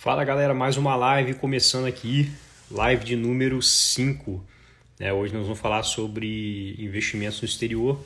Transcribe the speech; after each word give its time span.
Fala 0.00 0.22
galera, 0.22 0.54
mais 0.54 0.76
uma 0.76 0.94
live 0.94 1.34
começando 1.34 1.84
aqui, 1.86 2.32
live 2.70 3.04
de 3.04 3.16
número 3.16 3.60
5. 3.60 4.46
É, 5.00 5.12
hoje 5.12 5.34
nós 5.34 5.42
vamos 5.42 5.58
falar 5.58 5.82
sobre 5.82 6.76
investimentos 6.78 7.42
no 7.42 7.48
exterior. 7.48 8.00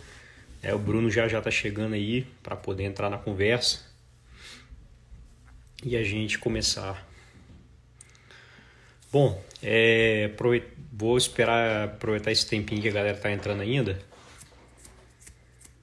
É, 0.63 0.75
o 0.75 0.79
Bruno 0.79 1.11
já 1.11 1.29
já 1.29 1.37
está 1.37 1.51
chegando 1.51 1.93
aí 1.93 2.27
para 2.43 2.57
poder 2.57 2.85
entrar 2.85 3.11
na 3.11 3.19
conversa 3.19 3.85
e 5.85 5.95
a 5.95 6.03
gente 6.03 6.39
começar. 6.39 7.07
Bom, 9.13 9.39
é, 9.63 10.31
vou 10.91 11.19
esperar 11.19 11.85
aproveitar 11.89 12.33
esse 12.33 12.49
tempinho 12.49 12.81
que 12.81 12.89
a 12.89 12.93
galera 12.93 13.19
está 13.19 13.31
entrando 13.31 13.61
ainda 13.61 13.99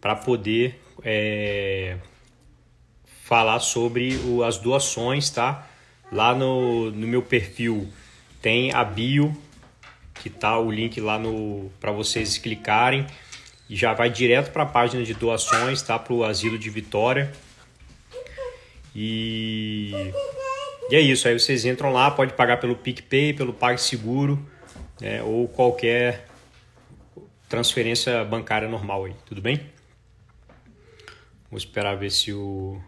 para 0.02 0.16
poder 0.16 0.82
é, 1.04 2.00
falar 3.23 3.60
sobre 3.60 4.16
o, 4.26 4.44
as 4.44 4.57
doações, 4.57 5.30
tá? 5.30 5.69
Lá 6.12 6.34
no, 6.34 6.91
no 6.91 7.08
meu 7.08 7.22
perfil 7.22 7.88
tem 8.41 8.73
a 8.73 8.84
bio, 8.84 9.36
que 10.16 10.30
tá 10.30 10.58
o 10.58 10.72
link 10.72 11.00
lá 11.00 11.20
no 11.20 11.72
para 11.80 11.91
vocês 11.91 12.38
clicarem 12.38 13.05
e 13.70 13.76
já 13.76 13.94
vai 13.94 14.09
direto 14.09 14.52
para 14.52 14.64
a 14.64 14.66
página 14.66 15.03
de 15.03 15.14
doações, 15.14 15.81
tá? 15.81 16.00
Para 16.00 16.14
o 16.14 16.23
Asilo 16.23 16.58
de 16.58 16.70
Vitória. 16.70 17.31
E... 18.95 19.91
e 20.90 20.95
é 20.95 21.00
isso, 21.00 21.27
aí 21.27 21.40
vocês 21.40 21.64
entram 21.66 21.94
lá, 21.94 22.09
pode 22.09 22.34
pagar 22.34 22.58
pelo 22.58 22.76
PicPay, 22.76 23.34
pelo 23.34 23.53
PagSeguro, 23.53 24.44
né? 25.00 25.22
ou 25.22 25.48
qualquer 25.48 26.28
transferência 27.48 28.23
bancária 28.26 28.67
normal 28.67 29.05
aí, 29.05 29.16
tudo 29.26 29.41
bem? 29.41 29.62
Vou 31.52 31.58
esperar 31.58 31.95
ver 31.95 32.12
se 32.12 32.34
o 32.34 32.81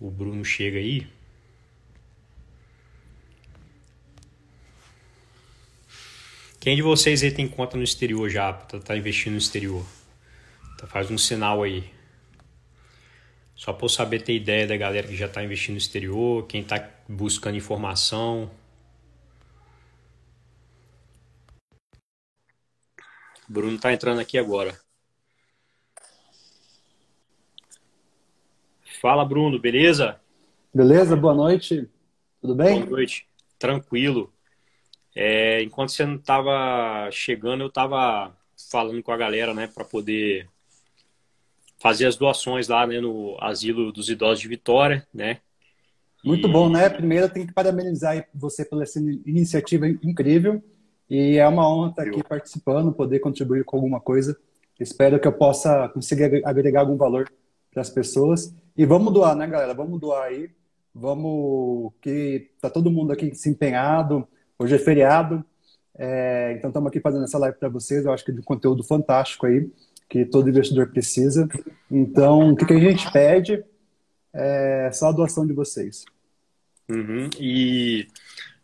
o 0.00 0.10
Bruno 0.10 0.44
chega 0.44 0.78
aí. 0.78 1.06
Quem 6.60 6.74
de 6.74 6.82
vocês 6.82 7.22
aí 7.22 7.30
tem 7.30 7.46
conta 7.48 7.76
no 7.76 7.82
exterior 7.84 8.28
já? 8.28 8.52
Tá, 8.52 8.80
tá 8.80 8.96
investindo 8.96 9.32
no 9.32 9.38
exterior? 9.38 9.86
Tá, 10.78 10.86
faz 10.86 11.10
um 11.10 11.18
sinal 11.18 11.62
aí. 11.62 11.84
Só 13.56 13.72
para 13.72 13.84
eu 13.86 13.88
saber 13.88 14.22
ter 14.22 14.34
ideia 14.34 14.66
da 14.66 14.76
galera 14.76 15.08
que 15.08 15.16
já 15.16 15.26
está 15.26 15.42
investindo 15.42 15.72
no 15.72 15.78
exterior, 15.78 16.46
quem 16.46 16.60
está 16.62 16.88
buscando 17.08 17.56
informação. 17.56 18.50
Bruno 23.48 23.74
está 23.76 23.92
entrando 23.92 24.20
aqui 24.20 24.38
agora. 24.38 24.85
Fala, 29.00 29.24
Bruno, 29.24 29.58
beleza? 29.58 30.18
Beleza, 30.74 31.14
boa 31.14 31.34
noite. 31.34 31.88
Tudo 32.40 32.54
bem? 32.54 32.80
Boa 32.80 32.92
noite. 32.92 33.26
Tranquilo. 33.58 34.32
É, 35.14 35.62
enquanto 35.62 35.90
você 35.92 36.06
não 36.06 36.16
estava 36.16 37.10
chegando, 37.10 37.62
eu 37.62 37.68
estava 37.68 38.34
falando 38.70 39.02
com 39.02 39.12
a 39.12 39.16
galera, 39.16 39.52
né, 39.52 39.66
para 39.66 39.84
poder 39.84 40.48
fazer 41.78 42.06
as 42.06 42.16
doações 42.16 42.68
lá, 42.68 42.86
né, 42.86 43.00
no 43.00 43.36
Asilo 43.38 43.92
dos 43.92 44.08
Idosos 44.08 44.40
de 44.40 44.48
Vitória, 44.48 45.06
né? 45.12 45.38
Muito 46.24 46.48
e... 46.48 46.50
bom, 46.50 46.70
né? 46.70 46.88
Primeiro, 46.88 47.26
eu 47.26 47.30
tenho 47.30 47.46
que 47.46 47.52
parabenizar 47.52 48.26
você 48.34 48.64
pela 48.64 48.82
essa 48.82 48.98
iniciativa 48.98 49.86
incrível 49.88 50.62
e 51.08 51.36
é 51.36 51.46
uma 51.46 51.68
honra 51.68 51.90
estar 51.90 52.02
aqui 52.02 52.22
participando, 52.24 52.92
poder 52.92 53.20
contribuir 53.20 53.64
com 53.64 53.76
alguma 53.76 54.00
coisa. 54.00 54.36
Espero 54.80 55.20
que 55.20 55.28
eu 55.28 55.32
possa 55.32 55.88
conseguir 55.90 56.42
agregar 56.44 56.80
algum 56.80 56.96
valor 56.96 57.30
para 57.70 57.82
as 57.82 57.90
pessoas. 57.90 58.54
E 58.76 58.84
vamos 58.84 59.10
doar, 59.12 59.34
né, 59.34 59.46
galera? 59.46 59.72
Vamos 59.72 59.98
doar 59.98 60.24
aí. 60.24 60.50
Vamos 60.94 61.92
que 62.02 62.50
tá 62.60 62.68
todo 62.68 62.90
mundo 62.90 63.10
aqui 63.10 63.34
se 63.34 63.48
empenhado. 63.48 64.28
Hoje 64.58 64.74
é 64.74 64.78
feriado, 64.78 65.44
é, 65.94 66.54
então 66.56 66.68
estamos 66.68 66.88
aqui 66.88 67.00
fazendo 67.00 67.24
essa 67.24 67.38
live 67.38 67.58
para 67.58 67.70
vocês. 67.70 68.04
Eu 68.04 68.12
acho 68.12 68.24
que 68.24 68.30
é 68.30 68.34
de 68.34 68.40
um 68.40 68.44
conteúdo 68.44 68.82
fantástico 68.82 69.46
aí 69.46 69.70
que 70.08 70.26
todo 70.26 70.48
investidor 70.48 70.90
precisa. 70.90 71.48
Então, 71.90 72.50
o 72.50 72.56
que, 72.56 72.66
que 72.66 72.74
a 72.74 72.78
gente 72.78 73.10
pede 73.10 73.64
é 74.32 74.90
só 74.92 75.08
a 75.08 75.12
doação 75.12 75.46
de 75.46 75.54
vocês. 75.54 76.04
Uhum. 76.88 77.30
E 77.40 78.06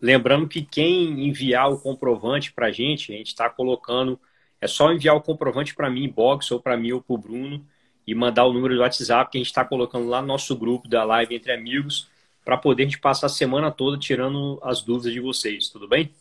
lembrando 0.01 0.47
que 0.47 0.63
quem 0.63 1.27
enviar 1.27 1.71
o 1.71 1.79
comprovante 1.79 2.53
para 2.53 2.67
a 2.67 2.73
gente, 2.73 3.13
a 3.13 3.17
gente 3.17 3.29
está 3.29 3.49
colocando, 3.49 4.21
é 4.61 4.67
só 4.67 4.93
enviar 4.93 5.17
o 5.17 5.23
comprovante 5.23 5.75
para 5.75 5.91
mim, 5.91 6.09
box 6.09 6.51
ou 6.53 6.61
para 6.61 6.77
mim 6.77 6.93
ou 6.93 7.01
para 7.01 7.15
o 7.15 7.19
Bruno 7.19 7.65
e 8.07 8.15
mandar 8.15 8.45
o 8.47 8.53
número 8.53 8.75
do 8.75 8.81
WhatsApp 8.81 9.31
que 9.31 9.39
a 9.39 9.41
gente 9.41 9.49
está 9.49 9.65
colocando 9.65 10.09
lá 10.09 10.21
no 10.21 10.29
nosso 10.29 10.57
grupo 10.57 10.89
da 10.89 11.05
live 11.05 11.35
entre 11.35 11.53
amigos 11.53 12.09
para 12.45 12.57
poder 12.57 12.83
a 12.83 12.87
gente 12.87 12.99
passar 12.99 13.27
a 13.27 13.31
semana 13.31 13.71
toda 13.71 13.99
tirando 13.99 14.59
as 14.63 14.83
dúvidas 14.83 15.13
de 15.13 15.21
vocês, 15.21 15.69
tudo 15.69 15.87
bem? 15.87 16.13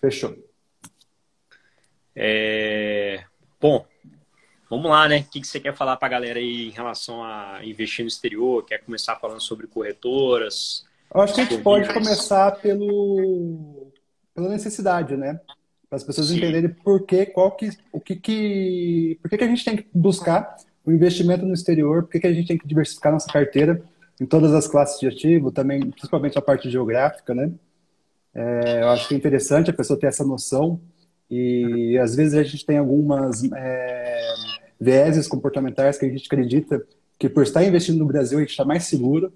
Fechou. 0.00 0.36
É... 2.14 3.24
Bom, 3.60 3.86
vamos 4.68 4.90
lá, 4.90 5.08
né? 5.08 5.20
O 5.20 5.24
que 5.24 5.44
você 5.44 5.58
quer 5.58 5.74
falar 5.74 5.96
para 5.96 6.06
a 6.06 6.10
galera 6.10 6.38
aí 6.38 6.68
em 6.68 6.70
relação 6.70 7.24
a 7.24 7.60
investir 7.64 8.04
no 8.04 8.08
exterior? 8.08 8.64
Quer 8.64 8.78
começar 8.78 9.16
falando 9.16 9.40
sobre 9.40 9.66
corretoras? 9.66 10.86
Eu 11.14 11.20
acho 11.20 11.34
que 11.34 11.40
a 11.40 11.44
gente 11.44 11.62
pode 11.62 11.92
começar 11.92 12.52
pelo... 12.52 13.90
pela 14.34 14.48
necessidade, 14.48 15.16
né? 15.16 15.40
Para 15.88 15.96
as 15.96 16.04
pessoas 16.04 16.28
Sim. 16.28 16.38
entenderem 16.38 16.70
por 16.70 17.04
que, 17.06 17.26
qual 17.26 17.52
que, 17.52 17.70
o 17.92 18.00
que 18.00 18.16
que, 18.16 19.18
por 19.22 19.30
que, 19.30 19.38
que 19.38 19.44
a 19.44 19.48
gente 19.48 19.64
tem 19.64 19.76
que 19.76 19.86
buscar 19.94 20.56
o 20.84 20.92
investimento 20.92 21.44
no 21.44 21.54
exterior, 21.54 22.02
por 22.02 22.12
que, 22.12 22.20
que 22.20 22.26
a 22.26 22.32
gente 22.32 22.48
tem 22.48 22.58
que 22.58 22.66
diversificar 22.66 23.12
nossa 23.12 23.32
carteira 23.32 23.82
em 24.20 24.26
todas 24.26 24.52
as 24.54 24.66
classes 24.66 24.98
de 24.98 25.06
ativo, 25.06 25.50
também, 25.52 25.90
principalmente 25.90 26.38
a 26.38 26.42
parte 26.42 26.70
geográfica, 26.70 27.34
né? 27.34 27.50
É, 28.34 28.82
eu 28.82 28.88
acho 28.90 29.08
que 29.08 29.14
é 29.14 29.16
interessante 29.16 29.70
a 29.70 29.72
pessoa 29.72 29.98
ter 29.98 30.06
essa 30.06 30.24
noção 30.24 30.80
e 31.30 31.98
às 31.98 32.14
vezes 32.14 32.34
a 32.34 32.42
gente 32.42 32.64
tem 32.64 32.78
algumas 32.78 33.42
é, 33.52 34.34
vieses 34.80 35.26
comportamentais 35.26 35.98
que 35.98 36.04
a 36.04 36.08
gente 36.08 36.26
acredita 36.26 36.82
que 37.18 37.28
por 37.28 37.42
estar 37.42 37.64
investindo 37.64 37.98
no 37.98 38.06
Brasil 38.06 38.38
a 38.38 38.42
gente 38.42 38.50
está 38.50 38.64
mais 38.64 38.84
seguro, 38.84 39.32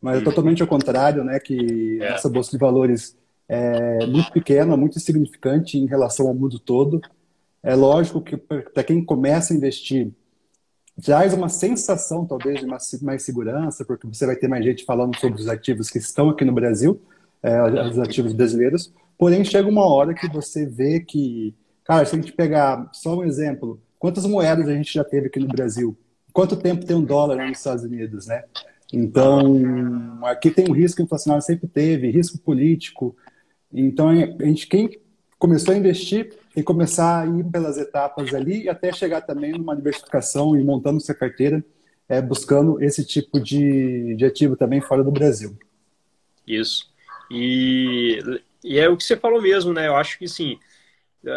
mas 0.00 0.16
é 0.16 0.18
uhum. 0.18 0.24
totalmente 0.24 0.60
ao 0.60 0.68
contrário, 0.68 1.22
né? 1.22 1.38
Que 1.38 1.98
é. 2.02 2.14
essa 2.14 2.28
bolsa 2.28 2.50
de 2.50 2.58
valores 2.58 3.16
é 3.48 4.06
muito 4.06 4.32
pequena, 4.32 4.76
muito 4.76 4.98
insignificante 4.98 5.78
em 5.78 5.86
relação 5.86 6.28
ao 6.28 6.34
mundo 6.34 6.58
todo. 6.58 7.00
É 7.62 7.74
lógico 7.74 8.20
que 8.20 8.36
para 8.36 8.84
quem 8.84 9.04
começa 9.04 9.52
a 9.52 9.56
investir 9.56 10.12
traz 11.00 11.32
uma 11.32 11.48
sensação, 11.48 12.26
talvez, 12.26 12.60
de 12.60 12.66
mais, 12.66 13.02
mais 13.02 13.22
segurança, 13.22 13.84
porque 13.84 14.06
você 14.06 14.26
vai 14.26 14.36
ter 14.36 14.48
mais 14.48 14.64
gente 14.64 14.84
falando 14.84 15.16
sobre 15.18 15.40
os 15.40 15.48
ativos 15.48 15.88
que 15.88 15.98
estão 15.98 16.28
aqui 16.28 16.44
no 16.44 16.52
Brasil, 16.52 17.00
é, 17.42 17.62
os 17.62 17.98
ativos 17.98 18.32
brasileiros. 18.32 18.92
Porém, 19.16 19.44
chega 19.44 19.68
uma 19.68 19.86
hora 19.86 20.14
que 20.14 20.28
você 20.28 20.66
vê 20.66 21.00
que, 21.00 21.54
cara, 21.84 22.04
se 22.04 22.14
a 22.14 22.20
gente 22.20 22.32
pegar 22.32 22.90
só 22.92 23.16
um 23.16 23.24
exemplo, 23.24 23.80
quantas 23.98 24.26
moedas 24.26 24.68
a 24.68 24.74
gente 24.74 24.92
já 24.92 25.04
teve 25.04 25.28
aqui 25.28 25.40
no 25.40 25.48
Brasil? 25.48 25.96
Quanto 26.32 26.56
tempo 26.56 26.84
tem 26.84 26.96
um 26.96 27.04
dólar 27.04 27.36
nos 27.36 27.58
Estados 27.58 27.84
Unidos, 27.84 28.26
né? 28.26 28.44
Então, 28.92 30.18
aqui 30.24 30.50
tem 30.50 30.68
um 30.68 30.74
risco 30.74 31.00
inflacionário, 31.00 31.44
sempre 31.44 31.66
teve, 31.66 32.10
risco 32.10 32.38
político. 32.38 33.16
Então, 33.72 34.10
a 34.10 34.44
gente, 34.44 34.66
quem 34.66 35.00
começou 35.38 35.74
a 35.74 35.76
investir 35.76 36.36
e 36.54 36.62
começar 36.62 37.22
a 37.22 37.26
ir 37.26 37.44
pelas 37.44 37.78
etapas 37.78 38.32
ali 38.34 38.68
até 38.68 38.92
chegar 38.92 39.22
também 39.22 39.52
numa 39.52 39.74
diversificação 39.74 40.56
e 40.56 40.62
montando 40.62 41.00
sua 41.00 41.14
carteira, 41.14 41.64
é, 42.08 42.20
buscando 42.20 42.82
esse 42.82 43.04
tipo 43.04 43.40
de, 43.40 44.14
de 44.14 44.24
ativo 44.24 44.56
também 44.56 44.80
fora 44.80 45.02
do 45.02 45.10
Brasil. 45.10 45.58
Isso. 46.46 46.92
E, 47.30 48.20
e 48.62 48.78
é 48.78 48.88
o 48.88 48.96
que 48.96 49.04
você 49.04 49.16
falou 49.16 49.40
mesmo, 49.40 49.72
né? 49.72 49.88
Eu 49.88 49.96
acho 49.96 50.18
que 50.18 50.28
sim. 50.28 50.58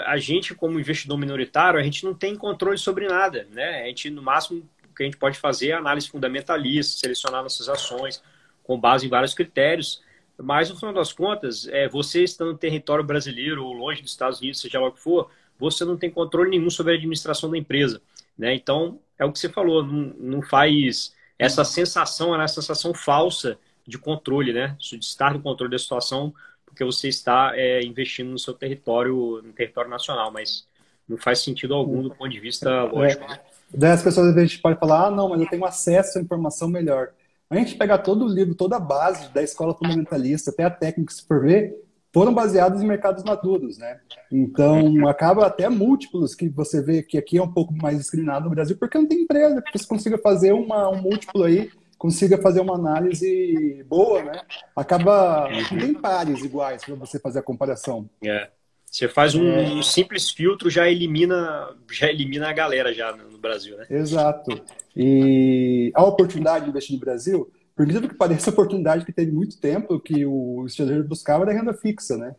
A 0.06 0.18
gente, 0.18 0.54
como 0.54 0.80
investidor 0.80 1.18
minoritário, 1.18 1.80
a 1.80 1.84
gente 1.84 2.04
não 2.04 2.14
tem 2.14 2.36
controle 2.36 2.78
sobre 2.78 3.08
nada, 3.08 3.48
né? 3.52 3.84
A 3.84 3.88
gente, 3.88 4.10
no 4.10 4.22
máximo, 4.22 4.68
o 4.84 4.96
que 4.96 5.04
a 5.04 5.06
gente 5.06 5.18
pode 5.18 5.38
fazer 5.38 5.70
é 5.70 5.74
análise 5.74 6.10
fundamentalista, 6.10 7.00
selecionar 7.00 7.42
nossas 7.42 7.70
ações 7.70 8.22
com 8.64 8.80
base 8.80 9.06
em 9.06 9.10
vários 9.10 9.34
critérios, 9.34 10.02
mas, 10.42 10.70
no 10.70 10.76
final 10.76 10.94
das 10.94 11.14
contas, 11.14 11.68
é, 11.68 11.88
você 11.88 12.24
estando 12.24 12.52
no 12.52 12.58
território 12.58 13.04
brasileiro 13.04 13.66
ou 13.66 13.74
longe 13.74 14.02
dos 14.02 14.12
Estados 14.12 14.40
Unidos, 14.40 14.60
seja 14.60 14.80
lá 14.80 14.88
o 14.88 14.92
que 14.92 15.00
for, 15.00 15.30
você 15.58 15.86
não 15.86 15.98
tem 15.98 16.10
controle 16.10 16.50
nenhum 16.50 16.70
sobre 16.70 16.94
a 16.94 16.96
administração 16.96 17.50
da 17.50 17.58
empresa. 17.58 18.02
Né? 18.38 18.54
Então, 18.54 19.00
é 19.18 19.24
o 19.26 19.32
que 19.32 19.40
você 19.40 19.50
falou, 19.50 19.86
não, 19.86 20.14
não 20.18 20.42
faz 20.42 21.14
essa 21.40 21.64
sensação, 21.64 22.40
essa 22.40 22.62
sensação 22.62 22.94
falsa 22.94 23.58
de 23.88 23.98
controle, 23.98 24.52
né? 24.52 24.76
De 24.80 24.98
estar 24.98 25.34
no 25.34 25.42
controle 25.42 25.72
da 25.72 25.78
situação, 25.78 26.34
porque 26.66 26.84
você 26.84 27.08
está 27.08 27.52
é, 27.56 27.84
investindo 27.84 28.30
no 28.32 28.40
seu 28.40 28.54
território, 28.54 29.42
no 29.44 29.54
território 29.54 29.90
nacional, 29.90 30.32
mas 30.32 30.68
não 31.08 31.18
faz 31.18 31.40
sentido 31.40 31.74
algum 31.74 32.02
do 32.02 32.10
ponto 32.10 32.30
de 32.30 32.40
vista 32.40 32.70
é. 32.70 32.82
lógico. 32.82 33.32
É. 33.32 33.42
Daí 33.74 33.92
as 33.92 34.04
pessoas 34.04 34.28
às 34.28 34.36
vezes 34.36 34.58
podem 34.58 34.78
falar, 34.78 35.08
ah, 35.08 35.12
não, 35.12 35.30
mas 35.30 35.42
eu 35.42 35.48
tenho 35.48 35.66
acesso 35.66 36.18
à 36.18 36.22
informação 36.22 36.68
melhor 36.68 37.10
a 37.50 37.56
gente 37.56 37.76
pegar 37.76 38.00
todo 38.00 38.26
o 38.26 38.28
livro, 38.28 38.56
toda 38.56 38.78
a 38.78 38.80
base 38.80 39.32
da 39.34 39.44
escola 39.44 39.74
fundamentalista, 39.74 40.52
até 40.52 40.64
a 40.64 40.70
técnica, 40.70 41.14
se 41.14 41.26
for 41.26 41.42
ver, 41.42 41.76
foram 42.14 42.34
baseados 42.34 42.82
em 42.82 42.88
mercados 42.88 43.24
maduros, 43.24 43.78
né? 43.78 44.00
Então, 44.32 45.08
acaba 45.08 45.46
até 45.46 45.68
múltiplos 45.70 46.34
que 46.34 46.50
você 46.50 46.82
vê 46.82 47.04
que 47.04 47.18
aqui 47.18 47.38
é 47.38 47.44
um 47.44 47.52
pouco 47.52 47.74
mais 47.74 47.98
discriminado 47.98 48.46
no 48.46 48.52
Brasil, 48.52 48.78
porque 48.78 48.98
não 48.98 49.08
tem 49.08 49.22
empresa 49.22 49.62
que 49.62 49.78
você 49.78 49.86
consiga 49.86 50.18
fazer 50.18 50.54
uma, 50.54 50.90
um 50.90 51.02
múltiplo 51.02 51.44
aí 51.44 51.70
consiga 51.98 52.38
fazer 52.38 52.60
uma 52.60 52.76
análise 52.76 53.84
boa, 53.88 54.22
né? 54.24 54.42
Acaba 54.76 55.50
não 55.50 55.80
tem 55.80 55.94
pares 55.94 56.44
iguais 56.44 56.84
para 56.84 56.96
você 56.96 57.20
fazer 57.20 57.40
a 57.40 57.44
comparação. 57.44 58.10
É. 58.24 58.50
Você 58.96 59.10
faz 59.10 59.36
um, 59.36 59.46
é... 59.46 59.68
um, 59.74 59.84
simples 59.84 60.30
filtro, 60.30 60.70
já 60.70 60.90
elimina, 60.90 61.70
já 61.92 62.08
elimina 62.08 62.48
a 62.48 62.54
galera 62.54 62.94
já 62.94 63.14
no 63.14 63.38
Brasil, 63.38 63.76
né? 63.76 63.86
Exato. 63.90 64.58
E 64.96 65.92
a 65.94 66.02
oportunidade 66.02 66.64
de 66.64 66.70
investir 66.70 66.94
no 66.94 67.02
Brasil, 67.02 67.52
por 67.76 67.84
incrível 67.84 68.08
que 68.08 68.16
pareça, 68.16 68.50
a 68.50 68.54
oportunidade 68.54 69.04
que 69.04 69.12
teve 69.12 69.34
muito 69.34 69.60
tempo 69.60 70.00
que 70.00 70.26
o 70.26 70.64
estrangeiro 70.66 71.04
buscava 71.04 71.44
era 71.44 71.52
renda 71.52 71.74
fixa, 71.74 72.16
né? 72.16 72.36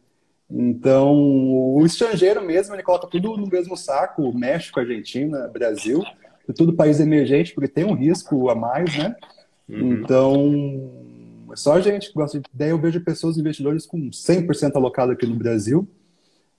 Então, 0.50 1.14
o 1.14 1.84
estrangeiro 1.84 2.42
mesmo, 2.42 2.74
ele 2.74 2.82
coloca 2.82 3.06
tudo 3.06 3.36
no 3.36 3.46
mesmo 3.46 3.76
saco, 3.76 4.32
México, 4.32 4.80
Argentina, 4.80 5.48
Brasil, 5.48 6.02
tudo 6.56 6.72
país 6.72 7.00
emergente, 7.00 7.52
porque 7.52 7.68
tem 7.68 7.84
um 7.84 7.92
risco 7.92 8.48
a 8.48 8.54
mais, 8.54 8.96
né? 8.96 9.14
Uhum. 9.68 9.92
Então, 9.92 10.90
é 11.52 11.56
só 11.56 11.74
a 11.74 11.80
gente 11.82 12.08
que 12.08 12.14
gosta 12.14 12.40
de 12.40 12.48
ideia. 12.54 12.70
Eu 12.70 12.80
vejo 12.80 13.04
pessoas, 13.04 13.36
investidores 13.36 13.84
com 13.84 14.08
100% 14.08 14.74
alocado 14.74 15.12
aqui 15.12 15.26
no 15.26 15.36
Brasil, 15.36 15.86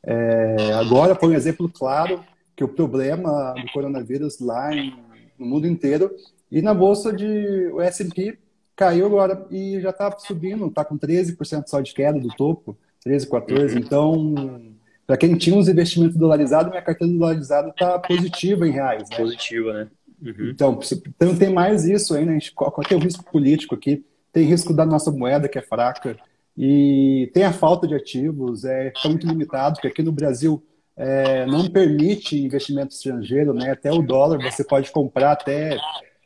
é, 0.06 0.74
agora 0.74 1.16
foi 1.16 1.30
um 1.30 1.34
exemplo 1.34 1.70
claro 1.70 2.24
que 2.56 2.64
o 2.64 2.68
problema 2.68 3.54
do 3.54 3.72
coronavírus 3.72 4.40
lá 4.40 4.74
em, 4.74 4.94
no 5.38 5.46
mundo 5.46 5.68
inteiro 5.68 6.12
e 6.52 6.62
na 6.62 6.74
bolsa 6.74 7.14
de 7.14 7.70
o 7.74 7.82
S&P 7.82 8.38
caiu 8.76 9.08
agora 9.08 9.46
e 9.50 9.80
já 9.82 9.90
está 9.90 10.16
subindo, 10.18 10.68
está 10.68 10.86
com 10.86 10.98
13% 10.98 11.68
só 11.68 11.82
de 11.82 11.94
queda 11.94 12.20
do 12.20 12.30
topo, 12.30 12.78
13, 13.04 13.28
14. 13.30 13.76
Uhum. 13.76 13.82
Então, 13.82 14.62
para 15.06 15.18
quem 15.18 15.36
tinha 15.36 15.56
uns 15.56 15.68
investimentos 15.68 16.16
dolarizados, 16.16 16.70
minha 16.70 16.82
carteira 16.82 17.12
dolarizada 17.12 17.70
está 17.70 17.98
positiva 17.98 18.68
em 18.68 18.72
reais. 18.72 19.10
Né? 19.10 19.18
Positiva, 19.18 19.74
né? 19.74 19.88
Uhum. 20.22 20.50
Então, 20.50 20.80
então 21.08 21.36
tem 21.36 21.52
mais 21.52 21.86
isso 21.86 22.14
ainda. 22.16 22.34
Gente, 22.34 22.52
qual, 22.54 22.72
qual 22.72 22.86
é 22.90 22.96
o 22.96 23.00
risco 23.00 23.24
político 23.32 23.76
aqui? 23.76 24.06
Tem 24.32 24.46
risco 24.46 24.74
da 24.74 24.86
nossa 24.86 25.12
moeda 25.12 25.48
que 25.48 25.58
é 25.58 25.62
fraca. 25.62 26.18
E 26.58 27.30
tem 27.34 27.44
a 27.44 27.54
falta 27.54 27.88
de 27.88 27.94
ativos, 27.94 28.66
é, 28.66 28.88
está 28.88 29.08
muito 29.08 29.28
limitado, 29.28 29.76
porque 29.76 29.88
aqui 29.90 30.02
no 30.02 30.12
Brasil 30.12 30.64
é, 30.96 31.46
não 31.46 31.70
permite 31.70 32.44
investimento 32.44 32.96
estrangeiro, 32.96 33.54
né? 33.54 33.70
Até 33.70 33.92
o 33.92 34.02
dólar 34.02 34.42
você 34.42 34.64
pode 34.64 34.92
comprar 34.92 35.34
até 35.34 35.78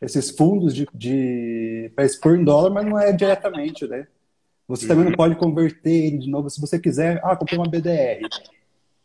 esses 0.01 0.31
fundos 0.31 0.73
de, 0.73 0.87
de 0.93 1.91
para 1.93 2.05
expor 2.05 2.37
em 2.37 2.45
dólar, 2.45 2.69
mas 2.69 2.85
não 2.85 2.97
é 2.97 3.11
diretamente, 3.11 3.85
né? 3.85 4.07
Você 4.69 4.87
também 4.87 5.03
não 5.03 5.11
pode 5.11 5.35
converter 5.35 5.91
ele 5.91 6.19
de 6.19 6.29
novo 6.29 6.49
se 6.49 6.61
você 6.61 6.79
quiser. 6.79 7.19
Ah, 7.23 7.35
comprei 7.35 7.59
uma 7.59 7.69
BDR. 7.69 8.25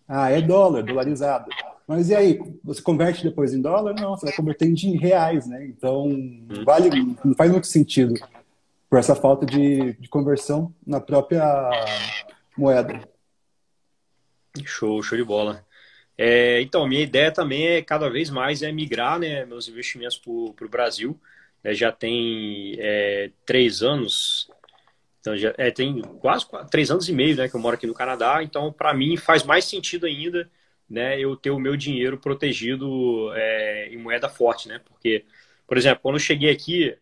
Ah, 0.06 0.30
é 0.30 0.40
dólar, 0.40 0.84
dolarizado. 0.84 1.50
Mas 1.88 2.08
e 2.08 2.14
aí, 2.14 2.40
você 2.62 2.80
converte 2.80 3.24
depois 3.24 3.52
em 3.52 3.60
dólar? 3.60 3.94
Não, 3.98 4.16
você 4.16 4.26
vai 4.26 4.36
converter 4.36 4.68
em 4.68 4.96
reais, 4.96 5.44
né? 5.48 5.66
Então, 5.66 6.08
vale, 6.64 6.88
não 7.24 7.34
faz 7.34 7.50
muito 7.50 7.66
sentido 7.66 8.14
por 8.96 9.00
essa 9.00 9.14
falta 9.14 9.44
de, 9.44 9.92
de 9.92 10.08
conversão 10.08 10.74
na 10.86 10.98
própria 10.98 11.44
moeda. 12.56 13.06
Show, 14.64 15.02
show 15.02 15.18
de 15.18 15.22
bola. 15.22 15.62
É, 16.16 16.62
então, 16.62 16.88
minha 16.88 17.02
ideia 17.02 17.30
também 17.30 17.66
é 17.66 17.82
cada 17.82 18.08
vez 18.08 18.30
mais 18.30 18.62
é 18.62 18.72
migrar 18.72 19.18
né, 19.18 19.44
meus 19.44 19.68
investimentos 19.68 20.16
para 20.16 20.64
o 20.64 20.70
Brasil. 20.70 21.20
É, 21.62 21.74
já 21.74 21.92
tem 21.92 22.74
é, 22.78 23.30
três 23.44 23.82
anos, 23.82 24.50
então 25.20 25.36
já 25.36 25.52
é, 25.58 25.70
tem 25.70 26.00
quase 26.18 26.46
três 26.70 26.90
anos 26.90 27.06
e 27.06 27.12
meio 27.12 27.36
né, 27.36 27.50
que 27.50 27.54
eu 27.54 27.60
moro 27.60 27.74
aqui 27.74 27.86
no 27.86 27.92
Canadá. 27.92 28.42
Então, 28.42 28.72
para 28.72 28.94
mim, 28.94 29.18
faz 29.18 29.42
mais 29.42 29.66
sentido 29.66 30.06
ainda 30.06 30.50
né, 30.88 31.20
eu 31.20 31.36
ter 31.36 31.50
o 31.50 31.58
meu 31.58 31.76
dinheiro 31.76 32.16
protegido 32.16 33.30
é, 33.34 33.90
em 33.92 33.98
moeda 33.98 34.30
forte, 34.30 34.68
né? 34.68 34.80
Porque, 34.88 35.26
por 35.66 35.76
exemplo, 35.76 36.00
quando 36.00 36.14
eu 36.14 36.20
cheguei 36.20 36.50
aqui, 36.50 36.96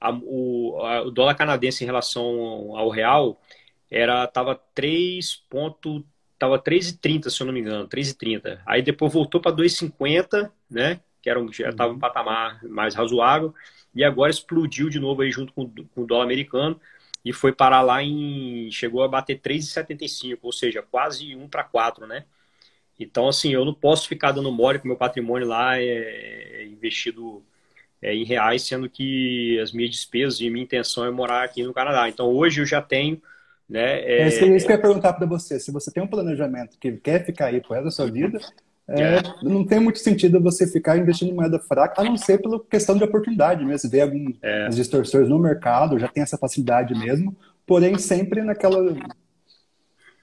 a, 0.00 0.12
o, 0.12 0.78
a, 0.82 1.02
o 1.02 1.10
dólar 1.10 1.34
canadense 1.34 1.82
em 1.82 1.86
relação 1.86 2.76
ao 2.76 2.88
real 2.90 3.40
era 3.90 4.26
tava 4.26 4.60
3 4.74 5.36
ponto 5.48 6.04
tava 6.38 6.58
3,30, 6.58 7.30
se 7.30 7.40
eu 7.40 7.46
não 7.46 7.54
me 7.54 7.60
engano, 7.60 7.88
3,30. 7.88 8.60
Aí 8.66 8.82
depois 8.82 9.12
voltou 9.12 9.40
para 9.40 9.56
2,50, 9.56 10.50
né? 10.70 11.00
Que 11.22 11.30
era 11.30 11.40
um, 11.40 11.52
já 11.52 11.70
estava 11.70 11.90
um 11.90 11.94
uhum. 11.94 11.98
patamar 11.98 12.62
mais 12.64 12.94
razoável. 12.94 13.54
E 13.94 14.04
agora 14.04 14.30
explodiu 14.30 14.88
de 14.88 15.00
novo 15.00 15.22
aí 15.22 15.30
junto 15.30 15.52
com, 15.52 15.68
com 15.68 16.02
o 16.02 16.06
dólar 16.06 16.24
americano 16.24 16.78
e 17.24 17.32
foi 17.32 17.52
parar 17.52 17.82
lá 17.82 18.02
em. 18.02 18.70
chegou 18.70 19.02
a 19.02 19.08
bater 19.08 19.40
3,75, 19.40 20.38
ou 20.42 20.52
seja, 20.52 20.82
quase 20.82 21.34
1 21.34 21.48
para 21.48 21.64
4, 21.64 22.06
né? 22.06 22.24
Então, 22.98 23.28
assim, 23.28 23.52
eu 23.52 23.64
não 23.64 23.74
posso 23.74 24.08
ficar 24.08 24.32
dando 24.32 24.50
mole 24.52 24.78
com 24.78 24.88
meu 24.88 24.96
patrimônio 24.96 25.48
lá 25.48 25.78
é, 25.78 25.82
é 26.62 26.66
investido 26.66 27.42
é, 28.06 28.14
em 28.14 28.24
reais, 28.24 28.62
sendo 28.62 28.88
que 28.88 29.58
as 29.60 29.72
minhas 29.72 29.90
despesas 29.90 30.40
e 30.40 30.48
minha 30.48 30.64
intenção 30.64 31.04
é 31.04 31.10
morar 31.10 31.42
aqui 31.42 31.64
no 31.64 31.74
Canadá. 31.74 32.08
Então 32.08 32.28
hoje 32.28 32.60
eu 32.60 32.66
já 32.66 32.80
tenho. 32.80 33.20
Né, 33.68 34.00
é, 34.00 34.22
é 34.22 34.28
isso 34.28 34.38
que 34.38 34.44
eu 34.44 34.76
ia 34.76 34.80
perguntar 34.80 35.12
para 35.14 35.26
você. 35.26 35.58
Se 35.58 35.72
você 35.72 35.90
tem 35.90 36.00
um 36.00 36.06
planejamento 36.06 36.78
que 36.78 36.92
quer 36.92 37.26
ficar 37.26 37.46
aí 37.46 37.60
por 37.60 37.72
resto 37.72 37.86
da 37.86 37.90
sua 37.90 38.08
vida, 38.08 38.38
é, 38.88 39.20
não 39.42 39.66
tem 39.66 39.80
muito 39.80 39.98
sentido 39.98 40.40
você 40.40 40.68
ficar 40.68 40.96
investindo 40.96 41.32
em 41.32 41.34
moeda 41.34 41.58
fraca, 41.58 42.00
a 42.00 42.04
não 42.04 42.16
ser 42.16 42.40
pela 42.40 42.64
questão 42.64 42.96
de 42.96 43.02
oportunidade 43.02 43.64
mesmo. 43.64 43.80
Se 43.80 43.88
vê 43.88 44.02
algumas 44.02 44.36
é. 44.40 44.68
distorções 44.68 45.28
no 45.28 45.40
mercado, 45.40 45.98
já 45.98 46.06
tem 46.06 46.22
essa 46.22 46.38
facilidade 46.38 46.96
mesmo, 46.96 47.36
porém 47.66 47.98
sempre 47.98 48.40
naquela 48.42 48.94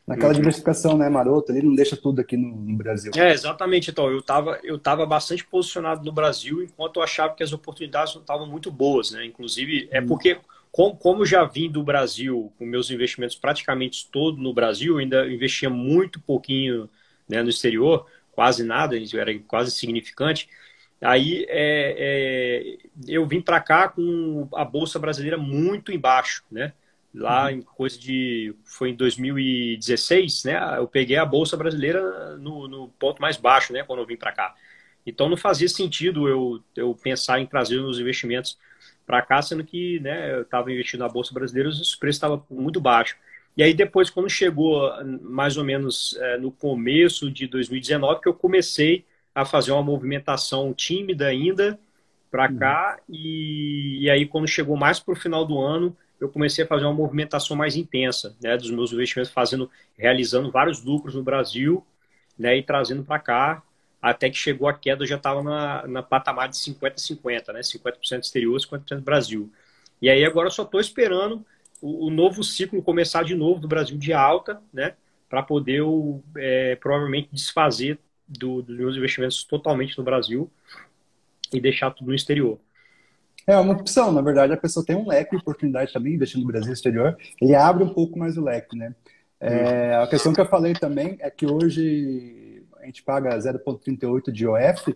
naquela 0.06 0.30
uhum. 0.30 0.36
diversificação, 0.36 0.98
né, 0.98 1.10
marota, 1.10 1.54
ele 1.54 1.66
não 1.66 1.76
deixa 1.76 1.96
tudo 1.96 2.20
aqui 2.20 2.36
no, 2.36 2.56
no, 2.56 2.76
Brasil. 2.76 3.12
É, 3.16 3.32
exatamente, 3.32 3.90
então, 3.90 4.12
eu 4.12 4.20
estava 4.20 4.60
eu 4.64 4.78
tava 4.78 5.06
bastante 5.06 5.46
posicionado 5.46 6.04
no 6.04 6.12
Brasil, 6.12 6.62
enquanto 6.62 6.98
eu 6.98 7.04
achava 7.04 7.34
que 7.34 7.44
as 7.44 7.54
oportunidades 7.54 8.14
não 8.14 8.22
estavam 8.22 8.46
muito 8.46 8.70
boas, 8.70 9.12
né, 9.12 9.26
inclusive, 9.26 9.88
é 9.92 10.02
uhum. 10.02 10.08
porque, 10.08 10.38
como, 10.72 10.96
como 10.98 11.26
já 11.26 11.46
vim 11.46 11.72
do 11.72 11.82
Brasil, 11.84 12.52
com 12.58 12.66
meus 12.66 12.92
investimentos 12.92 13.36
praticamente 13.36 14.08
todos 14.12 14.42
no 14.42 14.54
Brasil, 14.54 14.98
ainda 14.98 15.26
investia 15.28 15.70
muito 15.70 16.20
pouquinho 16.20 16.90
né, 17.28 17.42
no 17.42 17.50
exterior, 17.50 18.06
quase 18.34 18.64
nada, 18.64 18.96
era 18.98 19.40
quase 19.48 19.72
significante, 19.72 20.50
aí 21.00 21.46
é, 21.48 21.96
é, 21.98 22.78
eu 23.08 23.26
vim 23.26 23.40
para 23.40 23.62
cá 23.62 23.88
com 23.88 24.50
a 24.54 24.66
Bolsa 24.66 25.00
Brasileira 25.00 25.38
muito 25.38 25.94
embaixo, 25.94 26.44
né, 26.52 26.74
lá 27.14 27.46
uhum. 27.46 27.50
em 27.50 27.62
coisa 27.62 28.00
de 28.00 28.56
foi 28.64 28.90
em 28.90 28.96
2016 28.96 30.46
né 30.46 30.78
eu 30.78 30.88
peguei 30.88 31.16
a 31.16 31.26
bolsa 31.26 31.56
brasileira 31.56 32.36
no, 32.38 32.68
no 32.68 32.88
ponto 33.00 33.22
mais 33.22 33.38
baixo 33.38 33.72
né 33.72 33.84
quando 33.84 34.00
eu 34.00 34.06
vim 34.06 34.18
para 34.18 34.32
cá 34.32 34.56
então 35.06 35.30
não 35.30 35.38
fazia 35.38 35.70
sentido 35.70 36.28
eu, 36.28 36.64
eu 36.76 36.96
pensar 36.96 37.40
em 37.40 37.46
trazer 37.46 37.78
os 37.78 38.00
investimentos 38.00 38.58
para 39.06 39.22
cá 39.22 39.42
sendo 39.42 39.64
que 39.64 40.00
né 40.00 40.34
eu 40.34 40.42
estava 40.42 40.72
investindo 40.72 41.02
na 41.02 41.10
bolsa 41.10 41.34
brasileira 41.34 41.70
os 41.70 41.96
preços 41.96 42.18
estavam 42.18 42.44
muito 42.50 42.82
baixos 42.82 43.16
e 43.56 43.62
aí 43.62 43.74
depois 43.74 44.10
quando 44.10 44.30
chegou 44.30 44.92
mais 45.22 45.56
ou 45.56 45.64
menos 45.64 46.18
é, 46.20 46.38
no 46.38 46.52
começo 46.52 47.30
de 47.30 47.46
2019 47.46 48.22
que 48.22 48.30
eu 48.30 48.34
comecei 48.34 49.06
a 49.36 49.46
fazer 49.46 49.72
uma 49.72 49.84
movimentação 49.84 50.74
tímida 50.74 51.28
ainda 51.28 51.80
para 52.32 52.50
uhum. 52.50 52.58
cá 52.58 53.00
e, 53.08 54.00
e 54.02 54.10
aí 54.10 54.26
quando 54.26 54.48
chegou 54.48 54.76
mais 54.76 55.00
para 55.00 55.14
o 55.14 55.16
final 55.16 55.46
do 55.46 55.60
ano 55.60 55.96
eu 56.24 56.30
comecei 56.30 56.64
a 56.64 56.68
fazer 56.68 56.86
uma 56.86 56.94
movimentação 56.94 57.56
mais 57.56 57.76
intensa, 57.76 58.34
né, 58.42 58.56
dos 58.56 58.72
meus 58.72 58.94
investimentos, 58.94 59.30
fazendo, 59.30 59.70
realizando 59.98 60.50
vários 60.50 60.82
lucros 60.82 61.16
no 61.16 61.22
Brasil, 61.22 61.86
né, 62.40 62.58
e 62.58 62.64
trazendo 62.64 63.04
para 63.04 63.20
cá, 63.20 63.64
até 64.02 64.30
que 64.30 64.38
chegou 64.38 64.70
a 64.70 64.74
queda, 64.74 65.04
eu 65.04 65.08
já 65.08 65.18
estava 65.18 65.44
na, 65.44 65.86
na 65.86 66.02
patamar 66.02 66.48
de 66.48 66.56
50-50, 66.56 67.52
né, 67.52 67.60
50% 67.60 68.24
exterior, 68.24 68.58
50% 68.58 69.02
Brasil. 69.02 69.52
E 70.02 70.10
aí 70.10 70.24
agora 70.24 70.48
eu 70.48 70.52
só 70.52 70.64
estou 70.64 70.80
esperando 70.80 71.46
o, 71.82 72.08
o, 72.08 72.10
novo 72.10 72.42
ciclo 72.42 72.82
começar 72.82 73.24
de 73.24 73.36
novo 73.36 73.60
do 73.60 73.68
Brasil 73.68 73.98
de 73.98 74.14
alta, 74.14 74.62
né, 74.72 74.96
para 75.30 75.44
poder 75.44 75.80
eu, 75.80 76.24
é, 76.38 76.78
provavelmente 76.78 77.28
desfazer 77.34 78.00
do, 78.26 78.62
dos 78.62 78.78
meus 78.78 78.96
investimentos 78.96 79.44
totalmente 79.44 79.98
no 79.98 80.06
Brasil 80.06 80.50
e 81.52 81.60
deixar 81.60 81.92
tudo 81.92 82.08
no 82.08 82.16
exterior. 82.16 82.58
É 83.46 83.58
uma 83.58 83.74
opção, 83.74 84.12
na 84.12 84.22
verdade, 84.22 84.54
a 84.54 84.58
pessoa 84.58 84.86
tem 84.86 84.96
um 84.96 85.08
leque 85.08 85.32
de 85.32 85.42
oportunidade 85.42 85.92
também, 85.92 86.14
investindo 86.14 86.42
no 86.42 86.48
Brasil 86.48 86.72
exterior, 86.72 87.18
ele 87.42 87.56
abre 87.56 87.84
um 87.84 87.94
pouco 87.94 88.18
mais 88.18 88.38
o 88.38 88.44
leque, 88.44 88.78
né? 88.78 88.96
É, 89.40 89.96
a 89.96 90.08
questão 90.08 90.34
que 90.34 90.40
eu 90.40 90.46
falei 90.46 90.74
também 90.74 91.18
é 91.20 91.30
que 91.30 91.46
hoje 91.46 92.64
a 92.82 92.86
gente 92.86 93.04
paga 93.04 93.38
0,38 93.38 94.32
de 94.32 94.48
OF, 94.48 94.96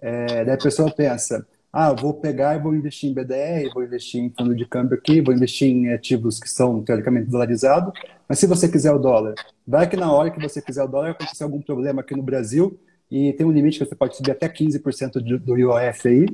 é, 0.00 0.44
daí 0.44 0.54
a 0.54 0.58
pessoa 0.58 0.90
pensa, 0.90 1.46
ah, 1.72 1.92
vou 1.94 2.14
pegar 2.14 2.54
e 2.54 2.58
vou 2.58 2.74
investir 2.74 3.10
em 3.10 3.14
BDR, 3.14 3.72
vou 3.72 3.82
investir 3.82 4.22
em 4.22 4.30
fundo 4.30 4.54
de 4.54 4.66
câmbio 4.66 4.96
aqui, 4.96 5.20
vou 5.22 5.34
investir 5.34 5.68
em 5.68 5.92
ativos 5.92 6.38
que 6.38 6.48
são 6.48 6.82
teoricamente 6.82 7.30
dolarizados, 7.30 7.92
mas 8.28 8.38
se 8.38 8.46
você 8.46 8.68
quiser 8.68 8.92
o 8.92 8.98
dólar, 8.98 9.34
vai 9.66 9.88
que 9.88 9.96
na 9.96 10.12
hora 10.12 10.30
que 10.30 10.40
você 10.40 10.60
quiser 10.60 10.82
o 10.84 10.88
dólar 10.88 11.10
acontecer 11.10 11.44
algum 11.44 11.62
problema 11.62 12.02
aqui 12.02 12.14
no 12.14 12.22
Brasil 12.22 12.78
e 13.10 13.32
tem 13.32 13.46
um 13.46 13.52
limite 13.52 13.78
que 13.78 13.86
você 13.86 13.94
pode 13.94 14.16
subir 14.16 14.32
até 14.32 14.48
15% 14.48 15.20
do 15.38 15.58
IOF 15.58 16.08
aí, 16.08 16.26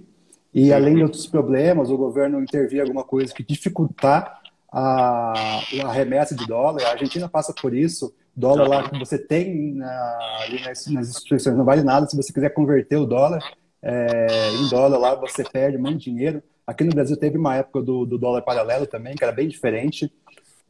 e 0.54 0.72
além 0.72 0.94
de 0.94 1.02
outros 1.02 1.26
problemas, 1.26 1.90
o 1.90 1.96
governo 1.96 2.40
intervir 2.40 2.80
alguma 2.80 3.02
coisa 3.02 3.34
que 3.34 3.42
dificultar 3.42 4.40
a, 4.70 5.60
a 5.82 5.92
remessa 5.92 6.32
de 6.32 6.46
dólar. 6.46 6.84
A 6.84 6.90
Argentina 6.92 7.28
passa 7.28 7.52
por 7.52 7.74
isso. 7.74 8.14
Dólar 8.36 8.68
lá 8.68 8.88
que 8.88 8.96
você 8.96 9.18
tem 9.18 9.74
na, 9.74 10.18
ali 10.42 10.62
nas, 10.62 10.86
nas, 10.86 11.08
instituições 11.08 11.56
não 11.56 11.64
vale 11.64 11.82
nada. 11.82 12.06
Se 12.06 12.16
você 12.16 12.32
quiser 12.32 12.50
converter 12.50 12.96
o 12.96 13.04
dólar 13.04 13.40
é, 13.82 14.50
em 14.60 14.68
dólar 14.68 14.96
lá, 14.98 15.14
você 15.16 15.42
perde 15.42 15.76
muito 15.76 15.98
dinheiro. 16.04 16.40
Aqui 16.64 16.84
no 16.84 16.94
Brasil 16.94 17.16
teve 17.16 17.36
uma 17.36 17.56
época 17.56 17.82
do, 17.82 18.06
do 18.06 18.16
dólar 18.16 18.42
paralelo 18.42 18.86
também, 18.86 19.16
que 19.16 19.24
era 19.24 19.32
bem 19.32 19.48
diferente, 19.48 20.12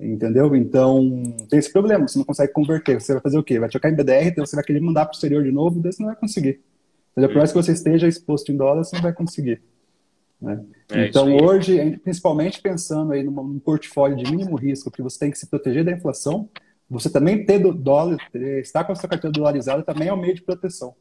entendeu? 0.00 0.56
Então, 0.56 1.22
tem 1.50 1.58
esse 1.58 1.70
problema, 1.70 2.08
você 2.08 2.18
não 2.18 2.24
consegue 2.24 2.52
converter. 2.54 2.98
Você 3.00 3.12
vai 3.12 3.22
fazer 3.22 3.38
o 3.38 3.44
quê? 3.44 3.58
Vai 3.58 3.68
trocar 3.68 3.90
em 3.90 3.94
BDR, 3.94 4.28
então 4.28 4.46
você 4.46 4.56
vai 4.56 4.64
querer 4.64 4.80
mandar 4.80 5.04
para 5.04 5.12
o 5.12 5.14
exterior 5.14 5.44
de 5.44 5.52
novo, 5.52 5.78
daí 5.80 5.92
você 5.92 6.02
não 6.02 6.10
vai 6.10 6.18
conseguir. 6.18 6.60
Por 7.14 7.34
mais 7.34 7.52
que 7.52 7.56
você 7.56 7.72
esteja 7.72 8.08
exposto 8.08 8.50
em 8.50 8.56
dólar, 8.56 8.82
você 8.82 8.96
não 8.96 9.02
vai 9.02 9.12
conseguir. 9.12 9.62
Né? 10.40 10.64
É 10.90 11.06
então, 11.06 11.34
hoje, 11.36 11.98
principalmente 11.98 12.60
pensando 12.60 13.12
aí 13.12 13.22
num, 13.22 13.32
num 13.32 13.58
portfólio 13.58 14.16
de 14.16 14.30
mínimo 14.30 14.56
risco, 14.56 14.90
que 14.90 15.02
você 15.02 15.18
tem 15.18 15.30
que 15.30 15.38
se 15.38 15.48
proteger 15.48 15.84
da 15.84 15.92
inflação, 15.92 16.48
você 16.88 17.10
também 17.10 17.44
ter 17.44 17.58
dólar, 17.58 18.18
estar 18.34 18.84
com 18.84 18.92
a 18.92 18.94
sua 18.94 19.08
carteira 19.08 19.32
dolarizada 19.32 19.82
também 19.82 20.08
é 20.08 20.12
um 20.12 20.20
meio 20.20 20.34
de 20.34 20.42
proteção. 20.42 20.94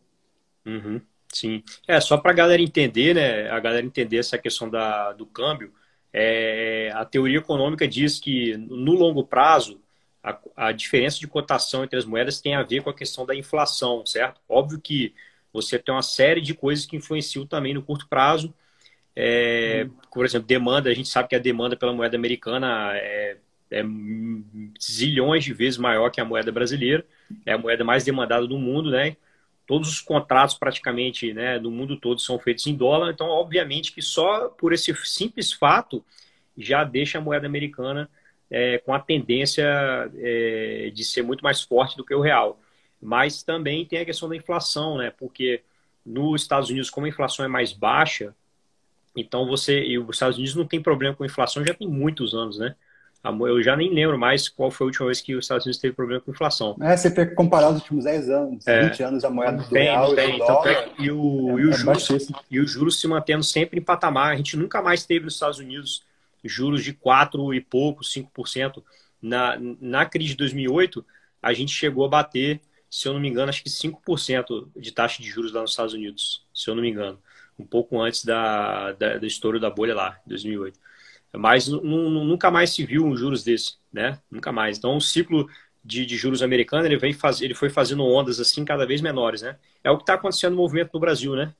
Uhum, 0.66 1.02
sim. 1.32 1.62
É, 1.88 2.00
só 2.00 2.18
para 2.18 2.32
a 2.32 2.36
galera 2.36 2.62
entender, 2.62 3.13
né? 3.13 3.50
A 3.50 3.60
galera 3.60 3.86
entender 3.86 4.18
essa 4.18 4.38
questão 4.38 4.70
da, 4.70 5.12
do 5.12 5.25
câmbio, 5.25 5.74
é, 6.12 6.92
a 6.94 7.04
teoria 7.04 7.40
econômica 7.40 7.88
diz 7.88 8.20
que 8.20 8.56
no 8.56 8.94
longo 8.94 9.25
prazo, 9.25 9.82
a, 10.24 10.40
a, 10.56 10.72
diferença 10.72 11.20
de 11.20 11.28
cotação 11.28 11.84
entre 11.84 11.98
as 11.98 12.06
moedas 12.06 12.40
tem 12.40 12.56
a 12.56 12.63
ver 12.63 12.82
com 12.82 12.90
a 12.90 12.94
questão 12.94 13.25
da 13.25 13.36
inflação, 13.36 14.06
certo? 14.06 14.40
Óbvio 14.48 14.80
que 14.80 15.13
você 15.52 15.78
tem 15.78 15.94
uma 15.94 16.02
série 16.02 16.40
de 16.40 16.54
coisas 16.54 16.86
que 16.86 16.96
influenciam 16.96 17.46
também 17.46 17.74
no 17.74 17.84
curto 17.84 18.08
prazo. 18.08 18.54
É. 19.15 19.88
Por 20.12 20.25
exemplo, 20.25 20.48
demanda, 20.48 20.89
a 20.89 20.93
gente 20.93 21.10
sabe 21.10 21.29
que 21.29 21.36
a 21.36 21.39
demanda 21.39 21.75
pela 21.75 21.93
moeda 21.93 22.15
americana 22.17 22.91
é 22.96 23.38
é 23.74 23.84
zilhões 24.79 25.43
de 25.43 25.53
vezes 25.53 25.79
maior 25.79 26.12
que 26.12 26.22
a 26.22 26.25
moeda 26.25 26.51
brasileira, 26.51 27.03
é 27.46 27.53
a 27.53 27.58
moeda 27.58 27.84
mais 27.84 28.03
demandada 28.03 28.46
do 28.46 28.58
mundo, 28.60 28.91
né? 28.91 29.17
Todos 29.65 29.89
os 29.89 30.01
contratos 30.01 30.55
praticamente 30.55 31.34
né, 31.34 31.58
no 31.58 31.72
mundo 31.72 31.98
todo 31.98 32.20
são 32.20 32.38
feitos 32.38 32.67
em 32.67 32.75
dólar, 32.75 33.12
então 33.12 33.27
obviamente 33.27 33.91
que 33.91 34.01
só 34.01 34.50
por 34.50 34.74
esse 34.74 34.93
simples 35.05 35.51
fato 35.51 36.05
já 36.58 36.84
deixa 36.84 37.17
a 37.17 37.22
moeda 37.22 37.48
americana 37.48 38.10
é, 38.51 38.77
com 38.77 38.93
a 38.93 39.00
tendência 39.00 39.65
é, 40.17 40.91
de 40.93 41.03
ser 41.03 41.24
muito 41.24 41.43
mais 41.43 41.62
forte 41.62 41.98
do 41.98 42.05
que 42.05 42.13
o 42.13 42.22
real. 42.22 42.60
Mas 43.01 43.41
também 43.41 43.86
tem 43.86 44.00
a 44.00 44.05
questão 44.05 44.29
da 44.29 44.36
inflação, 44.36 44.98
né? 44.98 45.12
Porque 45.17 45.62
nos 46.05 46.41
Estados 46.41 46.70
Unidos, 46.70 46.89
como 46.89 47.05
a 47.05 47.10
inflação 47.10 47.43
é 47.43 47.48
mais 47.48 47.74
baixa, 47.74 48.36
então 49.15 49.46
você 49.46 49.84
e 49.84 50.00
os 50.00 50.15
Estados 50.15 50.38
Unidos 50.38 50.55
não 50.55 50.65
tem 50.65 50.82
problema 50.82 51.15
com 51.15 51.25
inflação 51.25 51.65
já 51.65 51.74
tem 51.74 51.88
muitos 51.88 52.34
anos, 52.34 52.58
né? 52.58 52.75
Eu 53.24 53.63
já 53.63 53.77
nem 53.77 53.93
lembro 53.93 54.20
mais 54.20 54.50
qual 54.50 54.70
foi 54.70 54.86
a 54.86 54.88
última 54.88 55.05
vez 55.05 55.22
que 55.22 55.34
os 55.34 55.46
Estados 55.46 55.65
Unidos 55.65 55.79
teve 55.79 55.96
problema 55.96 56.20
com 56.20 56.32
inflação. 56.32 56.75
É, 56.82 56.98
você 56.98 57.10
tem 57.10 57.25
que 57.25 57.34
comparar 57.34 57.70
os 57.70 57.75
últimos 57.75 58.03
10 58.03 58.29
anos, 58.29 58.67
é, 58.67 58.89
20 58.89 59.03
anos 59.03 59.24
a 59.24 59.29
moeda 59.29 59.63
do 59.63 59.74
real 59.74 60.13
tem, 60.13 60.36
e 60.36 60.39
do 60.39 60.46
dólar. 60.46 60.67
É, 60.67 60.89
e, 61.00 61.10
o, 61.10 61.58
é, 61.58 61.62
e, 61.62 61.65
o 61.67 61.72
juros, 61.72 62.27
e 62.51 62.60
os 62.60 62.70
juros 62.70 63.00
se 63.00 63.08
mantendo 63.08 63.43
sempre 63.43 63.79
em 63.79 63.84
patamar. 63.84 64.34
A 64.34 64.36
gente 64.36 64.58
nunca 64.58 64.82
mais 64.82 65.05
teve 65.05 65.24
nos 65.24 65.36
Estados 65.36 65.58
Unidos 65.58 66.03
juros 66.43 66.84
de 66.84 66.91
4 66.91 67.53
e 67.53 67.62
pouco, 67.62 68.03
5%. 68.03 68.84
Na, 69.22 69.58
na 69.79 70.05
crise 70.05 70.32
de 70.32 70.36
2008, 70.36 71.05
a 71.41 71.53
gente 71.53 71.72
chegou 71.72 72.03
a 72.03 72.10
bater, 72.10 72.60
se 72.89 73.08
eu 73.08 73.13
não 73.13 73.22
me 73.22 73.29
engano, 73.29 73.50
acho 73.50 73.63
que 73.63 73.70
5% 73.70 74.67
de 74.75 74.91
taxa 74.91 75.24
de 75.24 75.29
juros 75.29 75.53
lá 75.53 75.62
nos 75.62 75.72
Estados 75.72 75.93
Unidos, 75.93 76.46
se 76.53 76.70
eu 76.70 76.75
não 76.75 76.82
me 76.82 76.89
engano. 76.89 77.17
Um 77.57 77.65
pouco 77.65 78.01
antes 78.01 78.25
da, 78.25 78.93
da 78.93 79.17
do 79.17 79.25
estouro 79.25 79.60
da 79.60 79.69
bolha 79.69 79.93
lá, 79.95 80.19
2008. 80.25 80.79
Mas 81.36 81.67
nunca 81.67 82.51
mais 82.51 82.72
se 82.72 82.86
viu 82.86 83.05
um 83.05 83.15
juros 83.15 83.43
desse, 83.43 83.75
né? 83.91 84.19
Nunca 84.29 84.51
mais. 84.51 84.77
Então, 84.77 84.95
o 84.95 85.01
ciclo 85.01 85.50
de, 85.83 86.05
de 86.05 86.15
juros 86.15 86.43
americano 86.43 86.86
ele, 86.86 86.98
veio 86.98 87.15
faz, 87.15 87.41
ele 87.41 87.55
foi 87.55 87.69
fazendo 87.69 88.05
ondas 88.05 88.39
assim 88.39 88.63
cada 88.63 88.86
vez 88.86 89.01
menores, 89.01 89.41
né? 89.41 89.57
É 89.83 89.89
o 89.89 89.98
que 89.98 90.03
está 90.03 90.13
acontecendo 90.13 90.51
no 90.51 90.62
movimento 90.62 90.91
no 90.93 91.00
Brasil, 91.00 91.36
né? 91.36 91.53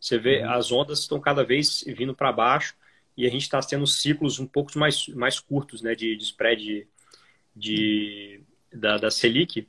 Você 0.00 0.18
vê, 0.18 0.42
uhum. 0.42 0.50
as 0.50 0.72
ondas 0.72 1.00
estão 1.00 1.20
cada 1.20 1.44
vez 1.44 1.84
vindo 1.86 2.14
para 2.14 2.32
baixo 2.32 2.74
e 3.16 3.26
a 3.26 3.30
gente 3.30 3.42
está 3.42 3.60
tendo 3.60 3.86
ciclos 3.86 4.38
um 4.38 4.46
pouco 4.46 4.76
mais, 4.78 5.08
mais 5.08 5.38
curtos, 5.38 5.82
né? 5.82 5.94
De, 5.94 6.16
de 6.16 6.24
spread 6.24 6.64
de, 6.64 6.86
de 7.54 8.40
da, 8.72 8.96
da 8.96 9.10
Selic. 9.10 9.68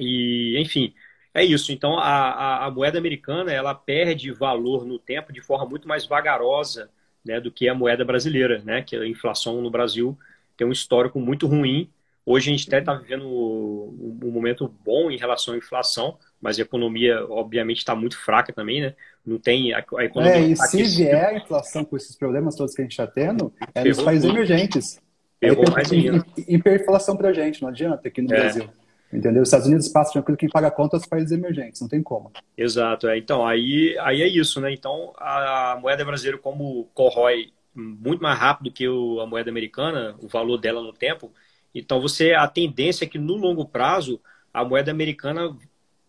E, 0.00 0.58
enfim, 0.58 0.94
é 1.38 1.44
isso. 1.44 1.72
Então, 1.72 1.98
a, 1.98 2.02
a, 2.04 2.66
a 2.66 2.70
moeda 2.70 2.98
americana 2.98 3.52
ela 3.52 3.74
perde 3.74 4.32
valor 4.32 4.84
no 4.84 4.98
tempo 4.98 5.32
de 5.32 5.40
forma 5.40 5.66
muito 5.66 5.86
mais 5.86 6.06
vagarosa 6.06 6.90
né, 7.24 7.40
do 7.40 7.50
que 7.50 7.68
a 7.68 7.74
moeda 7.74 8.04
brasileira, 8.04 8.62
né, 8.64 8.82
que 8.82 8.96
a 8.96 9.06
inflação 9.06 9.60
no 9.60 9.70
Brasil 9.70 10.18
tem 10.56 10.66
um 10.66 10.72
histórico 10.72 11.20
muito 11.20 11.46
ruim. 11.46 11.90
Hoje 12.24 12.50
a 12.50 12.56
gente 12.56 12.68
até 12.68 12.80
está 12.80 12.94
vivendo 12.94 13.26
um, 13.26 14.18
um, 14.22 14.30
momento 14.30 14.72
bom 14.84 15.10
em 15.10 15.16
relação 15.16 15.54
à 15.54 15.56
inflação, 15.56 16.18
mas 16.40 16.58
a 16.58 16.62
economia, 16.62 17.24
obviamente, 17.28 17.78
está 17.78 17.94
muito 17.94 18.18
fraca 18.18 18.52
também, 18.52 18.82
né? 18.82 18.94
Não 19.24 19.38
tem 19.38 19.72
a, 19.72 19.78
a 19.96 20.04
economia. 20.04 20.36
É, 20.36 20.48
e 20.48 20.54
tá 20.54 20.64
se 20.66 20.82
vier 20.82 21.24
a 21.24 21.34
inflação 21.34 21.84
com 21.84 21.96
esses 21.96 22.16
problemas 22.16 22.54
todos 22.54 22.74
que 22.74 22.82
a 22.82 22.84
gente 22.84 22.92
está 22.92 23.06
tendo, 23.06 23.52
é 23.74 23.82
nos 23.82 24.02
países 24.02 24.28
emergentes. 24.28 25.00
Pegou 25.40 25.64
é, 25.64 25.70
mais 25.70 25.90
ainda. 25.90 26.26
Hiperinflação 26.36 27.16
para 27.16 27.30
a 27.30 27.32
gente, 27.32 27.62
não 27.62 27.68
adianta 27.68 28.08
aqui 28.08 28.20
no 28.20 28.32
é. 28.34 28.40
Brasil. 28.40 28.68
Entendeu? 29.12 29.42
Os 29.42 29.48
Estados 29.48 29.66
Unidos 29.66 29.88
passam 29.88 30.12
tranquilo, 30.14 30.36
quem 30.36 30.50
paga 30.50 30.68
a 30.68 30.70
conta 30.70 30.96
é 30.96 31.00
os 31.00 31.06
países 31.06 31.32
emergentes, 31.32 31.80
não 31.80 31.88
tem 31.88 32.02
como. 32.02 32.30
Exato, 32.56 33.08
é. 33.08 33.16
Então, 33.16 33.46
aí, 33.46 33.96
aí 34.00 34.20
é 34.22 34.28
isso, 34.28 34.60
né? 34.60 34.72
Então, 34.72 35.14
a 35.16 35.78
moeda 35.80 36.04
brasileira, 36.04 36.36
como 36.38 36.84
corrói 36.94 37.52
muito 37.74 38.22
mais 38.22 38.38
rápido 38.38 38.72
que 38.72 38.84
a 38.86 39.26
moeda 39.26 39.50
americana, 39.50 40.14
o 40.20 40.28
valor 40.28 40.58
dela 40.58 40.82
no 40.82 40.92
tempo, 40.92 41.32
então 41.74 42.00
você, 42.00 42.32
a 42.32 42.46
tendência 42.46 43.04
é 43.04 43.08
que 43.08 43.18
no 43.18 43.34
longo 43.34 43.64
prazo, 43.64 44.20
a 44.52 44.64
moeda 44.64 44.90
americana 44.90 45.56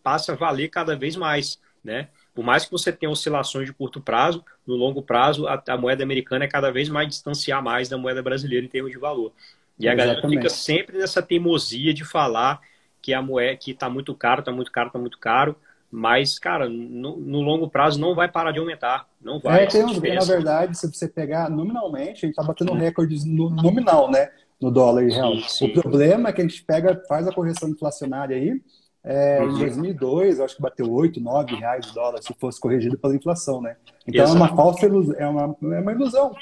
passe 0.02 0.30
a 0.30 0.34
valer 0.34 0.68
cada 0.68 0.96
vez 0.96 1.16
mais, 1.16 1.58
né? 1.82 2.08
Por 2.34 2.44
mais 2.44 2.64
que 2.64 2.70
você 2.70 2.92
tenha 2.92 3.10
oscilações 3.10 3.66
de 3.66 3.72
curto 3.72 4.00
prazo, 4.00 4.44
no 4.66 4.74
longo 4.74 5.02
prazo, 5.02 5.46
a, 5.46 5.62
a 5.68 5.76
moeda 5.76 6.02
americana 6.02 6.44
é 6.44 6.48
cada 6.48 6.70
vez 6.70 6.88
mais 6.88 7.08
distanciar 7.08 7.62
mais 7.62 7.88
da 7.88 7.96
moeda 7.96 8.22
brasileira 8.22 8.64
em 8.64 8.68
termos 8.68 8.90
de 8.90 8.98
valor. 8.98 9.32
E 9.78 9.88
a 9.88 9.94
Exatamente. 9.94 10.20
galera 10.22 10.28
fica 10.28 10.48
sempre 10.54 10.98
nessa 10.98 11.22
teimosia 11.22 11.94
de 11.94 12.04
falar 12.04 12.60
que 13.00 13.14
a 13.14 13.22
moeda 13.22 13.56
que 13.56 13.72
está 13.72 13.88
muito 13.88 14.14
caro, 14.14 14.40
está 14.40 14.52
muito 14.52 14.70
caro, 14.70 14.88
está 14.88 14.98
muito 14.98 15.18
caro. 15.18 15.56
Mas, 15.90 16.38
cara, 16.38 16.68
no, 16.68 17.16
no, 17.16 17.40
longo 17.40 17.68
prazo 17.68 18.00
não 18.00 18.14
vai 18.14 18.30
parar 18.30 18.52
de 18.52 18.60
aumentar. 18.60 19.08
Não 19.20 19.40
vai. 19.40 19.64
É, 19.64 19.66
tem, 19.66 19.82
na 19.82 20.24
verdade, 20.24 20.78
se 20.78 20.86
você 20.86 21.08
pegar 21.08 21.50
nominalmente, 21.50 22.24
a 22.24 22.28
gente 22.28 22.30
está 22.30 22.44
batendo 22.44 22.72
recordes 22.74 23.24
no, 23.24 23.50
nominal, 23.50 24.08
né? 24.08 24.30
No 24.60 24.70
dólar 24.70 25.02
e 25.02 25.10
real. 25.10 25.34
Sim, 25.34 25.48
sim. 25.48 25.64
O 25.66 25.72
problema 25.72 26.28
é 26.28 26.32
que 26.32 26.40
a 26.40 26.46
gente 26.46 26.62
pega, 26.62 27.02
faz 27.08 27.26
a 27.26 27.32
correção 27.32 27.68
inflacionária 27.68 28.36
aí. 28.36 28.62
É, 29.02 29.40
uhum. 29.40 29.56
Em 29.56 29.58
2002, 29.58 30.40
acho 30.40 30.56
que 30.56 30.62
bateu 30.62 30.92
8, 30.92 31.20
9 31.20 31.54
reais 31.56 31.90
o 31.90 31.94
dólar 31.94 32.22
se 32.22 32.34
fosse 32.34 32.60
corrigido 32.60 32.98
pela 32.98 33.16
inflação, 33.16 33.60
né? 33.60 33.76
Então 34.06 34.24
Exato. 34.24 34.38
é 34.38 34.40
uma 34.42 34.54
falsa 34.54 34.86
ilusão, 34.86 35.16
é 35.18 35.26
uma, 35.26 35.56
é 35.74 35.80
uma 35.80 35.92
ilusão, 35.92 36.34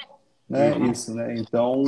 né? 0.49 0.75
Uhum. 0.75 0.91
Isso, 0.91 1.15
né? 1.15 1.37
Então, 1.39 1.85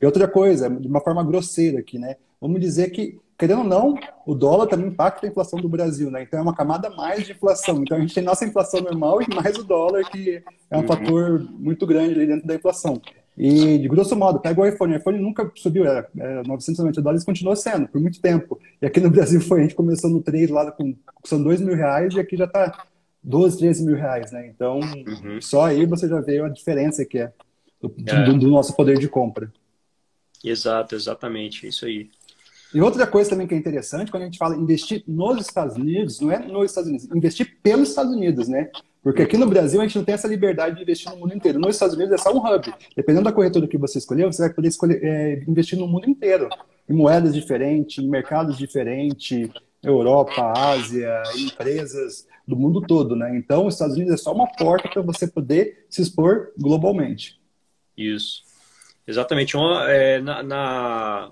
e 0.00 0.04
outra 0.04 0.28
coisa, 0.28 0.68
de 0.68 0.86
uma 0.86 1.00
forma 1.00 1.24
grosseira 1.24 1.80
aqui, 1.80 1.98
né? 1.98 2.16
Vamos 2.40 2.60
dizer 2.60 2.90
que 2.90 3.18
querendo 3.38 3.60
ou 3.60 3.64
não, 3.64 3.94
o 4.26 4.34
dólar 4.34 4.66
também 4.66 4.88
impacta 4.88 5.26
a 5.26 5.30
inflação 5.30 5.60
do 5.60 5.68
Brasil, 5.68 6.10
né? 6.10 6.22
Então 6.22 6.40
é 6.40 6.42
uma 6.42 6.54
camada 6.54 6.90
mais 6.90 7.24
de 7.24 7.32
inflação. 7.32 7.80
Então 7.82 7.96
a 7.96 8.00
gente 8.00 8.14
tem 8.14 8.24
nossa 8.24 8.44
inflação 8.44 8.80
normal 8.80 9.22
e 9.22 9.32
mais 9.32 9.56
o 9.56 9.62
dólar, 9.62 10.04
que 10.10 10.42
é 10.70 10.76
um 10.76 10.80
uhum. 10.80 10.86
fator 10.86 11.40
muito 11.52 11.86
grande 11.86 12.14
ali 12.14 12.26
dentro 12.26 12.46
da 12.46 12.56
inflação. 12.56 13.00
E, 13.36 13.78
de 13.78 13.86
grosso 13.86 14.16
modo, 14.16 14.40
pega 14.40 14.60
o 14.60 14.66
iPhone. 14.66 14.94
O 14.94 14.96
iPhone 14.96 15.18
nunca 15.20 15.48
subiu, 15.54 15.84
era, 15.84 16.08
era 16.18 16.42
990 16.42 17.00
dólares 17.00 17.24
continuou 17.24 17.54
sendo, 17.54 17.86
por 17.86 18.00
muito 18.00 18.20
tempo. 18.20 18.58
E 18.82 18.86
aqui 18.86 18.98
no 18.98 19.10
Brasil 19.10 19.40
foi, 19.40 19.60
a 19.60 19.62
gente 19.62 19.76
começou 19.76 20.10
no 20.10 20.20
3 20.20 20.50
lá 20.50 20.72
com 20.72 20.92
são 21.24 21.40
2 21.40 21.60
mil 21.60 21.76
reais 21.76 22.14
e 22.14 22.18
aqui 22.18 22.36
já 22.36 22.46
está 22.46 22.84
12, 23.22 23.58
13 23.58 23.84
mil 23.84 23.94
reais, 23.94 24.32
né? 24.32 24.48
Então, 24.48 24.80
uhum. 24.80 25.40
só 25.40 25.66
aí 25.66 25.86
você 25.86 26.08
já 26.08 26.20
vê 26.20 26.40
a 26.40 26.48
diferença 26.48 27.04
que 27.04 27.18
é 27.18 27.32
do, 27.80 27.94
é. 28.06 28.24
do, 28.24 28.38
do 28.38 28.48
nosso 28.48 28.74
poder 28.74 28.98
de 28.98 29.08
compra. 29.08 29.52
Exato, 30.44 30.96
exatamente, 30.96 31.66
isso 31.68 31.86
aí. 31.86 32.10
E 32.74 32.80
outra 32.80 33.06
coisa 33.06 33.30
também 33.30 33.46
que 33.46 33.54
é 33.54 33.56
interessante, 33.56 34.10
quando 34.10 34.24
a 34.24 34.26
gente 34.26 34.38
fala 34.38 34.56
investir 34.56 35.02
nos 35.06 35.40
Estados 35.40 35.76
Unidos, 35.76 36.20
não 36.20 36.30
é 36.30 36.38
nos 36.38 36.70
Estados 36.70 36.88
Unidos, 36.88 37.08
investir 37.14 37.58
pelos 37.62 37.88
Estados 37.88 38.12
Unidos, 38.12 38.46
né? 38.48 38.70
Porque 39.02 39.22
aqui 39.22 39.38
no 39.38 39.46
Brasil 39.46 39.80
a 39.80 39.84
gente 39.84 39.96
não 39.96 40.04
tem 40.04 40.14
essa 40.14 40.28
liberdade 40.28 40.76
de 40.76 40.82
investir 40.82 41.10
no 41.10 41.16
mundo 41.16 41.34
inteiro. 41.34 41.58
Nos 41.58 41.76
Estados 41.76 41.94
Unidos 41.94 42.12
é 42.12 42.18
só 42.18 42.30
um 42.30 42.44
hub. 42.44 42.74
Dependendo 42.94 43.24
da 43.24 43.32
corretora 43.32 43.66
que 43.66 43.78
você 43.78 43.98
escolher, 43.98 44.26
você 44.26 44.42
vai 44.42 44.52
poder 44.52 44.68
escolher, 44.68 45.02
é, 45.02 45.44
investir 45.48 45.78
no 45.78 45.86
mundo 45.86 46.10
inteiro. 46.10 46.48
Em 46.88 46.92
moedas 46.92 47.32
diferentes, 47.32 48.04
em 48.04 48.08
mercados 48.08 48.58
diferentes, 48.58 49.48
Europa, 49.82 50.52
Ásia, 50.54 51.22
empresas 51.38 52.26
do 52.46 52.56
mundo 52.56 52.82
todo, 52.82 53.14
né? 53.14 53.36
Então, 53.36 53.66
os 53.66 53.74
Estados 53.74 53.94
Unidos 53.94 54.14
é 54.14 54.16
só 54.16 54.32
uma 54.32 54.46
porta 54.46 54.88
para 54.88 55.02
você 55.02 55.26
poder 55.26 55.86
se 55.88 56.02
expor 56.02 56.52
globalmente. 56.58 57.40
Isso. 57.96 58.42
Exatamente. 59.06 59.56
Uma, 59.56 59.90
é, 59.90 60.20
na, 60.20 60.42
na 60.42 61.30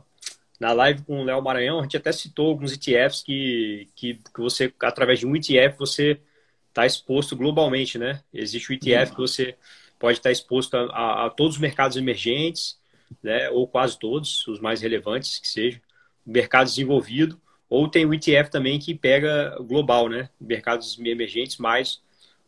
na 0.61 0.73
live 0.73 1.03
com 1.03 1.21
o 1.21 1.25
Léo 1.25 1.43
Maranhão, 1.43 1.81
a 1.81 1.83
gente 1.83 1.97
até 1.97 2.13
citou 2.13 2.49
alguns 2.49 2.73
ETFs 2.73 3.23
que, 3.23 3.89
que, 3.95 4.15
que 4.15 4.41
você, 4.41 4.73
através 4.81 5.19
de 5.19 5.27
um 5.27 5.37
ETF, 5.37 5.79
você 5.79 6.21
está 6.69 6.87
exposto 6.87 7.37
globalmente, 7.37 7.99
né? 7.99 8.23
Existe 8.33 8.71
o 8.71 8.75
ETF 8.75 9.13
que 9.13 9.21
você 9.21 9.57
pode 9.99 10.19
estar 10.19 10.31
exposto 10.31 10.77
a, 10.77 10.85
a, 10.85 11.27
a, 11.27 11.31
todos 11.31 11.57
os 11.57 11.61
mercados 11.61 11.97
emergentes, 11.97 12.79
né? 13.23 13.51
Ou 13.51 13.67
quase 13.67 13.99
todos, 13.99 14.47
os 14.47 14.61
mais 14.61 14.81
relevantes 14.81 15.39
que 15.39 15.49
sejam, 15.49 15.81
mercado 16.25 16.67
desenvolvido, 16.67 17.41
ou 17.69 17.89
tem 17.89 18.07
o 18.07 18.15
ETF 18.15 18.51
também 18.51 18.79
que 18.79 18.95
pega 18.95 19.57
global, 19.61 20.09
né? 20.09 20.31
Mercados 20.41 20.99
emergentes 20.99 21.59
mais 21.59 22.01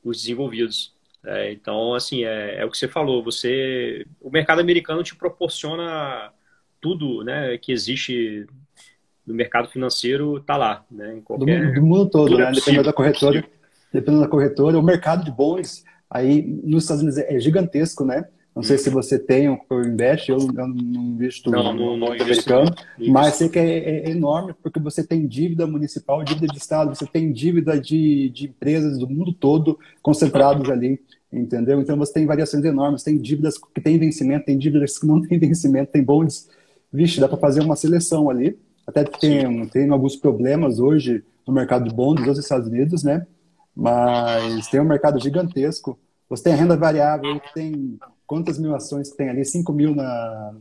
os 0.05 0.19
desenvolvidos. 0.19 0.95
É, 1.25 1.53
então, 1.53 1.95
assim, 1.95 2.25
é, 2.25 2.61
é, 2.61 2.65
o 2.65 2.71
que 2.71 2.79
você 2.79 2.89
falou. 2.89 3.23
Você, 3.25 4.07
o 4.21 4.31
mercado 4.31 4.61
americano 4.61 5.03
te 5.03 5.17
proporciona 5.17 6.33
tudo, 6.81 7.23
né, 7.25 7.59
que 7.59 7.73
existe 7.73 8.47
no 9.27 9.35
mercado 9.35 9.69
financeiro, 9.69 10.41
tá 10.41 10.57
lá, 10.57 10.85
né, 10.91 11.17
em 11.17 11.21
qualquer... 11.21 11.69
do, 11.69 11.75
do 11.75 11.87
mundo 11.87 12.09
todo, 12.09 12.39
né, 12.39 12.51
dependendo 12.53 12.85
da 12.85 12.93
corretora, 12.93 13.45
dependendo 13.93 14.23
da 14.23 14.29
corretora, 14.29 14.79
o 14.79 14.83
mercado 14.83 15.25
de 15.25 15.31
bons 15.31 15.85
aí 16.11 16.43
nos 16.65 16.85
Estados 16.85 17.03
Unidos 17.03 17.19
é 17.19 17.39
gigantesco, 17.39 18.05
né? 18.05 18.25
Não 18.59 18.63
sei 18.65 18.77
se 18.77 18.91
você 18.91 19.21
tem 19.21 19.49
ou 19.49 19.85
investe, 19.85 20.33
eu, 20.33 20.39
eu 20.39 20.67
não 20.67 20.75
invisto 20.77 21.49
não, 21.49 21.73
no 21.73 21.97
não 21.97 22.13
americano, 22.13 22.75
mas 23.07 23.35
sei 23.35 23.49
que 23.49 23.57
é, 23.57 24.09
é, 24.09 24.11
enorme 24.11 24.53
porque 24.61 24.81
você 24.81 25.07
tem 25.07 25.29
dívida 25.29 25.65
municipal, 25.65 26.25
dívida 26.25 26.49
de 26.49 26.59
estado, 26.59 26.93
você 26.93 27.07
tem 27.07 27.33
dívida 27.33 27.81
de, 27.81 28.29
de 28.31 28.47
empresas 28.47 28.99
do 28.99 29.09
mundo 29.09 29.33
todo 29.33 29.79
concentrados 30.03 30.69
ali, 30.69 31.01
entendeu? 31.33 31.81
Então 31.81 31.97
você 31.97 32.15
tem 32.15 32.27
variações 32.27 32.65
enormes, 32.65 33.05
tem 33.05 33.17
dívidas 33.17 33.57
que 33.57 33.81
têm 33.81 33.97
vencimento, 33.97 34.47
tem 34.47 34.59
dívidas 34.59 34.99
que 34.99 35.07
não 35.07 35.23
têm 35.23 35.39
vencimento, 35.39 35.93
tem 35.93 36.03
bondes. 36.03 36.51
Vixe, 36.93 37.21
dá 37.21 37.29
para 37.29 37.39
fazer 37.39 37.61
uma 37.61 37.77
seleção 37.77 38.31
ali. 38.31 38.59
Até 38.87 39.05
tem, 39.05 39.67
tem 39.69 39.91
alguns 39.91 40.17
problemas 40.17 40.79
hoje 40.79 41.25
no 41.47 41.53
mercado 41.53 41.89
de 41.89 41.95
bondes 41.95 42.25
dos 42.25 42.39
Estados 42.39 42.69
Unidos, 42.69 43.03
né? 43.03 43.27
Mas 43.75 44.67
tem 44.69 44.81
um 44.81 44.85
mercado 44.85 45.21
gigantesco. 45.21 45.99
Você 46.29 46.45
tem 46.45 46.53
a 46.53 46.57
renda 46.57 46.77
variável, 46.77 47.41
tem 47.55 47.99
quantas 48.27 48.59
mil 48.59 48.75
ações 48.75 49.11
tem 49.11 49.31
ali? 49.31 49.45
5 49.45 49.73
mil 49.73 49.95
na, 49.95 50.55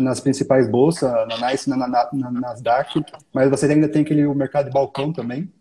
nas 0.00 0.20
principais 0.20 0.68
bolsas, 0.68 1.10
na 1.28 1.50
NICE, 1.50 1.68
na, 1.68 1.76
na, 1.76 2.08
na, 2.12 2.30
Nasdaq, 2.30 3.04
mas 3.32 3.50
você 3.50 3.66
ainda 3.66 3.88
tem 3.88 4.02
aquele 4.02 4.26
o 4.26 4.34
mercado 4.34 4.66
de 4.66 4.72
balcão 4.72 5.12
também, 5.12 5.52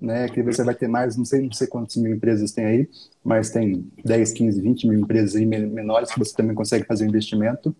né, 0.00 0.28
que 0.28 0.42
você 0.42 0.62
vai 0.62 0.74
ter 0.74 0.88
mais, 0.88 1.16
não 1.16 1.24
sei, 1.24 1.42
não 1.42 1.52
sei 1.52 1.66
quantas 1.66 1.96
mil 1.96 2.14
empresas 2.14 2.52
tem 2.52 2.64
aí, 2.64 2.90
mas 3.22 3.50
tem 3.50 3.90
10, 4.04 4.32
15, 4.32 4.60
20 4.60 4.88
mil 4.88 5.00
empresas 5.00 5.34
aí 5.34 5.46
menores 5.46 6.12
que 6.12 6.18
você 6.18 6.34
também 6.34 6.54
consegue 6.54 6.86
fazer 6.86 7.06
investimento. 7.06 7.74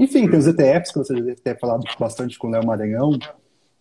Enfim, 0.00 0.30
tem 0.30 0.38
os 0.38 0.46
ETFs, 0.46 0.92
que 0.92 0.98
você 0.98 1.12
deve 1.12 1.34
ter 1.36 1.58
falado 1.58 1.84
bastante 1.98 2.38
com 2.38 2.48
o 2.48 2.50
Léo 2.50 2.64
Maranhão, 2.64 3.18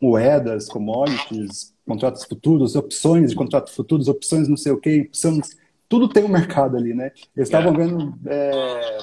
moedas, 0.02 0.68
commodities, 0.68 1.74
contratos 1.88 2.26
futuros, 2.26 2.76
opções 2.76 3.30
de 3.30 3.38
contratos 3.38 3.74
futuros, 3.74 4.10
opções 4.10 4.50
não 4.50 4.58
sei 4.58 4.74
o 4.74 4.78
que, 4.78 5.04
opções 5.04 5.58
tudo 5.88 6.10
tem 6.10 6.26
um 6.26 6.30
mercado 6.30 6.76
ali, 6.76 6.94
né? 6.94 7.14
Eles 7.34 7.48
estavam 7.48 7.74
é. 7.74 7.78
vendo. 7.78 8.20
É, 8.26 8.98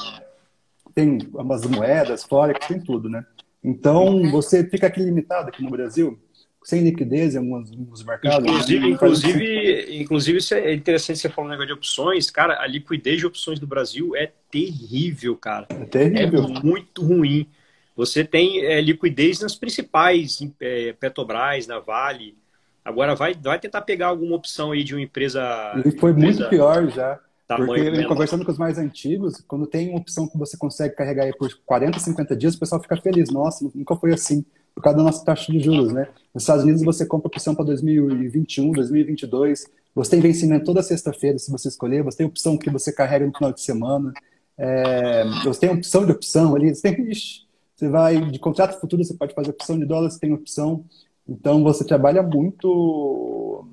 tem 0.95 1.19
umas 1.33 1.65
moedas, 1.65 2.23
Forex, 2.23 2.67
tem 2.67 2.79
tudo, 2.79 3.09
né? 3.09 3.25
Então, 3.65 4.31
você 4.31 4.63
fica 4.63 4.87
aqui 4.87 5.01
limitado 5.01 5.49
aqui 5.49 5.63
no 5.63 5.71
Brasil, 5.71 6.19
sem 6.67 6.83
liquidez 6.83 7.37
em 7.37 7.39
alguns, 7.39 7.71
alguns 7.71 8.03
mercados. 8.03 8.45
Inclusive, 8.45 8.81
né? 8.81 8.89
inclusive, 8.89 10.03
inclusive, 10.03 10.39
isso 10.39 10.53
é 10.53 10.75
interessante 10.75 11.21
você 11.21 11.29
falar 11.29 11.47
um 11.47 11.51
negócio 11.51 11.69
de 11.69 11.73
opções. 11.75 12.29
Cara, 12.29 12.61
a 12.61 12.67
liquidez 12.67 13.21
de 13.21 13.27
opções 13.27 13.61
do 13.61 13.69
Brasil 13.69 14.17
é 14.17 14.33
terrível, 14.51 15.37
cara. 15.37 15.69
É 15.71 15.85
terrível. 15.85 16.43
É 16.43 16.61
muito 16.65 17.05
ruim. 17.05 17.47
Você 17.95 18.25
tem 18.25 18.65
é, 18.65 18.81
liquidez 18.81 19.39
nas 19.39 19.55
principais, 19.55 20.41
é, 20.59 20.93
Petrobras, 20.95 21.69
na 21.69 21.79
Vale, 21.79 22.37
Agora 22.85 23.15
vai, 23.15 23.35
vai 23.35 23.61
tentar 23.61 23.83
pegar 23.83 24.09
alguma 24.09 24.35
opção 24.35 24.73
aí 24.73 24.83
de 24.83 24.95
uma 24.95 25.03
empresa. 25.03 25.41
E 25.85 25.91
foi 25.99 26.11
empresa 26.11 26.39
muito 26.39 26.49
pior 26.49 26.89
já. 26.89 27.21
Porque 27.49 28.05
conversando 28.07 28.45
com 28.45 28.51
os 28.51 28.59
mais 28.59 28.77
antigos, 28.77 29.41
quando 29.47 29.69
tem 29.69 29.91
uma 29.91 29.99
opção 29.99 30.29
que 30.29 30.37
você 30.37 30.57
consegue 30.57 30.97
carregar 30.97 31.25
aí 31.25 31.37
por 31.37 31.49
40, 31.65 31.99
50 32.01 32.37
dias, 32.37 32.55
o 32.55 32.59
pessoal 32.59 32.83
fica 32.83 32.97
feliz. 32.97 33.31
Nossa, 33.31 33.69
nunca 33.73 33.95
foi 33.95 34.13
assim, 34.13 34.45
por 34.77 34.83
causa 34.83 34.99
da 34.99 35.05
nossa 35.05 35.25
taxa 35.25 35.51
de 35.51 35.59
juros, 35.59 35.91
né? 35.91 36.07
Nos 36.35 36.43
Estados 36.43 36.63
Unidos 36.63 36.83
você 36.83 37.07
compra 37.07 37.29
opção 37.29 37.55
para 37.55 37.65
2021, 37.65 38.73
2022, 38.73 39.67
você 39.95 40.11
tem 40.11 40.21
vencimento 40.21 40.67
toda 40.67 40.83
sexta-feira, 40.83 41.39
se 41.39 41.51
você 41.51 41.69
escolher, 41.69 42.03
você 42.03 42.19
tem 42.19 42.27
opção 42.27 42.59
que 42.59 42.69
você 42.69 42.93
carrega 42.93 43.27
no 43.27 43.33
final 43.33 43.55
de 43.55 43.63
semana, 43.63 44.13
é, 44.59 45.25
você 45.43 45.61
tem 45.61 45.71
opção 45.71 46.05
de 46.05 46.13
opção 46.13 46.55
ali, 46.55 46.75
você 46.75 46.83
tem, 46.95 47.11
ixi, 47.11 47.47
você 47.75 47.89
vai 47.89 48.21
de 48.31 48.39
contrato 48.39 48.79
futuro, 48.79 49.03
você 49.03 49.15
pode 49.15 49.35
fazer 49.35 49.49
opção 49.49 49.79
de 49.79 49.87
dólar, 49.87 50.11
você 50.11 50.21
tem 50.21 50.35
opção. 50.35 50.85
Então, 51.27 51.63
você 51.63 51.83
trabalha 51.83 52.23
muito 52.23 53.67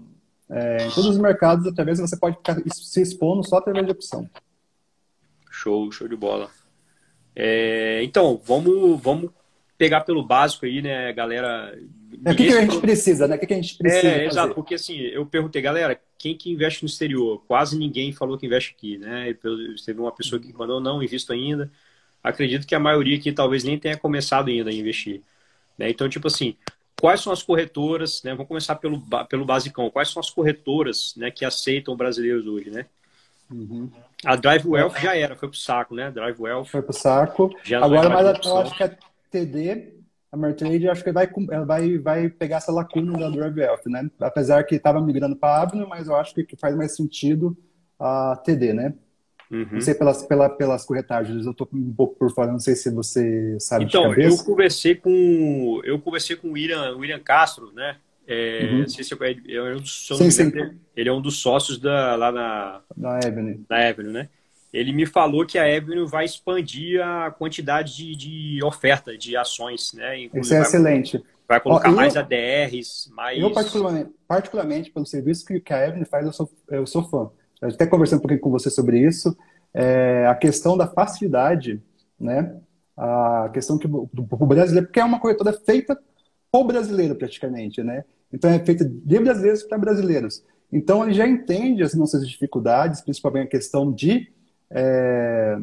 é, 0.49 0.87
em 0.87 0.89
todos 0.91 1.07
os 1.07 1.17
mercados, 1.17 1.67
através 1.67 1.99
você 1.99 2.15
pode 2.15 2.37
ficar 2.37 2.61
se 2.71 3.01
expondo 3.01 3.45
só 3.45 3.57
através 3.57 3.85
de 3.85 3.91
opção. 3.91 4.29
Show, 5.51 5.91
show 5.91 6.07
de 6.07 6.15
bola. 6.15 6.49
É, 7.35 8.01
então, 8.03 8.41
vamos, 8.45 9.01
vamos 9.01 9.31
pegar 9.83 10.01
pelo 10.01 10.23
básico 10.23 10.65
aí, 10.65 10.81
né, 10.81 11.11
galera? 11.11 11.77
É, 12.23 12.31
o 12.31 12.35
que, 12.35 12.47
que, 12.47 12.53
a 12.53 12.61
gente 12.61 12.79
precisa, 12.79 13.27
né? 13.27 13.35
O 13.35 13.39
que, 13.39 13.47
que 13.47 13.53
a 13.53 13.57
gente 13.57 13.77
precisa? 13.77 14.07
É, 14.07 14.25
exato, 14.25 14.55
porque 14.55 14.75
assim, 14.75 14.97
eu 14.97 15.25
perguntei, 15.25 15.61
galera, 15.61 15.99
quem 16.17 16.37
que 16.37 16.49
investe 16.49 16.83
no 16.83 16.87
exterior? 16.87 17.43
Quase 17.45 17.77
ninguém 17.77 18.13
falou 18.13 18.37
que 18.37 18.45
investe 18.45 18.73
aqui, 18.77 18.97
né? 18.97 19.35
Teve 19.85 19.99
uma 19.99 20.11
pessoa 20.13 20.41
que 20.41 20.53
mandou, 20.53 20.79
não, 20.79 21.03
invisto 21.03 21.33
ainda. 21.33 21.69
Acredito 22.23 22.65
que 22.65 22.73
a 22.73 22.79
maioria 22.79 23.17
aqui 23.17 23.33
talvez 23.33 23.65
nem 23.65 23.77
tenha 23.77 23.97
começado 23.97 24.47
ainda 24.47 24.69
a 24.69 24.73
investir. 24.73 25.21
Né? 25.77 25.89
Então, 25.89 26.07
tipo 26.07 26.27
assim, 26.27 26.55
quais 27.01 27.19
são 27.19 27.33
as 27.33 27.43
corretoras, 27.43 28.23
né? 28.23 28.31
Vamos 28.31 28.47
começar 28.47 28.75
pelo, 28.75 29.03
pelo 29.27 29.43
basicão. 29.43 29.89
Quais 29.89 30.09
são 30.09 30.21
as 30.21 30.29
corretoras 30.29 31.13
né, 31.17 31.29
que 31.29 31.43
aceitam 31.43 31.97
brasileiros 31.97 32.47
hoje, 32.47 32.69
né? 32.69 32.85
Uhum. 33.51 33.91
A 34.23 34.37
Drive 34.37 34.65
Wealth 34.65 34.97
já 35.01 35.13
era, 35.17 35.35
foi 35.35 35.49
pro 35.49 35.57
saco, 35.57 35.93
né? 35.93 36.09
Drive 36.09 36.39
Wealth. 36.39 36.67
Foi 36.67 36.81
pro 36.81 36.93
saco. 36.93 37.53
Agora, 37.81 38.09
mas 38.09 38.45
eu 38.45 38.57
acho 38.59 38.77
que 38.77 38.83
a 38.83 38.97
TD, 39.33 39.95
a 40.31 40.37
Mertrade, 40.37 40.87
acho 40.87 41.03
que 41.03 41.11
vai, 41.11 41.27
vai, 41.65 41.97
vai 41.97 42.29
pegar 42.29 42.57
essa 42.57 42.71
lacuna 42.71 43.17
da 43.17 43.29
Drive 43.29 43.59
Wealth, 43.59 43.85
né? 43.87 44.09
Apesar 44.19 44.63
que 44.63 44.75
estava 44.75 45.01
migrando 45.01 45.35
para 45.35 45.57
a 45.57 45.61
Avenue, 45.63 45.87
mas 45.89 46.07
eu 46.07 46.15
acho 46.15 46.35
que 46.35 46.55
faz 46.55 46.75
mais 46.75 46.95
sentido 46.95 47.57
a 47.99 48.39
TD, 48.45 48.73
né? 48.73 48.93
Uhum. 49.51 49.67
Não 49.73 49.81
sei 49.81 49.93
pelas, 49.95 50.23
pela, 50.23 50.49
pelas 50.49 50.85
corretagens, 50.85 51.45
eu 51.45 51.51
estou 51.51 51.67
um 51.73 51.93
pouco 51.93 52.15
por 52.15 52.31
fora, 52.31 52.51
não 52.51 52.59
sei 52.59 52.75
se 52.75 52.89
você 52.91 53.57
sabe 53.59 53.85
Então, 53.85 54.13
eu 54.13 54.37
conversei 54.37 54.95
com 54.95 55.81
eu 55.83 55.99
conversei 55.99 56.35
com 56.35 56.49
o 56.49 56.51
William, 56.53 56.95
William 56.95 57.19
Castro, 57.19 57.71
né? 57.73 57.97
É, 58.27 58.69
uhum. 58.71 58.79
Não 58.79 58.87
sei 58.87 59.03
se 59.03 59.13
é 59.13 59.61
um 59.61 59.79
dos, 59.79 60.07
sim, 60.07 60.31
sim. 60.31 60.51
ele 60.95 61.09
é 61.09 61.13
um 61.13 61.21
dos 61.21 61.37
sócios 61.37 61.77
da, 61.77 62.15
lá 62.15 62.31
na, 62.31 62.81
na 62.95 63.17
Avenue. 63.17 63.59
Na 63.69 63.89
Avenue, 63.89 64.13
né? 64.13 64.29
Ele 64.73 64.91
me 64.91 65.05
falou 65.05 65.45
que 65.45 65.57
a 65.59 65.63
Avenue 65.63 66.07
vai 66.07 66.25
expandir 66.25 66.99
a 67.01 67.29
quantidade 67.29 67.95
de, 67.95 68.15
de 68.15 68.63
oferta 68.63 69.15
de 69.17 69.37
ações, 69.37 69.93
né? 69.93 70.23
Inclusive, 70.23 70.41
Isso 70.41 70.53
é 70.53 70.57
vai, 70.57 70.67
excelente. 70.67 71.23
Vai 71.47 71.59
colocar 71.59 71.91
Ó, 71.91 71.95
mais 71.95 72.17
ADRs, 72.17 73.11
mais... 73.15 73.39
Eu, 73.39 73.51
particularmente, 73.51 74.11
particularmente, 74.27 74.91
pelo 74.91 75.05
serviço 75.05 75.45
que 75.45 75.73
a 75.73 75.87
Avenue 75.87 76.05
faz, 76.05 76.25
eu 76.25 76.33
sou, 76.33 76.51
eu 76.69 76.87
sou 76.87 77.03
fã 77.03 77.29
até 77.67 77.85
conversando 77.85 78.19
um 78.19 78.21
pouquinho 78.21 78.41
com 78.41 78.51
você 78.51 78.69
sobre 78.69 78.99
isso, 78.99 79.35
é, 79.73 80.25
a 80.27 80.35
questão 80.35 80.77
da 80.77 80.87
facilidade, 80.87 81.81
né? 82.19 82.55
A 82.95 83.49
questão 83.53 83.77
que 83.77 83.87
o 83.87 84.45
brasileiro, 84.45 84.87
porque 84.87 84.99
é 84.99 85.05
uma 85.05 85.19
corretora 85.19 85.53
feita 85.53 85.99
o 86.51 86.63
brasileiro 86.63 87.15
praticamente, 87.15 87.81
né? 87.81 88.03
Então 88.31 88.49
é 88.49 88.59
feita 88.59 88.85
de 88.85 89.19
brasileiros 89.19 89.63
para 89.63 89.77
brasileiros. 89.77 90.43
Então 90.71 91.03
ele 91.03 91.13
já 91.13 91.27
entende 91.27 91.81
as 91.81 91.93
nossas 91.95 92.27
dificuldades, 92.27 93.01
principalmente 93.01 93.47
a 93.47 93.49
questão 93.49 93.91
de 93.91 94.31
é, 94.73 95.57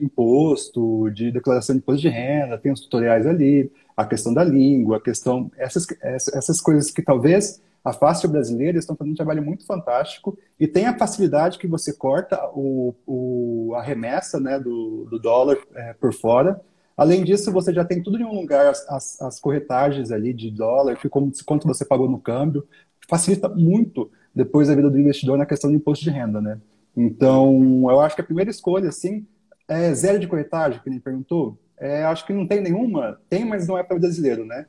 imposto, 0.00 1.10
de 1.10 1.32
declaração 1.32 1.74
de 1.74 1.80
imposto 1.80 2.02
de 2.02 2.08
renda, 2.08 2.58
tem 2.58 2.72
os 2.72 2.80
tutoriais 2.80 3.26
ali, 3.26 3.70
a 3.96 4.04
questão 4.04 4.34
da 4.34 4.44
língua, 4.44 4.98
a 4.98 5.00
questão 5.00 5.50
essas 5.56 5.86
essas 6.02 6.60
coisas 6.60 6.90
que 6.90 7.02
talvez 7.02 7.62
a 7.84 7.92
Fácil 7.92 8.30
Brasileira 8.30 8.78
estão 8.78 8.96
fazendo 8.96 9.12
um 9.12 9.16
trabalho 9.16 9.42
muito 9.42 9.66
fantástico 9.66 10.38
e 10.58 10.66
tem 10.66 10.86
a 10.86 10.96
facilidade 10.96 11.58
que 11.58 11.66
você 11.66 11.92
corta 11.92 12.40
o, 12.54 12.94
o, 13.06 13.74
a 13.76 13.82
remessa 13.82 14.40
né, 14.40 14.58
do, 14.58 15.06
do 15.10 15.18
dólar 15.18 15.58
é, 15.74 15.92
por 15.92 16.12
fora. 16.14 16.60
Além 16.96 17.22
disso, 17.22 17.52
você 17.52 17.74
já 17.74 17.84
tem 17.84 18.02
tudo 18.02 18.18
em 18.18 18.24
um 18.24 18.40
lugar, 18.40 18.68
as, 18.68 18.88
as, 18.88 19.20
as 19.20 19.40
corretagens 19.40 20.10
ali 20.10 20.32
de 20.32 20.50
dólar, 20.50 20.96
que 20.96 21.10
como, 21.10 21.30
quanto 21.44 21.66
você 21.66 21.84
pagou 21.84 22.08
no 22.08 22.18
câmbio, 22.18 22.66
facilita 23.06 23.50
muito 23.50 24.10
depois 24.34 24.70
a 24.70 24.74
vida 24.74 24.88
do 24.88 24.98
investidor 24.98 25.36
na 25.36 25.44
questão 25.44 25.70
do 25.70 25.76
imposto 25.76 26.04
de 26.04 26.10
renda, 26.10 26.40
né? 26.40 26.58
Então, 26.96 27.84
eu 27.88 28.00
acho 28.00 28.14
que 28.14 28.20
a 28.20 28.24
primeira 28.24 28.50
escolha, 28.50 28.88
assim, 28.88 29.26
é 29.68 29.92
zero 29.94 30.18
de 30.18 30.28
corretagem, 30.28 30.80
que 30.80 30.88
ele 30.88 31.00
perguntou. 31.00 31.58
É, 31.78 32.04
acho 32.04 32.24
que 32.24 32.32
não 32.32 32.46
tem 32.46 32.60
nenhuma, 32.60 33.20
tem, 33.28 33.44
mas 33.44 33.66
não 33.66 33.76
é 33.76 33.82
para 33.82 33.98
brasileiro, 33.98 34.44
né? 34.44 34.66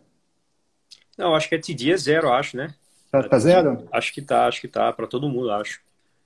Não, 1.17 1.35
acho 1.35 1.47
que 1.47 1.55
é 1.55 1.59
TD 1.59 1.91
é 1.91 1.97
zero, 1.97 2.31
acho, 2.31 2.57
né? 2.57 2.73
Tá, 3.11 3.23
tá 3.23 3.39
zero? 3.39 3.87
Acho 3.91 4.13
que 4.13 4.21
tá, 4.21 4.47
acho 4.47 4.59
que 4.59 4.67
tá 4.67 4.91
para 4.91 5.07
todo 5.07 5.29
mundo, 5.29 5.51
acho. 5.51 5.81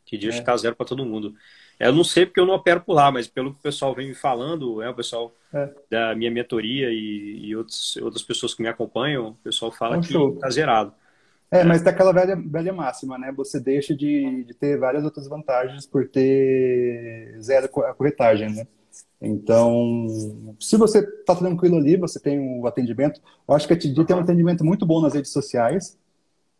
Que 0.05 0.17
dia 0.17 0.31
é. 0.31 0.41
tá 0.41 0.57
zero 0.57 0.75
para 0.75 0.87
todo 0.87 1.05
mundo. 1.05 1.35
Eu 1.79 1.93
não 1.93 2.03
sei 2.03 2.25
porque 2.25 2.39
eu 2.39 2.45
não 2.45 2.55
opero 2.55 2.81
por 2.81 2.93
lá, 2.93 3.11
mas 3.11 3.27
pelo 3.27 3.53
que 3.53 3.59
o 3.59 3.63
pessoal 3.63 3.93
vem 3.93 4.07
me 4.07 4.15
falando, 4.15 4.81
é 4.81 4.89
o 4.89 4.95
pessoal 4.95 5.31
é. 5.53 5.69
da 5.89 6.15
minha 6.15 6.31
mentoria 6.31 6.89
e, 6.89 7.45
e 7.45 7.55
outros, 7.55 7.95
outras 7.97 8.23
pessoas 8.23 8.53
que 8.53 8.61
me 8.61 8.67
acompanham, 8.67 9.29
o 9.29 9.33
pessoal 9.35 9.71
fala 9.71 9.97
um 9.97 10.01
que 10.01 10.11
show. 10.11 10.35
tá 10.37 10.49
zerado. 10.49 10.93
É, 11.51 11.63
mas 11.63 11.81
tem 11.81 11.91
aquela 11.91 12.11
velha, 12.11 12.35
velha 12.35 12.71
máxima, 12.71 13.17
né? 13.17 13.31
Você 13.35 13.59
deixa 13.59 13.95
de, 13.95 14.43
de 14.43 14.53
ter 14.53 14.77
várias 14.77 15.03
outras 15.03 15.27
vantagens 15.27 15.85
por 15.85 16.07
ter 16.07 17.35
zero 17.41 17.67
a 17.83 17.93
corretagem, 17.93 18.53
né? 18.53 18.67
Então, 19.21 20.07
se 20.59 20.77
você 20.77 20.99
está 20.99 21.35
tranquilo 21.35 21.77
ali, 21.77 21.97
você 21.97 22.19
tem 22.19 22.39
o 22.39 22.61
um 22.61 22.67
atendimento. 22.67 23.19
Eu 23.47 23.55
acho 23.55 23.67
que 23.67 23.73
a 23.73 23.77
TD 23.77 24.05
tem 24.05 24.15
um 24.15 24.19
atendimento 24.19 24.63
muito 24.63 24.85
bom 24.85 25.01
nas 25.01 25.13
redes 25.13 25.31
sociais. 25.31 25.97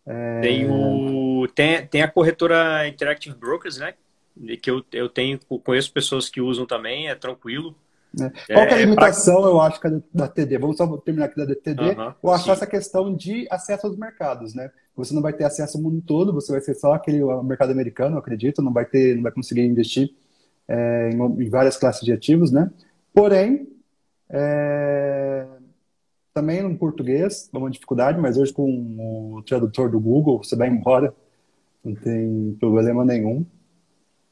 É... 0.06 0.42
Tem, 0.42 0.70
o, 0.70 1.48
tem, 1.54 1.86
tem 1.86 2.02
a 2.02 2.12
corretora 2.12 2.88
Interactive 2.88 3.36
Brokers, 3.36 3.78
né? 3.78 3.94
que 4.62 4.72
eu, 4.72 4.84
eu 4.92 5.10
tenho, 5.10 5.40
conheço 5.64 5.92
pessoas 5.92 6.30
que 6.30 6.42
usam 6.42 6.66
também, 6.66 7.10
é 7.10 7.16
tranquilo. 7.16 7.76
É. 8.18 8.54
Qual 8.54 8.66
é 8.66 8.74
a 8.74 8.78
limitação, 8.78 9.42
pra... 9.42 9.50
eu 9.50 9.62
acho, 9.62 9.88
é 9.88 10.02
da 10.14 10.28
TD? 10.28 10.58
Vamos 10.58 10.78
só 10.78 10.98
terminar 10.98 11.26
aqui 11.26 11.36
da 11.36 11.46
TD. 11.46 11.82
Uhum, 11.82 12.14
eu 12.24 12.32
acho 12.32 12.52
essa 12.52 12.66
questão 12.66 13.16
de 13.16 13.48
acesso 13.52 13.86
aos 13.86 13.98
mercados, 13.98 14.56
né? 14.56 14.72
Você 14.96 15.14
não 15.14 15.22
vai 15.22 15.32
ter 15.32 15.44
acesso 15.44 15.78
ao 15.78 15.84
mundo 15.84 16.02
todo, 16.02 16.34
você 16.34 16.52
vai 16.52 16.62
ser 16.62 16.74
só 16.74 16.94
aquele 16.94 17.24
mercado 17.44 17.72
americano, 17.72 18.16
eu 18.16 18.20
acredito, 18.20 18.62
não 18.62 18.74
vai 18.74 18.86
ter, 18.86 19.16
não 19.16 19.24
vai 19.24 19.32
conseguir 19.32 19.62
investir 19.62 20.14
é, 20.68 21.10
em, 21.12 21.44
em, 21.44 21.50
várias 21.50 21.78
classes 21.78 22.04
de 22.04 22.12
ativos, 22.12 22.52
né? 22.52 22.70
Porém, 23.14 23.68
é, 24.30 25.46
também 26.34 26.62
no 26.64 26.76
português 26.78 27.50
é 27.54 27.58
uma 27.58 27.70
dificuldade, 27.70 28.20
mas 28.20 28.38
hoje 28.38 28.52
com 28.52 29.36
o 29.36 29.44
tradutor 29.44 29.90
do 29.90 30.00
Google 30.00 30.44
você 30.44 30.56
vai 30.56 30.68
embora, 30.68 31.14
não 31.84 31.96
tem 31.96 32.58
problema 32.60 33.06
nenhum. 33.06 33.46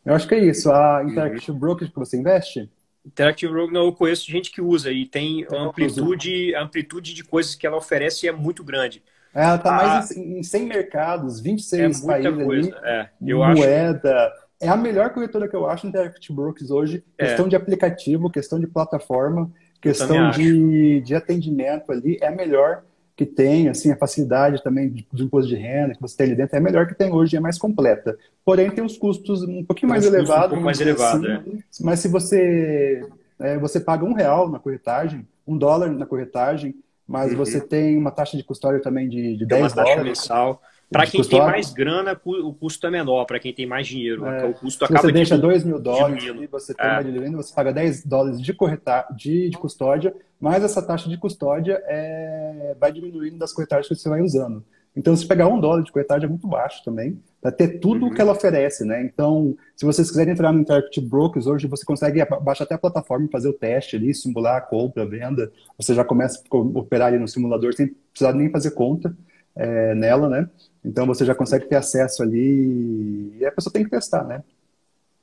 Eu 0.04 0.16
acho 0.16 0.28
que 0.28 0.36
é 0.36 0.46
isso. 0.46 0.72
A 0.72 1.04
Interactive 1.04 1.52
uhum. 1.52 1.60
Broker 1.60 1.92
que 1.92 2.00
você 2.00 2.18
investe? 2.18 2.70
Interactive 3.08 3.52
Broker, 3.52 3.74
não, 3.74 3.86
eu 3.86 3.94
conheço 3.94 4.30
gente 4.30 4.52
que 4.52 4.62
usa 4.62 4.92
e 4.92 5.06
tem 5.06 5.46
amplitude, 5.52 6.54
amplitude 6.56 7.14
de 7.14 7.24
coisas 7.24 7.56
que 7.56 7.66
ela 7.66 7.78
oferece 7.78 8.26
e 8.26 8.30
é 8.30 8.32
muito 8.32 8.64
grande. 8.64 9.02
É, 9.34 9.44
ela 9.44 9.56
está 9.56 9.72
mais 9.72 10.12
ah. 10.12 10.20
em, 10.20 10.40
em 10.40 10.44
100 10.44 10.66
mercados, 10.66 11.40
26 11.40 12.04
é 12.04 12.08
países 12.08 12.44
coisa. 12.44 12.78
ali, 12.78 12.86
é, 12.86 13.10
eu 13.26 13.38
moeda. 13.40 14.28
Acho... 14.28 14.48
É 14.60 14.68
a 14.68 14.76
melhor 14.76 15.12
corretora 15.12 15.48
que 15.48 15.56
eu 15.56 15.68
acho 15.68 15.88
Interactive 15.88 16.34
Brokers 16.34 16.72
hoje. 16.72 17.04
É. 17.18 17.28
Questão 17.28 17.48
de 17.48 17.56
aplicativo, 17.56 18.30
questão 18.30 18.60
de 18.60 18.68
plataforma, 18.68 19.52
questão 19.80 20.32
de, 20.32 21.02
de 21.02 21.16
atendimento 21.16 21.92
ali. 21.92 22.18
É 22.22 22.28
a 22.28 22.32
melhor 22.32 22.84
que 23.18 23.26
tem, 23.26 23.68
assim, 23.68 23.92
a 23.92 23.98
facilidade 23.98 24.62
também 24.64 24.90
de, 24.90 25.08
de 25.12 25.24
imposto 25.24 25.50
de 25.50 25.56
renda 25.56 25.96
que 25.96 26.02
você 26.02 26.16
tem 26.16 26.28
ali 26.28 26.36
dentro 26.36 26.56
é 26.56 26.60
melhor 26.60 26.86
que 26.86 26.94
tem 26.94 27.12
hoje, 27.12 27.36
é 27.36 27.40
mais 27.40 27.58
completa. 27.58 28.16
Porém, 28.46 28.70
tem 28.70 28.86
os 28.86 28.96
custos 28.96 29.42
um 29.42 29.64
pouquinho 29.66 29.90
mais 29.90 30.06
elevados. 30.06 30.46
Um 30.46 30.50
pouco 30.50 30.64
mais 30.64 30.80
elevado, 30.80 31.26
assim, 31.26 31.58
é. 31.58 31.84
Mas 31.84 32.00
se 32.00 32.08
você, 32.08 33.04
é, 33.40 33.58
você 33.58 33.80
paga 33.80 34.06
um 34.06 34.14
real 34.14 34.48
na 34.52 34.60
corretagem, 34.60 35.28
um 35.48 35.58
dólar 35.58 35.90
na 35.90 36.06
corretagem, 36.06 36.76
mas 37.08 37.32
uhum. 37.32 37.38
você 37.38 37.60
tem 37.60 37.98
uma 37.98 38.12
taxa 38.12 38.38
de 38.38 38.44
custódia 38.44 38.80
também 38.80 39.10
de, 39.10 39.36
de 39.36 39.48
10 39.48 39.74
dólares. 39.74 40.04
mensal. 40.04 40.62
Para 40.90 41.06
quem 41.06 41.22
tem 41.22 41.40
mais 41.40 41.74
grana, 41.74 42.20
o 42.24 42.54
custo 42.54 42.88
é 42.88 42.90
menor. 42.90 43.26
Para 43.26 43.40
quem 43.40 43.54
tem 43.54 43.66
mais 43.66 43.88
dinheiro, 43.88 44.26
é, 44.26 44.46
o 44.46 44.54
custo 44.54 44.86
acaba 44.86 45.02
Você 45.02 45.12
deixa 45.12 45.38
2 45.38 45.66
mil 45.66 45.80
dólares 45.80 46.24
e 46.24 46.48
você 46.48 46.74
tem 46.74 46.86
é. 46.86 46.94
uma 46.94 47.04
dividendo, 47.04 47.38
você 47.38 47.54
paga 47.54 47.74
10 47.74 48.06
dólares 48.06 48.42
de, 48.42 48.54
correta, 48.54 49.06
de, 49.16 49.50
de 49.50 49.58
custódia, 49.58 50.16
mas 50.40 50.64
essa 50.64 50.82
taxa 50.82 51.10
de 51.10 51.18
custódia 51.18 51.82
é, 51.88 52.76
vai 52.80 52.92
diminuindo 52.92 53.38
das 53.38 53.52
corretagens 53.52 53.88
que 53.88 53.96
você 53.96 54.08
vai 54.08 54.22
usando. 54.22 54.64
Então, 54.96 55.16
se 55.16 55.28
pegar 55.28 55.48
um 55.48 55.60
dólar 55.60 55.84
de 55.84 55.92
corretagem 55.92 56.26
é 56.26 56.30
muito 56.30 56.48
baixo 56.48 56.84
também, 56.84 57.22
para 57.40 57.52
ter 57.52 57.80
tudo 57.80 58.06
o 58.06 58.08
uhum. 58.08 58.16
que 58.16 58.20
ela 58.20 58.32
oferece, 58.32 58.84
né? 58.84 59.04
Então, 59.04 59.56
se 59.76 59.86
vocês 59.86 60.10
quiserem 60.10 60.34
entrar 60.34 60.52
no 60.52 60.62
Interactive 60.62 61.06
Brokers, 61.06 61.46
hoje 61.46 61.68
você 61.68 61.86
consegue 61.86 62.26
baixar 62.42 62.64
até 62.64 62.74
a 62.74 62.80
plataforma, 62.80 63.28
fazer 63.32 63.48
o 63.48 63.54
teste 63.54 63.96
ali, 63.96 64.12
simular 64.16 64.56
a 64.56 64.62
compra, 64.62 65.04
a 65.04 65.06
venda. 65.06 65.52
Você 65.78 65.94
já 65.94 66.04
começa 66.04 66.42
a 66.52 66.58
operar 66.58 67.10
ali 67.10 67.20
no 67.20 67.28
simulador 67.28 67.76
sem 67.76 67.94
precisar 68.12 68.34
nem 68.34 68.50
fazer 68.50 68.72
conta 68.72 69.16
é, 69.56 69.94
nela, 69.94 70.30
né? 70.30 70.50
Então 70.88 71.06
você 71.06 71.26
já 71.26 71.36
consegue 71.36 71.66
ter 71.66 71.76
acesso 71.76 72.24
ali 72.24 73.36
e 73.38 73.46
a 73.46 73.52
pessoa 73.52 73.74
tem 73.74 73.84
que 73.84 73.90
testar, 73.90 74.24
né? 74.24 74.42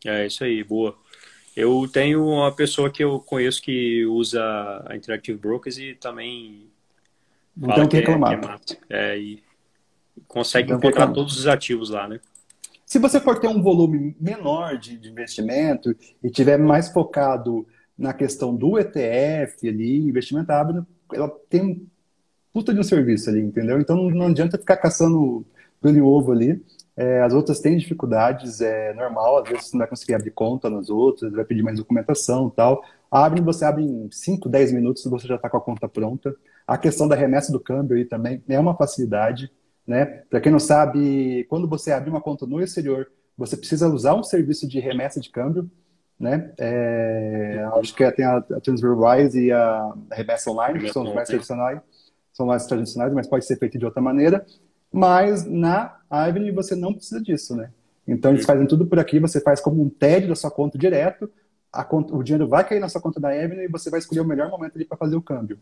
É 0.05 0.27
isso 0.27 0.45
aí, 0.45 0.63
boa. 0.63 0.95
Eu 1.57 1.89
tenho 1.91 2.27
uma 2.27 2.55
pessoa 2.55 2.91
que 2.91 3.03
eu 3.03 3.19
conheço 3.19 3.63
que 3.63 4.05
usa 4.05 4.43
a 4.87 4.95
Interactive 4.95 5.39
Brokers 5.39 5.79
e 5.79 5.95
também 5.95 6.67
não 7.57 7.75
tem 7.75 7.85
o 7.85 7.89
que 7.89 7.97
reclamar. 7.97 8.61
É, 8.91 9.15
é, 9.15 9.19
e 9.19 9.43
consegue 10.29 10.67
então, 10.67 10.79
encontrar 10.79 11.13
todos 11.13 11.39
os 11.39 11.47
ativos 11.47 11.91
lá, 11.91 12.07
né? 12.07 12.21
Se 12.85 12.99
você 12.99 13.19
for 13.19 13.41
ter 13.41 13.49
um 13.49 13.63
volume 13.63 14.15
menor 14.21 14.77
de, 14.77 14.99
de 14.99 15.09
investimento 15.09 15.97
e 16.23 16.29
tiver 16.29 16.59
mais 16.59 16.91
focado 16.91 17.67
na 17.97 18.13
questão 18.13 18.55
do 18.55 18.79
ETF 18.79 19.67
ali, 19.67 19.99
investimento 19.99 20.53
ela 20.53 21.31
tem 21.49 21.89
puta 22.53 22.75
de 22.75 22.81
um 22.81 22.85
serviço 22.85 23.31
ali, 23.31 23.41
entendeu? 23.41 23.81
Então 23.81 24.11
não 24.11 24.27
adianta 24.27 24.59
ficar 24.59 24.77
caçando 24.77 25.47
pelo 25.85 26.07
ovo 26.09 26.33
ali. 26.33 26.65
É, 26.97 27.21
as 27.23 27.35
outras 27.35 27.61
têm 27.61 27.77
dificuldades, 27.77 28.61
é 28.61 28.95
normal, 28.95 29.39
às 29.39 29.49
vezes 29.49 29.67
você 29.67 29.77
não 29.77 29.81
vai 29.81 29.89
conseguir 29.89 30.15
abrir 30.15 30.31
conta 30.31 30.71
nas 30.71 30.89
outras, 30.89 31.33
vai 31.33 31.45
pedir 31.45 31.63
mais 31.63 31.79
documentação 31.79 32.49
tal. 32.49 32.83
Abre, 33.11 33.41
você 33.41 33.65
abre 33.65 33.83
em 33.85 34.09
5, 34.11 34.49
10 34.49 34.73
minutos, 34.73 35.05
você 35.05 35.27
já 35.27 35.35
está 35.35 35.51
com 35.51 35.57
a 35.57 35.61
conta 35.61 35.89
pronta. 35.89 36.35
A 36.67 36.79
questão 36.79 37.07
da 37.07 37.15
remessa 37.15 37.53
do 37.53 37.61
câmbio 37.61 37.97
aí 37.97 38.05
também 38.05 38.43
é 38.49 38.59
uma 38.59 38.77
facilidade, 38.77 39.51
né? 39.87 40.05
Para 40.31 40.41
quem 40.41 40.51
não 40.51 40.59
sabe, 40.61 41.45
quando 41.51 41.69
você 41.69 41.93
abre 41.93 42.09
uma 42.09 42.21
conta 42.21 42.47
no 42.47 42.61
exterior, 42.61 43.09
você 43.37 43.57
precisa 43.57 43.89
usar 43.89 44.15
um 44.15 44.23
serviço 44.23 44.67
de 44.67 44.79
remessa 44.79 45.21
de 45.21 45.31
câmbio, 45.31 45.69
né? 46.19 46.53
É, 46.57 47.69
acho 47.75 47.95
que 47.95 48.09
tem 48.13 48.25
a, 48.25 48.37
a 48.37 48.61
TransferWise 48.61 49.47
e 49.47 49.53
a 49.53 49.93
remessa 50.13 50.51
online, 50.51 50.79
que 50.79 50.93
são 50.93 51.03
os 51.03 51.13
mais 51.13 51.29
tradicionais 51.29 51.81
são 52.35 52.47
mais 52.47 52.67
tradicionais, 52.67 53.15
mas 53.15 53.29
pode 53.29 53.47
ser 53.47 53.57
feito 53.57 53.79
de 53.79 53.85
outra 53.85 54.03
maneira. 54.03 54.45
Mas 54.95 55.45
na 55.45 55.97
Ivory 56.11 56.51
você 56.51 56.75
não 56.75 56.95
precisa 56.95 57.21
disso, 57.21 57.57
né? 57.57 57.71
Então 58.07 58.33
eles 58.33 58.45
fazem 58.45 58.67
tudo 58.67 58.87
por 58.87 58.99
aqui, 58.99 59.19
você 59.19 59.41
faz 59.41 59.61
como 59.61 59.83
um 59.83 59.89
TED 59.89 60.29
da 60.29 60.35
sua 60.35 60.51
conta 60.51 60.79
direto, 60.79 61.31
conta, 61.83 62.15
o 62.15 62.23
dinheiro 62.23 62.47
vai 62.47 62.67
cair 62.67 62.79
na 62.79 62.89
sua 62.89 63.01
conta 63.01 63.19
da 63.19 63.29
Avenue 63.31 63.65
e 63.65 63.69
você 63.69 63.91
vai 63.91 63.99
escolher 63.99 64.21
o 64.21 64.25
melhor 64.25 64.51
momento 64.51 64.77
ali 64.77 64.85
para 64.85 64.97
fazer 64.97 65.17
o 65.17 65.23
câmbio. 65.23 65.59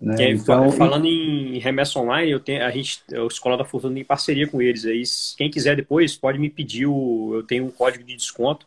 Né? 0.00 0.14
Aí, 0.18 0.32
então, 0.32 0.70
falando 0.70 1.06
em 1.06 1.58
remessa 1.58 1.98
online, 1.98 2.30
eu 2.30 2.38
tenho, 2.38 2.64
a 2.64 2.70
gente, 2.70 3.02
a 3.12 3.26
Escola 3.26 3.56
da 3.56 3.64
Fortuna 3.64 3.98
em 3.98 4.04
parceria 4.04 4.46
com 4.46 4.62
eles. 4.62 4.84
Aí, 4.84 5.02
quem 5.36 5.50
quiser 5.50 5.74
depois 5.74 6.16
pode 6.16 6.38
me 6.38 6.48
pedir, 6.48 6.86
o, 6.86 7.32
eu 7.34 7.42
tenho 7.42 7.64
um 7.64 7.70
código 7.70 8.04
de 8.04 8.14
desconto. 8.14 8.64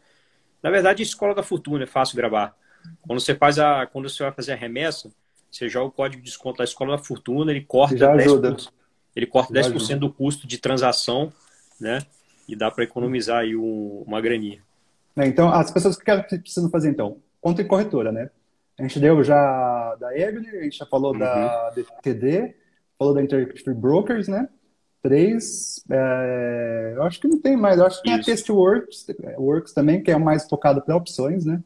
Na 0.62 0.70
verdade, 0.70 1.04
Escola 1.04 1.34
da 1.34 1.44
Fortuna 1.44 1.84
é 1.84 1.88
fácil 1.88 2.18
gravar. 2.18 2.54
Quando 3.02 3.20
você 3.20 3.34
faz 3.34 3.60
a, 3.60 3.86
quando 3.86 4.10
você 4.10 4.24
vai 4.24 4.32
fazer 4.34 4.52
a 4.52 4.56
remessa, 4.56 5.10
você 5.50 5.70
joga 5.70 5.88
o 5.88 5.92
código 5.92 6.22
de 6.22 6.30
desconto 6.30 6.58
da 6.58 6.64
Escola 6.64 6.98
da 6.98 7.04
Fortuna, 7.04 7.52
ele 7.52 7.62
corta 7.62 7.96
Já 7.96 8.14
10%, 8.14 8.70
ele 9.16 9.26
corta 9.26 9.54
10% 9.54 10.00
do 10.00 10.12
custo 10.12 10.48
de 10.48 10.58
transação, 10.58 11.32
né? 11.80 12.02
E 12.48 12.56
dá 12.56 12.70
para 12.72 12.84
economizar 12.84 13.40
aí 13.40 13.56
um, 13.56 14.04
uma 14.06 14.22
graninha. 14.22 14.62
É, 15.16 15.26
então, 15.26 15.54
as 15.54 15.72
pessoas 15.72 15.98
que 15.98 16.04
precisam 16.40 16.70
fazer 16.70 16.90
então? 16.90 17.18
Conta 17.40 17.62
em 17.62 17.68
corretora, 17.68 18.12
né? 18.12 18.30
A 18.80 18.84
gente 18.84 19.00
deu 19.00 19.24
já 19.24 19.96
da 20.00 20.18
Ebony, 20.18 20.50
a 20.50 20.64
gente 20.64 20.78
já 20.78 20.86
falou 20.86 21.14
uhum. 21.14 21.20
da 21.20 21.74
TD, 22.02 22.56
falou 22.98 23.14
da 23.14 23.22
Interactive 23.22 23.74
Brokers, 23.74 24.28
né? 24.28 24.48
Três, 25.04 25.84
é, 25.90 26.94
eu 26.96 27.04
acho 27.04 27.20
que 27.20 27.28
não 27.28 27.40
tem 27.40 27.58
mais, 27.58 27.80
eu 27.80 27.86
acho 27.86 27.98
que 27.98 28.04
tem 28.04 28.20
Isso. 28.20 28.30
a 28.30 28.34
Testworks 28.34 29.08
Works 29.38 29.74
também, 29.74 30.02
que 30.02 30.12
é 30.12 30.18
mais 30.18 30.48
focado 30.48 30.82
para 30.82 30.96
opções, 30.96 31.44
né? 31.44 31.62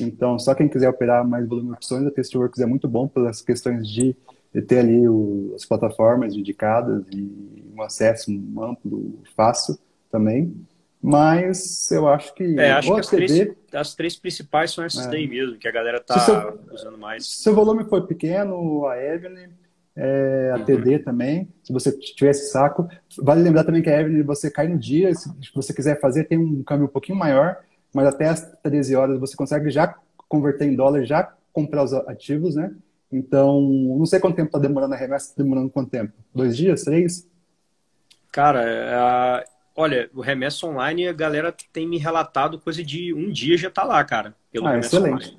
Então, 0.00 0.38
só 0.40 0.54
quem 0.54 0.68
quiser 0.68 0.88
operar 0.88 1.26
mais 1.26 1.46
volume 1.46 1.68
de 1.68 1.74
opções, 1.74 2.04
a 2.04 2.10
Testworks 2.10 2.60
é 2.60 2.66
muito 2.66 2.88
bom 2.88 3.06
pelas 3.06 3.40
questões 3.40 3.88
de 3.88 4.16
ter 4.62 4.78
ali 4.78 5.08
o, 5.08 5.52
as 5.54 5.64
plataformas 5.64 6.34
dedicadas 6.34 7.04
e 7.12 7.72
um 7.74 7.82
acesso 7.82 8.30
amplo, 8.58 9.18
fácil 9.36 9.78
também. 10.10 10.54
Mas 11.02 11.90
eu 11.90 12.08
acho 12.08 12.34
que. 12.34 12.58
É, 12.58 12.72
acho 12.72 12.94
que 12.94 13.00
as, 13.00 13.08
TV, 13.08 13.26
três, 13.26 13.56
as 13.74 13.94
três 13.94 14.16
principais 14.16 14.72
são 14.72 14.84
essas 14.84 15.06
é. 15.06 15.10
daí 15.10 15.28
mesmo, 15.28 15.56
que 15.56 15.68
a 15.68 15.72
galera 15.72 16.00
tá 16.00 16.18
seu, 16.18 16.58
usando 16.72 16.96
mais. 16.96 17.26
Se 17.26 17.50
o 17.50 17.54
volume 17.54 17.84
for 17.84 18.06
pequeno, 18.06 18.86
a 18.86 18.96
Evelyn, 18.96 19.50
é, 19.94 20.50
a 20.54 20.58
uhum. 20.58 20.64
TD 20.64 21.00
também, 21.00 21.48
se 21.62 21.72
você 21.72 21.92
tiver 21.92 22.30
esse 22.30 22.50
saco. 22.50 22.88
Vale 23.18 23.42
lembrar 23.42 23.64
também 23.64 23.82
que 23.82 23.90
a 23.90 24.00
Evelyn 24.00 24.22
você 24.22 24.50
cai 24.50 24.66
no 24.66 24.78
dia, 24.78 25.14
se 25.14 25.28
você 25.54 25.74
quiser 25.74 26.00
fazer, 26.00 26.24
tem 26.24 26.38
um 26.38 26.62
câmbio 26.62 26.86
um 26.86 26.90
pouquinho 26.90 27.18
maior 27.18 27.58
mas 27.94 28.08
até 28.08 28.28
as 28.28 28.44
13 28.62 28.96
horas 28.96 29.20
você 29.20 29.36
consegue 29.36 29.70
já 29.70 29.94
converter 30.28 30.66
em 30.66 30.74
dólar, 30.74 31.04
já 31.04 31.32
comprar 31.52 31.84
os 31.84 31.92
ativos, 31.92 32.56
né? 32.56 32.74
Então, 33.14 33.60
não 33.60 34.04
sei 34.04 34.18
quanto 34.18 34.34
tempo 34.34 34.48
está 34.48 34.58
demorando 34.58 34.92
a 34.92 34.96
remessa, 34.96 35.30
está 35.30 35.40
demorando 35.40 35.70
quanto 35.70 35.88
tempo? 35.88 36.12
Dois 36.34 36.56
dias? 36.56 36.82
Três? 36.82 37.30
Cara, 38.32 38.60
é, 38.60 39.44
olha, 39.76 40.10
o 40.12 40.20
remessa 40.20 40.66
online, 40.66 41.06
a 41.06 41.12
galera 41.12 41.54
tem 41.72 41.86
me 41.86 41.96
relatado 41.96 42.58
coisa 42.58 42.82
de 42.82 43.14
um 43.14 43.30
dia 43.30 43.56
já 43.56 43.68
está 43.68 43.84
lá, 43.84 44.02
cara. 44.02 44.34
Pelo 44.50 44.66
ah, 44.66 44.78
excelente. 44.78 45.38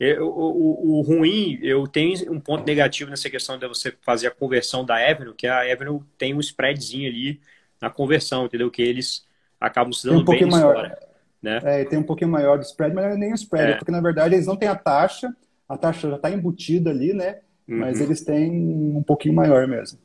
Eu, 0.00 0.26
o, 0.26 0.96
o, 0.96 0.98
o, 0.98 1.00
ruim, 1.02 1.56
eu 1.62 1.86
tenho 1.86 2.32
um 2.32 2.40
ponto 2.40 2.66
negativo 2.66 3.10
nessa 3.10 3.30
questão 3.30 3.56
de 3.56 3.68
você 3.68 3.94
fazer 4.02 4.26
a 4.26 4.32
conversão 4.32 4.84
da 4.84 4.96
Avenue, 4.96 5.34
que 5.34 5.46
a 5.46 5.60
Avenue 5.72 6.02
tem 6.18 6.34
um 6.34 6.40
spreadzinho 6.40 7.08
ali 7.08 7.40
na 7.80 7.90
conversão, 7.90 8.46
entendeu? 8.46 8.72
Que 8.72 8.82
eles 8.82 9.24
acabam 9.60 9.92
se 9.92 10.04
dando 10.04 10.22
um 10.22 10.24
bem 10.24 10.44
maior. 10.46 10.74
Fora. 10.74 10.98
Né? 11.40 11.60
É, 11.62 11.84
tem 11.84 11.98
um 11.98 12.02
pouquinho 12.02 12.30
maior 12.30 12.58
do 12.58 12.64
spread, 12.64 12.92
mas 12.92 13.04
não 13.04 13.12
é 13.12 13.16
nem 13.16 13.30
o 13.30 13.36
spread, 13.36 13.72
é. 13.72 13.76
porque 13.76 13.92
na 13.92 14.00
verdade 14.00 14.34
eles 14.34 14.46
não 14.46 14.56
têm 14.56 14.68
a 14.68 14.74
taxa, 14.74 15.32
a 15.74 15.78
taxa 15.78 16.08
já 16.08 16.16
está 16.16 16.30
embutida 16.30 16.90
ali, 16.90 17.12
né? 17.12 17.40
Uhum. 17.68 17.78
Mas 17.78 18.00
eles 18.00 18.22
têm 18.22 18.50
um 18.50 19.02
pouquinho 19.02 19.34
maior 19.34 19.66
mesmo. 19.66 19.98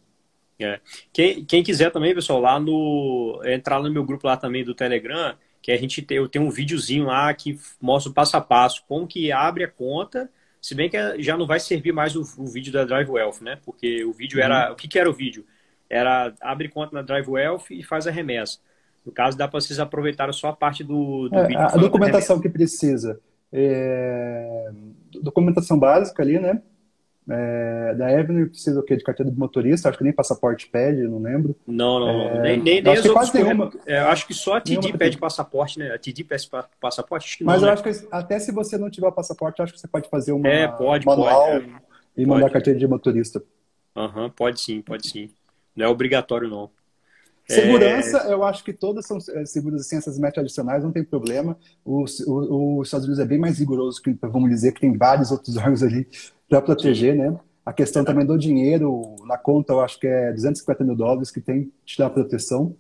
É. 0.60 0.79
Quem, 1.13 1.45
quem 1.45 1.63
quiser 1.63 1.91
também, 1.91 2.13
pessoal, 2.13 2.39
lá 2.39 2.60
no. 2.60 3.41
entrar 3.45 3.82
no 3.82 3.91
meu 3.91 4.03
grupo 4.03 4.27
lá 4.27 4.36
também 4.36 4.63
do 4.63 4.75
Telegram, 4.75 5.36
que 5.62 5.71
a 5.71 5.77
gente 5.77 6.01
tem, 6.01 6.17
eu 6.17 6.27
tenho 6.27 6.45
um 6.45 6.49
videozinho 6.49 7.05
lá 7.05 7.34
que 7.34 7.58
mostra 7.82 8.12
o 8.12 8.13
passo 8.13 8.36
a 8.36 8.41
passo, 8.41 8.84
como 8.88 9.08
que 9.08 9.32
abre 9.32 9.63
a 9.63 9.67
conta, 9.69 10.29
se 10.62 10.75
bem 10.75 10.89
que 10.89 10.97
já 11.21 11.38
não 11.38 11.47
vai 11.47 11.60
servir 11.60 11.93
mais 11.93 12.15
o, 12.15 12.21
o 12.38 12.45
vídeo 12.47 12.73
da 12.73 12.84
Drive 12.84 13.10
Wealth, 13.10 13.41
né? 13.41 13.58
Porque 13.63 14.03
o 14.03 14.12
vídeo 14.12 14.41
era. 14.41 14.67
Uhum. 14.67 14.73
O 14.73 14.75
que, 14.75 14.88
que 14.88 14.99
era 14.99 15.10
o 15.10 15.13
vídeo? 15.13 15.45
Era 15.89 16.34
abre 16.41 16.67
conta 16.67 16.93
na 16.93 17.01
Drive 17.01 17.29
Wealth 17.29 17.71
e 17.71 17.82
faz 17.82 18.05
a 18.05 18.12
remessa. 18.12 18.60
No 19.05 19.13
caso, 19.13 19.38
dá 19.38 19.47
para 19.47 19.62
vocês 19.62 19.79
aproveitarem 19.79 20.34
só 20.34 20.49
a 20.49 20.55
parte 20.55 20.84
do, 20.84 21.29
do 21.29 21.39
é, 21.39 21.47
vídeo. 21.47 21.62
A 21.62 21.77
documentação 21.77 22.39
que 22.39 22.49
precisa. 22.49 23.19
É... 23.51 24.71
Documentação 25.21 25.77
básica 25.77 26.21
ali, 26.21 26.39
né? 26.39 26.62
É, 27.31 27.93
da 27.93 28.12
Evelyn 28.12 28.47
precisa 28.47 28.79
o 28.79 28.83
quê? 28.83 28.95
De 28.97 29.03
carteira 29.03 29.31
de 29.31 29.38
motorista? 29.38 29.88
Acho 29.88 29.99
que 29.99 30.03
nem 30.03 30.12
passaporte 30.12 30.67
pede, 30.67 31.03
não 31.03 31.19
lembro. 31.19 31.55
Não, 31.67 31.99
não, 31.99 32.09
é, 32.09 32.41
nem, 32.41 32.57
nem, 32.57 32.81
nem 32.81 32.93
acho 32.93 33.13
quase 33.13 33.35
nenhuma. 33.35 33.71
É, 33.85 33.99
acho 33.99 34.25
que 34.25 34.33
só 34.33 34.55
a 34.55 34.62
TD 34.62 34.97
pede 34.97 35.17
passaporte, 35.17 35.77
né? 35.77 35.93
A 35.93 35.99
TD 35.99 36.23
pede 36.23 36.49
passaporte. 36.79 37.43
Mas 37.43 37.62
não, 37.62 37.67
eu 37.67 37.67
né? 37.67 37.73
acho 37.73 37.83
que 37.83 38.07
até 38.12 38.39
se 38.39 38.51
você 38.51 38.79
não 38.79 38.89
tiver 38.89 39.07
o 39.07 39.12
passaporte, 39.12 39.62
acho 39.62 39.73
que 39.73 39.79
você 39.79 39.88
pode 39.88 40.09
fazer 40.09 40.31
uma 40.31 40.47
é, 40.47 40.67
pode, 40.67 41.05
manual 41.05 41.51
pode, 41.51 41.65
é. 41.65 41.69
e 42.17 42.25
mandar 42.25 42.41
pode. 42.41 42.53
carteira 42.53 42.79
de 42.79 42.88
motorista. 42.88 43.43
Aham, 43.95 44.23
uhum, 44.23 44.29
pode 44.31 44.59
sim, 44.59 44.81
pode 44.81 45.07
sim. 45.07 45.29
Não 45.75 45.85
é 45.85 45.89
obrigatório, 45.89 46.49
não. 46.49 46.71
Segurança, 47.49 48.17
é... 48.27 48.33
eu 48.33 48.43
acho 48.43 48.63
que 48.63 48.71
todas 48.71 49.05
são 49.05 49.17
é, 49.33 49.45
seguras 49.45 49.81
assim, 49.81 49.97
essas 49.97 50.19
metas 50.19 50.43
adicionais 50.43 50.83
não 50.83 50.91
tem 50.91 51.03
problema. 51.03 51.57
O, 51.83 52.05
o, 52.27 52.79
os 52.79 52.88
Estados 52.88 53.05
Unidos 53.05 53.19
é 53.19 53.25
bem 53.25 53.39
mais 53.39 53.59
rigoroso 53.59 54.01
que, 54.01 54.15
vamos 54.21 54.49
dizer, 54.49 54.71
que 54.73 54.81
tem 54.81 54.95
vários 54.95 55.31
outros 55.31 55.55
órgãos 55.57 55.83
ali 55.83 56.07
para 56.47 56.62
proteger, 56.62 57.15
né? 57.15 57.35
A 57.65 57.73
questão 57.73 58.03
também 58.03 58.25
do 58.25 58.38
dinheiro, 58.38 59.15
na 59.25 59.38
conta 59.38 59.73
eu 59.73 59.81
acho 59.81 59.99
que 59.99 60.07
é 60.07 60.31
250 60.31 60.83
mil 60.83 60.95
dólares 60.95 61.29
que 61.29 61.41
tem 61.41 61.65
que 61.65 61.71
te 61.85 61.99
dar 61.99 62.09
proteção, 62.09 62.75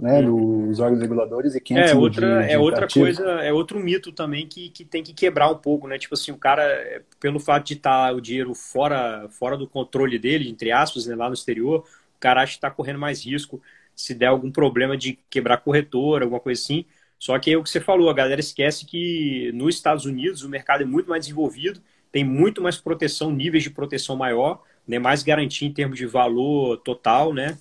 né, 0.00 0.20
hum. 0.20 0.68
dos 0.68 0.80
órgãos 0.80 1.00
reguladores 1.02 1.54
e 1.54 1.60
500 1.60 1.90
é 1.90 1.94
outra 1.94 2.40
de, 2.40 2.46
de 2.46 2.52
é 2.54 2.58
outra 2.58 2.84
ativo. 2.86 3.04
coisa 3.04 3.22
é 3.42 3.52
outro 3.52 3.78
mito 3.78 4.10
também 4.12 4.46
que, 4.46 4.70
que 4.70 4.82
tem 4.82 5.02
que 5.02 5.12
quebrar 5.12 5.50
um 5.50 5.58
pouco 5.58 5.86
né 5.86 5.98
tipo 5.98 6.14
assim 6.14 6.32
o 6.32 6.38
cara 6.38 7.02
pelo 7.20 7.38
fato 7.38 7.66
de 7.66 7.74
estar 7.74 8.08
tá 8.08 8.14
o 8.14 8.20
dinheiro 8.20 8.54
fora 8.54 9.28
fora 9.28 9.58
do 9.58 9.68
controle 9.68 10.18
dele 10.18 10.48
entre 10.48 10.72
aspas 10.72 11.04
né, 11.04 11.14
lá 11.14 11.28
no 11.28 11.34
exterior 11.34 11.80
o 11.80 12.18
cara 12.18 12.40
acha 12.42 12.52
que 12.52 12.56
está 12.56 12.70
correndo 12.70 12.98
mais 12.98 13.26
risco 13.26 13.60
se 13.94 14.14
der 14.14 14.26
algum 14.26 14.50
problema 14.50 14.96
de 14.96 15.18
quebrar 15.28 15.58
corretora 15.58 16.24
alguma 16.24 16.40
coisa 16.40 16.60
assim 16.60 16.84
só 17.18 17.38
que 17.38 17.52
é 17.52 17.56
o 17.56 17.62
que 17.62 17.70
você 17.70 17.80
falou 17.80 18.08
a 18.08 18.14
galera 18.14 18.40
esquece 18.40 18.86
que 18.86 19.50
nos 19.54 19.74
Estados 19.74 20.04
Unidos 20.04 20.42
o 20.42 20.48
mercado 20.48 20.82
é 20.82 20.86
muito 20.86 21.08
mais 21.08 21.24
desenvolvido 21.24 21.80
tem 22.12 22.24
muito 22.24 22.60
mais 22.62 22.76
proteção, 22.76 23.30
níveis 23.30 23.62
de 23.62 23.70
proteção 23.70 24.16
maior, 24.16 24.62
né, 24.86 24.98
mais 24.98 25.22
garantia 25.22 25.68
em 25.68 25.72
termos 25.72 25.98
de 25.98 26.06
valor 26.06 26.78
total, 26.78 27.32
né? 27.32 27.56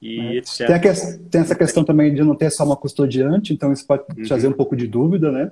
E 0.00 0.20
é. 0.20 0.36
etc. 0.36 0.66
Tem, 0.66 0.80
que, 0.80 1.18
tem, 1.30 1.40
essa 1.40 1.54
questão 1.54 1.82
também 1.84 2.14
de 2.14 2.22
não 2.22 2.34
ter 2.34 2.50
só 2.50 2.64
uma 2.64 2.76
custodiante, 2.76 3.54
então 3.54 3.72
isso 3.72 3.86
pode 3.86 4.02
uhum. 4.16 4.24
trazer 4.24 4.48
um 4.48 4.52
pouco 4.52 4.76
de 4.76 4.86
dúvida, 4.86 5.32
né? 5.32 5.50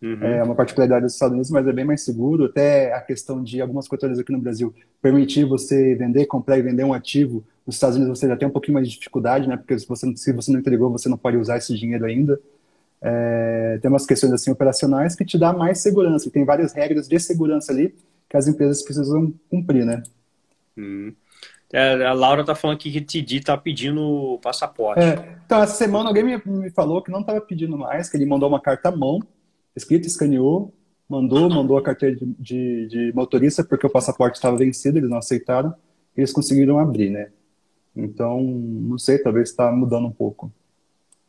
Uhum. 0.00 0.22
É 0.22 0.42
uma 0.42 0.54
particularidade 0.54 1.04
dos 1.04 1.12
Estados 1.12 1.34
Unidos, 1.34 1.50
mas 1.50 1.66
é 1.66 1.72
bem 1.72 1.84
mais 1.84 2.00
seguro. 2.02 2.46
Até 2.46 2.94
a 2.94 3.00
questão 3.02 3.42
de 3.42 3.60
algumas 3.60 3.86
corretoras 3.86 4.18
aqui 4.18 4.32
no 4.32 4.38
Brasil 4.38 4.74
permitir 5.02 5.44
você 5.44 5.94
vender, 5.94 6.24
comprar 6.24 6.56
e 6.56 6.62
vender 6.62 6.84
um 6.84 6.94
ativo. 6.94 7.44
Nos 7.70 7.76
Estados 7.76 7.96
Unidos 7.96 8.18
você 8.18 8.26
já 8.26 8.36
tem 8.36 8.48
um 8.48 8.50
pouquinho 8.50 8.74
mais 8.74 8.88
de 8.88 8.94
dificuldade, 8.96 9.48
né? 9.48 9.56
Porque 9.56 9.78
se 9.78 9.86
você, 9.86 10.16
se 10.16 10.32
você 10.32 10.50
não 10.50 10.58
entregou, 10.58 10.90
você 10.90 11.08
não 11.08 11.16
pode 11.16 11.36
usar 11.36 11.56
esse 11.56 11.72
dinheiro 11.78 12.04
ainda. 12.04 12.40
É, 13.00 13.78
tem 13.80 13.88
umas 13.88 14.04
questões 14.04 14.32
assim 14.32 14.50
operacionais 14.50 15.14
que 15.14 15.24
te 15.24 15.38
dá 15.38 15.52
mais 15.52 15.78
segurança. 15.78 16.26
E 16.26 16.32
tem 16.32 16.44
várias 16.44 16.72
regras 16.72 17.06
de 17.06 17.16
segurança 17.20 17.70
ali 17.70 17.94
que 18.28 18.36
as 18.36 18.48
empresas 18.48 18.82
precisam 18.82 19.32
cumprir, 19.48 19.86
né? 19.86 20.02
Hum. 20.76 21.12
É, 21.72 22.04
a 22.04 22.12
Laura 22.12 22.44
tá 22.44 22.56
falando 22.56 22.74
aqui 22.74 22.90
que 22.90 23.00
TD 23.00 23.40
tá 23.44 23.56
pedindo 23.56 24.40
passaporte. 24.42 25.00
É, 25.00 25.38
então, 25.46 25.62
essa 25.62 25.76
semana 25.76 26.08
alguém 26.08 26.24
me, 26.24 26.42
me 26.44 26.70
falou 26.70 27.00
que 27.00 27.12
não 27.12 27.20
estava 27.20 27.40
pedindo 27.40 27.78
mais, 27.78 28.10
que 28.10 28.16
ele 28.16 28.26
mandou 28.26 28.48
uma 28.48 28.60
carta 28.60 28.88
à 28.88 28.96
mão, 28.96 29.20
escrita, 29.76 30.08
escaneou, 30.08 30.74
mandou, 31.08 31.48
mandou 31.48 31.78
a 31.78 31.82
carteira 31.84 32.16
de, 32.16 32.34
de, 32.36 32.86
de 32.88 33.12
motorista, 33.14 33.62
porque 33.62 33.86
o 33.86 33.90
passaporte 33.90 34.38
estava 34.38 34.56
vencido, 34.56 34.98
eles 34.98 35.08
não 35.08 35.18
aceitaram, 35.18 35.72
eles 36.16 36.32
conseguiram 36.32 36.76
abrir, 36.76 37.10
né? 37.10 37.30
Então, 37.94 38.40
não 38.40 38.98
sei, 38.98 39.18
talvez 39.18 39.50
está 39.50 39.70
mudando 39.72 40.06
um 40.06 40.12
pouco. 40.12 40.52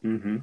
Uhum. 0.04 0.42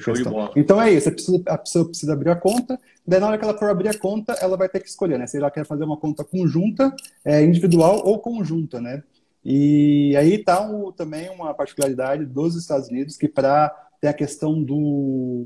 Show 0.00 0.14
de 0.14 0.24
bola. 0.24 0.52
Então 0.56 0.80
é 0.80 0.90
isso, 0.90 1.08
a 1.08 1.12
pessoa, 1.12 1.42
a 1.46 1.58
pessoa, 1.58 1.84
precisa 1.86 2.12
abrir 2.14 2.30
a 2.30 2.36
conta, 2.36 2.80
daí 3.06 3.20
na 3.20 3.26
hora 3.26 3.38
que 3.38 3.44
ela 3.44 3.58
for 3.58 3.68
abrir 3.68 3.88
a 3.88 3.98
conta, 3.98 4.32
ela 4.40 4.56
vai 4.56 4.68
ter 4.68 4.80
que 4.80 4.88
escolher, 4.88 5.18
né? 5.18 5.26
Se 5.26 5.36
ela 5.36 5.50
quer 5.50 5.66
fazer 5.66 5.84
uma 5.84 5.96
conta 5.96 6.24
conjunta, 6.24 6.94
é, 7.24 7.42
individual 7.42 8.00
ou 8.04 8.18
conjunta, 8.18 8.80
né? 8.80 9.02
E 9.44 10.16
aí 10.16 10.36
está 10.36 10.66
um, 10.66 10.92
também 10.92 11.28
uma 11.30 11.52
particularidade 11.52 12.24
dos 12.24 12.56
Estados 12.56 12.88
Unidos, 12.88 13.16
que 13.16 13.28
para 13.28 13.68
ter 14.00 14.08
a 14.08 14.14
questão 14.14 14.62
do, 14.62 15.44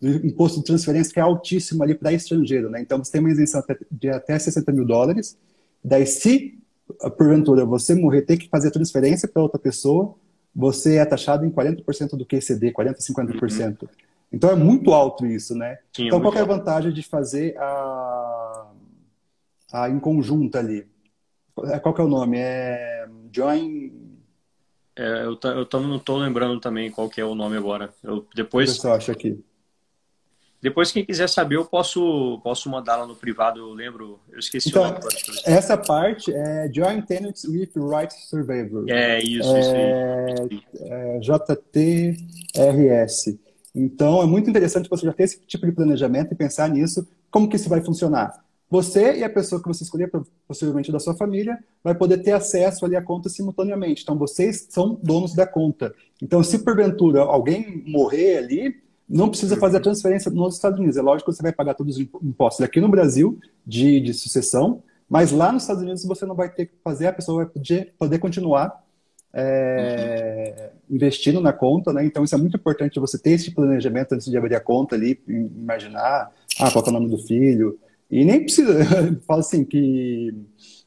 do, 0.00 0.26
imposto 0.26 0.58
de 0.58 0.66
transferência, 0.66 1.12
que 1.12 1.20
é 1.20 1.22
altíssimo 1.22 1.82
ali 1.82 1.94
para 1.94 2.12
estrangeiro, 2.12 2.68
né? 2.68 2.80
Então 2.80 3.02
você 3.02 3.12
tem 3.12 3.20
uma 3.20 3.30
isenção 3.30 3.62
de 3.90 4.10
até 4.10 4.38
60 4.38 4.70
mil 4.72 4.84
dólares, 4.84 5.38
daí 5.82 6.04
se 6.04 6.58
porventura 7.10 7.64
você 7.64 7.94
morrer, 7.94 8.22
ter 8.22 8.36
que 8.36 8.48
fazer 8.48 8.70
transferência 8.70 9.28
para 9.28 9.42
outra 9.42 9.58
pessoa, 9.58 10.14
você 10.54 10.96
é 10.96 11.04
taxado 11.04 11.44
em 11.44 11.50
40% 11.50 12.16
do 12.16 12.26
QCD, 12.26 12.72
40%, 12.72 12.96
50%. 12.98 13.82
Uhum. 13.82 13.88
Então 14.32 14.50
é 14.50 14.54
muito 14.54 14.92
alto 14.92 15.26
isso, 15.26 15.54
né? 15.54 15.78
Sim, 15.92 16.04
é 16.04 16.06
então 16.06 16.20
qual 16.20 16.34
é 16.34 16.40
a 16.40 16.44
vantagem 16.44 16.92
de 16.92 17.02
fazer 17.02 17.56
a, 17.58 18.66
a 19.72 19.88
em 19.88 19.98
conjunto 19.98 20.58
ali? 20.58 20.86
É, 21.64 21.78
qual 21.78 21.94
que 21.94 22.00
é 22.00 22.04
o 22.04 22.08
nome? 22.08 22.38
É 22.38 23.06
Join... 23.32 23.92
É, 24.96 25.24
eu, 25.24 25.38
eu 25.42 25.80
não 25.80 25.96
estou 25.96 26.16
lembrando 26.18 26.60
também 26.60 26.88
qual 26.88 27.08
que 27.08 27.20
é 27.20 27.24
o 27.24 27.34
nome 27.34 27.56
agora. 27.56 27.90
Eu 28.02 28.26
depois... 28.34 28.82
Eu 28.84 28.92
acho 28.92 29.10
aqui. 29.10 29.42
Depois, 30.64 30.90
quem 30.90 31.04
quiser 31.04 31.28
saber, 31.28 31.56
eu 31.56 31.66
posso, 31.66 32.40
posso 32.42 32.70
mandar 32.70 32.96
lá 32.96 33.06
no 33.06 33.14
privado, 33.14 33.60
eu 33.60 33.74
lembro, 33.74 34.18
eu 34.32 34.38
esqueci 34.38 34.70
então, 34.70 34.80
o 34.80 34.86
nome. 34.86 34.98
Essa 35.44 35.76
parte 35.76 36.32
é 36.32 36.70
Joint 36.72 37.04
Tenants 37.04 37.44
with 37.44 37.68
Rights 37.76 38.30
Survivor. 38.30 38.86
É, 38.88 39.22
isso, 39.22 39.54
é, 39.54 39.60
isso 40.50 40.64
É, 40.80 41.20
JTRS. 41.20 42.18
Então, 43.74 44.22
é 44.22 44.26
muito 44.26 44.48
interessante 44.48 44.88
você 44.88 45.04
já 45.04 45.12
ter 45.12 45.24
esse 45.24 45.38
tipo 45.40 45.66
de 45.66 45.72
planejamento 45.72 46.32
e 46.32 46.34
pensar 46.34 46.70
nisso, 46.70 47.06
como 47.30 47.46
que 47.46 47.56
isso 47.56 47.68
vai 47.68 47.84
funcionar. 47.84 48.42
Você 48.70 49.18
e 49.18 49.22
a 49.22 49.28
pessoa 49.28 49.60
que 49.60 49.68
você 49.68 49.84
escolher, 49.84 50.10
possivelmente 50.48 50.90
da 50.90 50.98
sua 50.98 51.14
família, 51.14 51.58
vai 51.82 51.94
poder 51.94 52.22
ter 52.22 52.32
acesso 52.32 52.86
ali 52.86 52.96
à 52.96 53.02
conta 53.02 53.28
simultaneamente. 53.28 54.02
Então, 54.02 54.16
vocês 54.16 54.66
são 54.70 54.98
donos 55.02 55.34
da 55.34 55.46
conta. 55.46 55.94
Então, 56.22 56.42
se 56.42 56.60
porventura 56.60 57.20
alguém 57.20 57.84
morrer 57.86 58.38
ali, 58.38 58.82
não 59.08 59.28
precisa 59.28 59.56
fazer 59.56 59.76
a 59.76 59.80
transferência 59.80 60.30
nos 60.30 60.54
Estados 60.54 60.78
Unidos. 60.78 60.96
É 60.96 61.02
lógico 61.02 61.30
que 61.30 61.36
você 61.36 61.42
vai 61.42 61.52
pagar 61.52 61.74
todos 61.74 61.96
os 61.96 62.06
impostos 62.22 62.64
aqui 62.64 62.80
no 62.80 62.88
Brasil 62.88 63.38
de, 63.66 64.00
de 64.00 64.14
sucessão, 64.14 64.82
mas 65.08 65.30
lá 65.30 65.52
nos 65.52 65.62
Estados 65.62 65.82
Unidos 65.82 66.04
você 66.04 66.24
não 66.24 66.34
vai 66.34 66.48
ter 66.48 66.66
que 66.66 66.74
fazer, 66.82 67.06
a 67.06 67.12
pessoa 67.12 67.44
vai 67.44 67.52
poder, 67.52 67.94
poder 67.98 68.18
continuar 68.18 68.82
é, 69.32 70.70
uhum. 70.88 70.96
investindo 70.96 71.40
na 71.40 71.52
conta, 71.52 71.92
né? 71.92 72.04
Então 72.06 72.24
isso 72.24 72.34
é 72.34 72.38
muito 72.38 72.56
importante 72.56 73.00
você 73.00 73.18
ter 73.18 73.32
esse 73.32 73.50
planejamento 73.50 74.14
antes 74.14 74.30
de 74.30 74.36
abrir 74.36 74.54
a 74.54 74.60
conta 74.60 74.94
ali, 74.94 75.20
imaginar, 75.28 76.30
ah, 76.60 76.70
qual 76.70 76.84
é 76.84 76.88
o 76.88 76.92
nome 76.92 77.08
do 77.08 77.18
filho. 77.18 77.78
E 78.10 78.24
nem 78.24 78.40
precisa, 78.40 78.78
fala 79.26 79.40
assim, 79.40 79.64
que, 79.64 80.32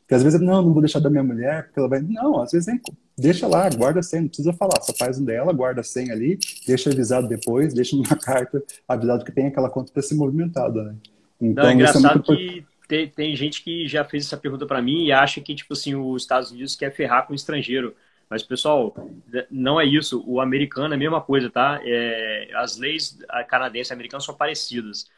que 0.08 0.16
às 0.16 0.24
vezes, 0.24 0.40
não, 0.40 0.62
não 0.62 0.72
vou 0.72 0.82
deixar 0.82 1.00
da 1.00 1.10
minha 1.10 1.24
mulher, 1.24 1.66
porque 1.66 1.80
ela 1.80 1.90
vai. 1.90 2.00
Não, 2.00 2.42
às 2.42 2.52
vezes 2.52 2.68
nem 2.68 2.82
deixa 3.18 3.46
lá, 3.46 3.70
guarda 3.70 4.00
a 4.00 4.04
senha, 4.04 4.22
não 4.22 4.30
precisa 4.30 4.54
falar, 4.54 4.82
só 4.82 4.94
faz 4.94 5.20
um 5.20 5.26
dela, 5.26 5.52
guarda 5.52 5.82
a 5.82 5.84
senha 5.84 6.14
ali, 6.14 6.40
deixa 6.66 6.90
avisado 6.90 7.28
depois, 7.28 7.74
deixa 7.74 7.96
numa 7.96 8.16
carta 8.16 8.64
avisado 8.88 9.26
que 9.26 9.32
tem 9.32 9.48
aquela 9.48 9.70
conta 9.70 9.92
para 9.92 10.02
ser 10.02 10.16
movimentada, 10.16 10.84
né? 10.84 10.96
Então, 11.42 11.64
não, 11.64 11.72
é 11.72 11.74
engraçado 11.74 12.06
é 12.06 12.14
muito... 12.14 12.36
que 12.36 12.66
tem, 12.88 13.10
tem, 13.10 13.36
gente 13.36 13.62
que 13.64 13.86
já 13.88 14.06
fez 14.06 14.26
essa 14.26 14.38
pergunta 14.38 14.66
para 14.66 14.82
mim 14.82 15.06
e 15.06 15.12
acha 15.12 15.42
que, 15.42 15.54
tipo 15.54 15.74
assim, 15.74 15.94
os 15.94 16.22
Estados 16.22 16.52
Unidos 16.52 16.76
quer 16.76 16.92
ferrar 16.92 17.28
com 17.28 17.34
o 17.34 17.36
estrangeiro. 17.36 17.94
Mas, 18.30 18.44
pessoal, 18.44 18.96
não 19.52 19.80
é 19.80 19.86
isso. 19.86 20.24
O 20.26 20.40
americano 20.40 20.94
é 20.94 20.98
a 20.98 21.00
mesma 21.00 21.22
coisa, 21.22 21.50
tá? 21.50 21.80
É, 21.84 22.50
as 22.56 22.78
leis 22.78 23.20
canadenses 23.48 23.90
e 23.90 23.94
americanas 23.94 24.26
são 24.26 24.36
parecidas. 24.36 25.10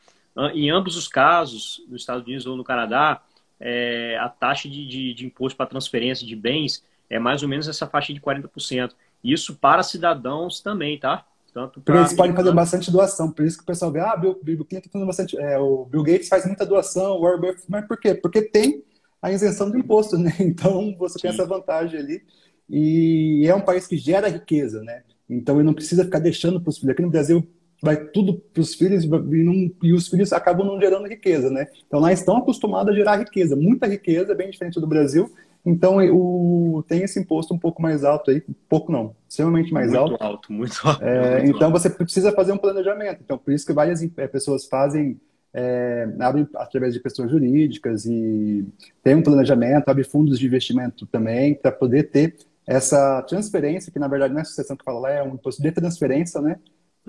Em 0.53 0.69
ambos 0.69 0.95
os 0.95 1.07
casos, 1.07 1.81
nos 1.87 2.01
Estados 2.01 2.25
Unidos 2.25 2.45
ou 2.45 2.55
no 2.55 2.63
Canadá, 2.63 3.21
é, 3.59 4.17
a 4.17 4.29
taxa 4.29 4.69
de, 4.69 4.87
de, 4.87 5.13
de 5.13 5.25
imposto 5.25 5.57
para 5.57 5.65
transferência 5.65 6.25
de 6.25 6.35
bens 6.35 6.83
é 7.09 7.19
mais 7.19 7.43
ou 7.43 7.49
menos 7.49 7.67
essa 7.67 7.87
faixa 7.87 8.13
de 8.13 8.19
40%. 8.19 8.91
Isso 9.23 9.55
para 9.55 9.83
cidadãos 9.83 10.61
também, 10.61 10.97
tá? 10.97 11.25
Tanto 11.53 11.81
eles 11.87 12.13
podem 12.13 12.35
fazer 12.35 12.51
bastante 12.53 12.91
doação, 12.91 13.31
por 13.31 13.43
isso 13.43 13.57
que 13.57 13.63
o 13.63 13.65
pessoal 13.65 13.91
vê, 13.91 13.99
ah, 13.99 14.15
Bill, 14.15 14.39
Bill 14.41 14.63
Clinton 14.63 14.85
tá 14.85 14.89
fazendo 14.91 15.07
bastante, 15.07 15.37
é, 15.37 15.57
o 15.57 15.83
Bill 15.85 16.03
Gates 16.03 16.29
faz 16.29 16.45
muita 16.45 16.63
doação, 16.63 17.13
o 17.13 17.21
Warren 17.21 17.41
Buffett, 17.41 17.63
mas 17.67 17.87
por 17.87 17.99
quê? 17.99 18.13
Porque 18.13 18.43
tem 18.43 18.83
a 19.19 19.31
isenção 19.31 19.69
do 19.69 19.77
imposto, 19.77 20.17
né? 20.17 20.31
Então 20.39 20.95
você 20.97 21.13
Sim. 21.13 21.21
tem 21.23 21.31
essa 21.31 21.45
vantagem 21.45 21.99
ali 21.99 22.23
e 22.69 23.45
é 23.47 23.55
um 23.55 23.61
país 23.61 23.87
que 23.87 23.97
gera 23.97 24.29
riqueza, 24.29 24.83
né? 24.83 25.03
Então 25.29 25.55
ele 25.55 25.63
não 25.63 25.73
precisa 25.73 26.03
ficar 26.03 26.19
deixando 26.19 26.61
para 26.61 26.69
os 26.69 26.77
filhos. 26.77 26.91
Aqui 26.91 27.01
no 27.01 27.09
Brasil 27.09 27.47
vai 27.81 27.97
tudo 27.97 28.33
para 28.53 28.61
os 28.61 28.75
filhos 28.75 29.03
e, 29.03 29.07
não, 29.07 29.71
e, 29.81 29.93
os 29.93 30.07
filhos 30.07 30.33
acabam 30.33 30.65
não 30.65 30.79
gerando 30.79 31.07
riqueza, 31.07 31.49
né? 31.49 31.67
Então 31.87 31.99
lá 31.99 32.11
estão 32.11 32.37
acostumados 32.37 32.93
a 32.93 32.95
gerar 32.95 33.17
riqueza, 33.17 33.55
muita 33.55 33.87
riqueza, 33.87 34.35
bem 34.35 34.49
diferente 34.49 34.79
do 34.79 34.87
Brasil, 34.87 35.31
então 35.65 35.97
o, 36.11 36.83
tem 36.87 37.03
esse 37.03 37.19
imposto 37.19 37.53
um 37.53 37.59
pouco 37.59 37.81
mais 37.81 38.03
alto 38.03 38.31
aí, 38.31 38.43
pouco 38.67 38.91
não, 38.91 39.15
extremamente 39.27 39.73
mais 39.73 39.87
muito 39.87 39.99
alto. 39.99 40.11
Muito 40.11 40.23
alto, 40.23 40.53
muito 40.53 40.87
alto. 40.87 41.03
É, 41.03 41.43
muito 41.43 41.55
então 41.55 41.67
alto. 41.67 41.79
você 41.79 41.89
precisa 41.89 42.31
fazer 42.31 42.51
um 42.51 42.57
planejamento. 42.57 43.21
Então 43.23 43.37
por 43.37 43.53
isso 43.53 43.65
que 43.65 43.73
várias 43.73 44.01
é, 44.01 44.27
pessoas 44.27 44.65
fazem, 44.65 45.19
é, 45.53 46.07
abrem 46.19 46.47
através 46.55 46.93
de 46.93 46.99
pessoas 46.99 47.29
jurídicas 47.29 48.05
e 48.05 48.65
tem 49.03 49.15
um 49.15 49.21
planejamento, 49.21 49.89
abre 49.89 50.03
fundos 50.03 50.39
de 50.39 50.45
investimento 50.45 51.05
também 51.05 51.55
para 51.55 51.71
poder 51.71 52.03
ter 52.03 52.35
essa 52.65 53.21
transferência, 53.23 53.91
que 53.91 53.99
na 53.99 54.07
verdade 54.07 54.33
não 54.33 54.41
é 54.41 54.43
sucessão 54.43 54.77
que 54.77 54.85
fala 54.85 54.99
lá, 54.99 55.11
é 55.11 55.23
um 55.23 55.33
imposto 55.33 55.61
de 55.61 55.71
transferência, 55.71 56.39
né? 56.39 56.59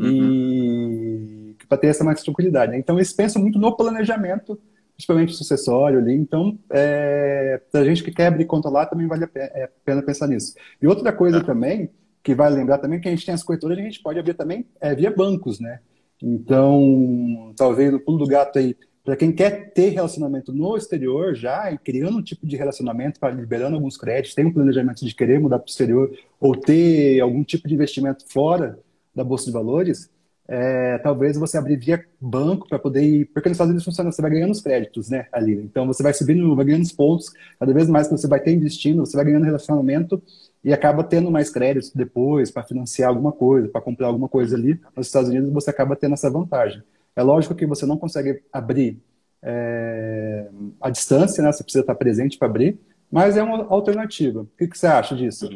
Uhum. 0.00 1.52
E 1.52 1.56
para 1.70 1.78
ter 1.78 1.86
essa 1.86 2.02
mais 2.02 2.20
tranquilidade. 2.20 2.72
Né? 2.72 2.78
Então, 2.78 2.96
eles 2.96 3.12
pensam 3.12 3.40
muito 3.40 3.58
no 3.58 3.76
planejamento, 3.76 4.60
principalmente 4.96 5.34
sucessório 5.34 6.00
ali. 6.00 6.14
Então, 6.14 6.58
é, 6.68 7.60
para 7.70 7.82
a 7.82 7.84
gente 7.84 8.02
que 8.02 8.10
quer 8.10 8.26
abrir 8.26 8.44
conta 8.44 8.68
lá, 8.68 8.84
também 8.84 9.06
vale 9.06 9.24
a 9.24 9.30
é, 9.36 9.70
pena 9.84 10.02
pensar 10.02 10.26
nisso. 10.26 10.54
E 10.82 10.86
outra 10.86 11.12
coisa 11.12 11.38
uhum. 11.38 11.44
também, 11.44 11.90
que 12.24 12.34
vale 12.34 12.56
lembrar 12.56 12.78
também, 12.78 13.00
que 13.00 13.06
a 13.06 13.10
gente 13.12 13.24
tem 13.24 13.34
as 13.34 13.44
corretoras, 13.44 13.78
a 13.78 13.82
gente 13.82 14.02
pode 14.02 14.18
abrir 14.18 14.34
também 14.34 14.66
é, 14.80 14.94
via 14.94 15.10
bancos, 15.10 15.60
né? 15.60 15.78
Então, 16.22 17.54
talvez 17.56 17.92
no 17.92 18.00
pulo 18.00 18.18
do 18.18 18.26
gato 18.26 18.58
aí, 18.58 18.76
para 19.02 19.16
quem 19.16 19.32
quer 19.32 19.72
ter 19.72 19.88
relacionamento 19.90 20.52
no 20.52 20.76
exterior 20.76 21.34
já, 21.34 21.72
e 21.72 21.78
criando 21.78 22.18
um 22.18 22.22
tipo 22.22 22.46
de 22.46 22.56
relacionamento, 22.56 23.18
para 23.18 23.32
liberando 23.32 23.76
alguns 23.76 23.96
créditos, 23.96 24.34
tem 24.34 24.44
um 24.44 24.52
planejamento 24.52 25.04
de 25.04 25.14
querer 25.14 25.40
mudar 25.40 25.58
para 25.58 25.66
o 25.66 25.70
exterior, 25.70 26.10
ou 26.38 26.54
ter 26.54 27.20
algum 27.20 27.42
tipo 27.42 27.66
de 27.66 27.74
investimento 27.74 28.24
fora 28.28 28.78
da 29.14 29.24
Bolsa 29.24 29.46
de 29.46 29.52
Valores, 29.52 30.10
é, 30.52 30.98
talvez 30.98 31.36
você 31.36 31.56
abrir 31.56 31.76
via 31.76 32.04
banco 32.20 32.68
para 32.68 32.76
poder 32.78 33.02
ir, 33.02 33.24
porque 33.26 33.48
nos 33.48 33.54
Estados 33.54 33.70
Unidos 33.70 33.84
funciona, 33.84 34.10
você 34.10 34.20
vai 34.20 34.32
ganhando 34.32 34.50
os 34.50 34.60
créditos, 34.60 35.08
né, 35.08 35.26
ali. 35.30 35.54
Então 35.54 35.86
você 35.86 36.02
vai 36.02 36.12
subindo, 36.12 36.56
vai 36.56 36.64
ganhando 36.64 36.82
os 36.82 36.90
pontos, 36.90 37.32
cada 37.58 37.72
vez 37.72 37.88
mais 37.88 38.08
que 38.08 38.16
você 38.16 38.26
vai 38.26 38.40
ter 38.40 38.52
investindo, 38.52 39.06
você 39.06 39.16
vai 39.16 39.26
ganhando 39.26 39.44
relacionamento 39.44 40.20
e 40.64 40.72
acaba 40.72 41.04
tendo 41.04 41.30
mais 41.30 41.50
créditos 41.50 41.92
depois 41.94 42.50
para 42.50 42.64
financiar 42.64 43.10
alguma 43.10 43.30
coisa, 43.30 43.68
para 43.68 43.80
comprar 43.80 44.08
alguma 44.08 44.28
coisa 44.28 44.56
ali. 44.56 44.78
Nos 44.96 45.06
Estados 45.06 45.30
Unidos 45.30 45.50
você 45.52 45.70
acaba 45.70 45.94
tendo 45.94 46.14
essa 46.14 46.28
vantagem. 46.28 46.82
É 47.14 47.22
lógico 47.22 47.54
que 47.54 47.64
você 47.64 47.86
não 47.86 47.96
consegue 47.96 48.42
abrir 48.52 49.00
é, 49.42 50.48
à 50.80 50.90
distância, 50.90 51.42
né? 51.44 51.52
Você 51.52 51.62
precisa 51.62 51.82
estar 51.82 51.94
presente 51.94 52.36
para 52.36 52.48
abrir, 52.48 52.78
mas 53.10 53.36
é 53.36 53.42
uma 53.42 53.66
alternativa. 53.66 54.40
O 54.42 54.48
que, 54.58 54.66
que 54.66 54.76
você 54.76 54.88
acha 54.88 55.14
disso? 55.14 55.48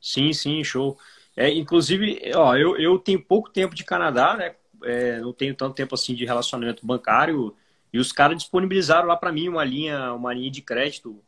Sim, 0.00 0.32
sim, 0.32 0.64
show. 0.64 0.96
É, 1.36 1.50
inclusive, 1.50 2.20
ó, 2.34 2.56
eu, 2.56 2.76
eu 2.76 2.98
tenho 2.98 3.22
pouco 3.22 3.50
tempo 3.50 3.74
de 3.74 3.84
Canadá, 3.84 4.36
né? 4.36 4.54
É, 4.84 5.20
não 5.20 5.32
tenho 5.32 5.54
tanto 5.54 5.74
tempo 5.74 5.94
assim 5.94 6.14
de 6.14 6.24
relacionamento 6.24 6.84
bancário 6.84 7.54
e 7.92 7.98
os 7.98 8.10
caras 8.10 8.36
disponibilizaram 8.36 9.06
lá 9.06 9.16
para 9.16 9.30
mim 9.30 9.48
uma 9.48 9.64
linha, 9.64 10.12
uma 10.12 10.34
linha 10.34 10.50
de 10.50 10.60
crédito 10.60 11.22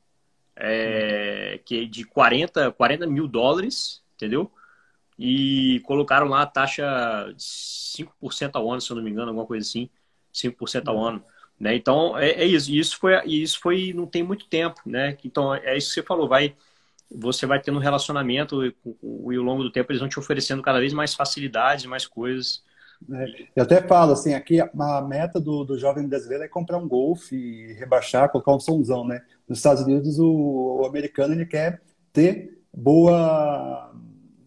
é, 0.57 1.61
que 1.64 1.83
é 1.83 1.85
de 1.85 2.05
40, 2.05 2.73
40 2.73 3.07
mil 3.07 3.27
dólares, 3.29 4.03
entendeu? 4.14 4.51
E 5.19 5.81
colocaram 5.85 6.27
lá 6.27 6.43
a 6.43 6.47
taxa 6.47 6.85
de 7.37 7.43
5% 7.43 8.57
ao 8.57 8.71
ano, 8.71 8.81
se 8.81 8.90
eu 8.90 8.97
não 8.97 9.03
me 9.03 9.11
engano, 9.11 9.29
alguma 9.29 9.47
coisa 9.47 9.67
assim, 9.67 9.88
5% 10.33 10.88
ao 10.88 10.99
ano. 10.99 11.25
Né? 11.59 11.77
Então, 11.77 12.19
é, 12.19 12.31
é 12.31 12.45
isso. 12.45 12.71
E 12.71 12.79
isso 12.79 12.99
foi, 12.99 13.25
isso 13.27 13.61
foi, 13.61 13.93
não 13.95 14.07
tem 14.07 14.23
muito 14.23 14.47
tempo, 14.47 14.81
né? 14.87 15.17
Então, 15.25 15.55
é 15.55 15.77
isso 15.77 15.88
que 15.88 15.95
você 15.95 16.03
falou, 16.03 16.29
vai, 16.29 16.57
você 17.11 17.47
vai 17.47 17.61
tendo 17.61 17.79
um 17.79 17.83
relacionamento 17.83 18.64
e, 18.64 18.75
e 18.85 19.37
ao 19.37 19.43
longo 19.43 19.62
do 19.62 19.73
tempo 19.73 19.90
eles 19.90 20.01
vão 20.01 20.09
te 20.09 20.19
oferecendo 20.19 20.62
cada 20.62 20.81
vez 20.81 20.93
mais 20.93 21.14
facilidades, 21.14 21.87
mais 21.87 22.07
coisas. 22.07 22.62
É, 23.12 23.27
eu 23.57 23.62
até 23.62 23.83
falo 23.83 24.12
assim, 24.12 24.35
aqui 24.35 24.61
a 24.61 25.03
meta 25.03 25.40
do, 25.40 25.64
do 25.64 25.79
jovem 25.79 26.07
brasileiro 26.07 26.45
é 26.45 26.49
comprar 26.49 26.79
um 26.79 26.88
Golf 26.88 27.33
e 27.33 27.75
rebaixar, 27.75 28.31
colocar 28.31 28.55
um 28.55 28.61
somzão, 28.61 29.07
né? 29.07 29.21
Nos 29.49 29.59
Estados 29.59 29.83
Unidos, 29.83 30.19
o, 30.19 30.81
o 30.83 30.87
americano 30.87 31.35
ele 31.35 31.45
quer 31.45 31.83
ter 32.12 32.59
boa, 32.73 33.93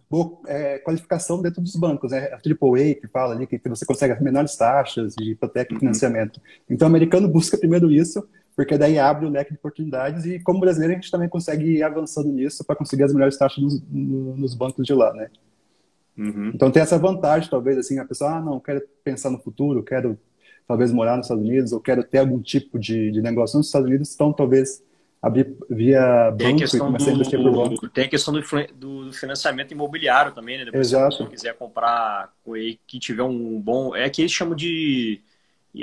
boa 0.09 0.39
é, 0.47 0.79
qualificação 0.79 1.41
dentro 1.41 1.61
dos 1.61 1.75
bancos, 1.75 2.11
né? 2.11 2.29
A 2.31 2.37
AAA 2.37 2.95
que 2.95 3.07
fala 3.11 3.35
ali 3.35 3.45
que 3.45 3.59
você 3.69 3.85
consegue 3.85 4.13
as 4.13 4.21
menores 4.21 4.55
taxas 4.55 5.15
de 5.15 5.31
hipoteca 5.31 5.71
e 5.71 5.75
uhum. 5.75 5.79
financiamento. 5.79 6.41
Então, 6.69 6.87
o 6.87 6.89
americano 6.89 7.27
busca 7.27 7.57
primeiro 7.57 7.91
isso, 7.91 8.27
porque 8.57 8.75
daí 8.75 8.97
abre 8.97 9.27
o 9.27 9.29
leque 9.29 9.51
de 9.51 9.57
oportunidades 9.59 10.25
e, 10.25 10.39
como 10.39 10.59
brasileiro, 10.59 10.93
a 10.93 10.95
gente 10.95 11.11
também 11.11 11.29
consegue 11.29 11.77
ir 11.77 11.83
avançando 11.83 12.27
nisso 12.29 12.65
para 12.65 12.75
conseguir 12.75 13.03
as 13.03 13.13
melhores 13.13 13.37
taxas 13.37 13.63
nos, 13.63 13.83
nos 13.87 14.55
bancos 14.55 14.83
de 14.83 14.95
lá, 14.95 15.13
né? 15.13 15.29
Uhum. 16.17 16.51
Então 16.55 16.71
tem 16.71 16.81
essa 16.81 16.97
vantagem, 16.97 17.51
talvez, 17.51 17.77
assim, 17.77 17.99
a 17.99 18.05
pessoa, 18.05 18.31
ah, 18.31 18.41
não, 18.41 18.59
quero 18.59 18.81
pensar 19.03 19.29
no 19.29 19.37
futuro, 19.37 19.83
quero 19.83 20.17
talvez 20.67 20.91
morar 20.91 21.17
nos 21.17 21.27
Estados 21.27 21.45
Unidos, 21.45 21.71
ou 21.71 21.79
quero 21.79 22.03
ter 22.03 22.17
algum 22.17 22.41
tipo 22.41 22.79
de, 22.79 23.11
de 23.11 23.21
negócio 23.21 23.59
nos 23.59 23.67
Estados 23.67 23.87
Unidos, 23.87 24.11
então 24.15 24.33
talvez 24.33 24.83
abrir 25.21 25.55
via 25.69 26.33
tem 26.35 26.55
banco 26.55 26.75
e 26.75 26.79
começar 26.79 27.11
a 27.11 27.13
investir 27.13 27.39
por 27.39 27.53
banco. 27.53 27.87
Tem 27.89 28.05
a 28.05 28.09
questão 28.09 28.33
do, 28.33 28.41
do 28.73 29.13
financiamento 29.13 29.71
imobiliário 29.71 30.33
também, 30.33 30.57
né? 30.57 30.65
Depois, 30.65 30.87
Exato. 30.87 31.15
Se 31.15 31.23
você 31.23 31.29
quiser 31.29 31.53
comprar, 31.53 32.33
que 32.87 32.97
tiver 32.97 33.21
um 33.21 33.61
bom... 33.61 33.95
É 33.95 34.09
que 34.09 34.23
eles 34.23 34.31
chamam 34.31 34.55
de 34.55 35.21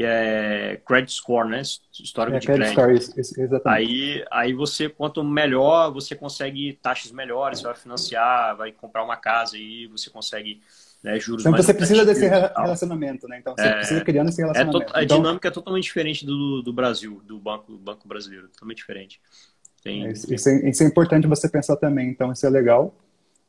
é, 0.03 0.81
credit 0.87 1.13
score, 1.13 1.49
né? 1.49 1.61
Histórico 1.61 2.37
é, 2.37 2.41
de 2.41 2.47
crédito. 2.47 2.73
Score, 2.73 2.95
isso, 2.95 3.41
exatamente. 3.41 3.67
Aí, 3.67 4.25
aí 4.31 4.53
você, 4.55 4.89
quanto 4.89 5.23
melhor, 5.23 5.93
você 5.93 6.15
consegue 6.15 6.79
taxas 6.83 7.13
melhores, 7.13 7.61
você 7.61 7.67
vai 7.67 7.77
financiar, 7.77 8.57
vai 8.57 8.73
comprar 8.73 9.05
uma 9.05 9.17
casa 9.17 9.59
e 9.59 9.87
você 9.89 10.09
consegue 10.09 10.61
né, 11.05 11.21
juros 11.21 11.43
então, 11.43 11.53
mais 11.53 11.67
você 11.67 11.75
precisa 11.75 12.03
desse 12.03 12.27
relacionamento, 12.27 13.29
né? 13.29 13.39
Então 13.39 13.55
você 13.55 13.67
é, 13.67 13.75
precisa 13.75 14.01
criando 14.03 14.31
esse 14.31 14.41
é 14.41 14.45
relacionamento. 14.45 14.93
É 14.95 15.01
a 15.01 15.05
então, 15.05 15.19
dinâmica 15.19 15.49
é 15.49 15.51
totalmente 15.51 15.85
diferente 15.85 16.25
do, 16.25 16.63
do 16.63 16.73
Brasil, 16.73 17.21
do 17.27 17.39
banco, 17.39 17.73
do 17.73 17.79
banco 17.79 18.09
brasileiro, 18.09 18.49
totalmente 18.49 18.79
diferente. 18.79 19.21
Tem... 19.83 20.07
É, 20.07 20.13
isso, 20.13 20.49
é, 20.49 20.71
isso 20.71 20.83
é 20.83 20.87
importante 20.87 21.27
você 21.27 21.47
pensar 21.47 21.77
também, 21.77 22.09
então 22.09 22.33
isso 22.33 22.47
é 22.47 22.49
legal. 22.49 22.97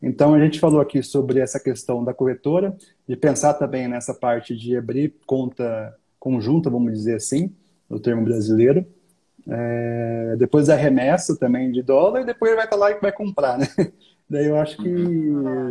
Então 0.02 0.34
a 0.34 0.40
gente 0.40 0.60
falou 0.60 0.82
aqui 0.82 1.02
sobre 1.02 1.40
essa 1.40 1.58
questão 1.58 2.04
da 2.04 2.14
corretora, 2.14 2.76
de 3.08 3.16
pensar 3.16 3.54
também 3.54 3.88
nessa 3.88 4.14
parte 4.14 4.54
de 4.54 4.76
abrir 4.76 5.16
conta 5.26 5.96
conjunta, 6.26 6.72
vamos 6.72 6.92
dizer 6.92 7.18
assim, 7.18 7.56
no 7.88 8.00
termo 8.00 8.26
brasileiro. 8.26 8.84
É, 9.48 10.36
depois 10.40 10.70
a 10.70 10.76
remessa 10.76 11.38
também 11.38 11.72
de 11.72 11.84
dólar 11.84 12.22
e 12.22 12.26
depois 12.26 12.50
ele 12.50 12.56
vai 12.58 12.66
estar 12.66 12.78
lá 12.78 12.90
e 12.90 13.00
vai 13.00 13.12
comprar, 13.12 13.60
né? 13.60 13.68
Daí 14.28 14.48
eu 14.48 14.58
acho 14.58 14.76
que 14.78 14.92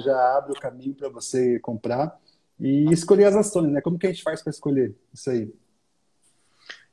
já 0.00 0.38
abre 0.38 0.52
o 0.52 0.60
caminho 0.60 0.94
para 0.94 1.08
você 1.08 1.58
comprar 1.58 2.16
e 2.60 2.84
escolher 2.92 3.24
as 3.24 3.34
ações, 3.34 3.72
né? 3.72 3.80
Como 3.80 3.98
que 3.98 4.06
a 4.06 4.10
gente 4.10 4.22
faz 4.22 4.42
para 4.42 4.52
escolher 4.52 4.94
isso 5.12 5.28
aí? 5.28 5.52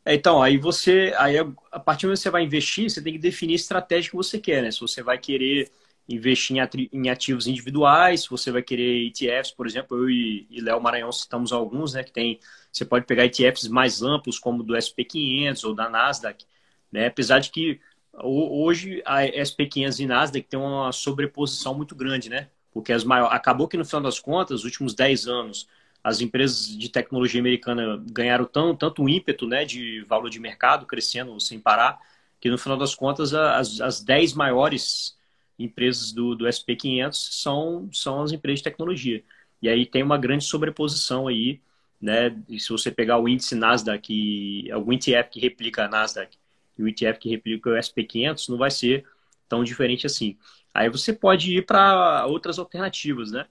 É, 0.04 0.16
então, 0.16 0.42
aí 0.42 0.58
você, 0.58 1.14
aí 1.16 1.38
a 1.72 1.80
partir 1.80 2.02
do 2.02 2.08
momento 2.08 2.18
que 2.18 2.24
você 2.24 2.32
vai 2.32 2.44
investir, 2.44 2.90
você 2.90 3.00
tem 3.00 3.14
que 3.14 3.20
definir 3.20 3.54
a 3.54 3.58
estratégia 3.58 4.10
que 4.10 4.18
você 4.18 4.40
quer, 4.40 4.64
né? 4.64 4.72
Se 4.72 4.82
você 4.82 5.04
vai 5.04 5.20
querer 5.20 5.70
investir 6.08 6.58
em 6.92 7.10
ativos 7.10 7.48
individuais, 7.48 8.24
se 8.24 8.30
você 8.30 8.52
vai 8.52 8.62
querer 8.62 9.08
ETFs, 9.08 9.52
por 9.52 9.66
exemplo, 9.66 9.98
eu 9.98 10.10
e 10.10 10.62
Léo 10.62 10.82
Maranhão 10.82 11.12
citamos 11.12 11.52
alguns, 11.52 11.94
né, 11.94 12.04
que 12.04 12.12
tem, 12.12 12.40
você 12.72 12.84
pode 12.84 13.06
pegar 13.06 13.26
ETFs 13.26 13.68
mais 13.68 14.02
amplos, 14.02 14.38
como 14.40 14.64
do 14.64 14.74
SP500 14.74 15.64
ou 15.64 15.74
da 15.74 15.90
Nasdaq, 15.90 16.46
né, 16.92 17.08
apesar 17.08 17.40
de 17.40 17.50
que 17.50 17.80
hoje 18.14 19.02
a 19.06 19.22
SP500 19.24 20.00
e 20.00 20.06
Nasdaq 20.06 20.48
tem 20.48 20.60
uma 20.60 20.92
sobreposição 20.92 21.74
muito 21.74 21.96
grande, 21.96 22.30
né, 22.30 22.50
porque 22.74 22.92
as 22.92 23.04
maiores, 23.04 23.34
acabou 23.34 23.68
que 23.68 23.78
no 23.78 23.86
final 23.86 24.02
das 24.02 24.20
contas, 24.20 24.58
nos 24.58 24.66
últimos 24.66 24.94
10 24.94 25.28
anos, 25.28 25.68
as 26.04 26.20
empresas 26.20 26.68
de 26.78 26.90
tecnologia 26.90 27.40
americana 27.40 28.04
ganharam 28.12 28.46
tão, 28.46 28.76
tanto 28.76 29.08
ímpeto, 29.08 29.48
né, 29.48 29.66
de 29.66 30.04
valor 30.08 30.30
de 30.30 30.40
mercado, 30.40 30.86
crescendo 30.86 31.40
sem 31.40 31.60
parar, 31.60 32.00
que 32.40 32.50
no 32.50 32.58
final 32.58 32.78
das 32.78 32.96
contas 32.96 33.34
as, 33.34 33.80
as 33.80 34.02
10 34.02 34.34
maiores 34.34 35.16
empresas 35.64 36.12
do, 36.12 36.36
do 36.36 36.46
SP500 36.46 37.14
são, 37.14 37.90
são 37.92 38.22
as 38.22 38.32
empresas 38.32 38.60
de 38.60 38.64
tecnologia. 38.64 39.24
E 39.62 39.70
aí 39.70 39.86
tem 39.86 40.04
uma 40.04 40.18
grande 40.18 40.44
sobreposição 40.46 41.28
aí, 41.28 41.62
né? 42.02 42.36
E 42.50 42.60
se 42.60 42.70
você 42.70 42.92
pegar 42.92 43.20
o 43.20 43.30
índice 43.30 43.56
Nasdaq, 43.56 44.72
algum 44.72 44.94
ETF 44.94 45.30
que 45.30 45.40
replica 45.40 45.86
a 45.86 45.88
Nasdaq 45.88 46.38
e 46.78 46.84
o 46.84 46.88
ETF 46.88 47.20
que 47.20 47.30
replica 47.30 47.70
o 47.70 47.74
SP500, 47.74 48.50
não 48.50 48.58
vai 48.58 48.72
ser 48.72 49.06
tão 49.48 49.64
diferente 49.64 50.08
assim. 50.08 50.38
Aí 50.74 50.90
você 50.90 51.14
pode 51.14 51.58
ir 51.58 51.66
para 51.66 52.26
outras 52.28 52.58
alternativas, 52.58 53.32
né? 53.32 53.46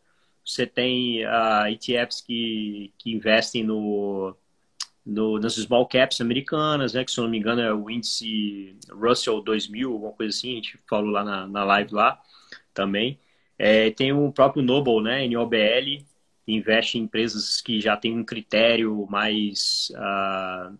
Você 0.44 0.66
tem 0.66 1.25
uh, 1.27 1.66
ETFs 1.68 2.20
que, 2.23 2.92
que 2.99 3.12
investem 3.12 3.62
no, 3.62 4.35
no, 5.11 5.40
nas 5.40 5.55
small 5.55 5.87
caps 5.87 6.20
americanas, 6.20 6.94
né, 6.94 7.05
que 7.05 7.11
se 7.11 7.18
eu 7.18 7.25
não 7.25 7.31
me 7.31 7.38
engano 7.38 7.61
é 7.61 7.75
o 7.75 7.90
índice 7.90 8.77
Russell 8.88 9.40
2000, 9.40 9.92
alguma 9.92 10.12
coisa 10.12 10.37
assim, 10.37 10.53
a 10.53 10.55
gente 10.55 10.79
falou 10.88 11.11
lá 11.11 11.25
na, 11.25 11.46
na 11.49 11.64
live 11.64 11.92
lá 11.92 12.20
também. 12.73 13.18
É, 13.59 13.90
tem 13.90 14.12
o 14.12 14.33
próprio 14.33 14.62
Noble, 14.62 15.03
né, 15.03 15.26
NOBL, 15.26 16.05
que 16.47 16.53
investe 16.53 16.97
em 16.97 17.03
empresas 17.03 17.61
que 17.61 17.80
já 17.80 17.97
tem 17.97 18.16
um 18.16 18.24
critério 18.24 19.07
mais... 19.11 19.91
Uh, 19.95 20.78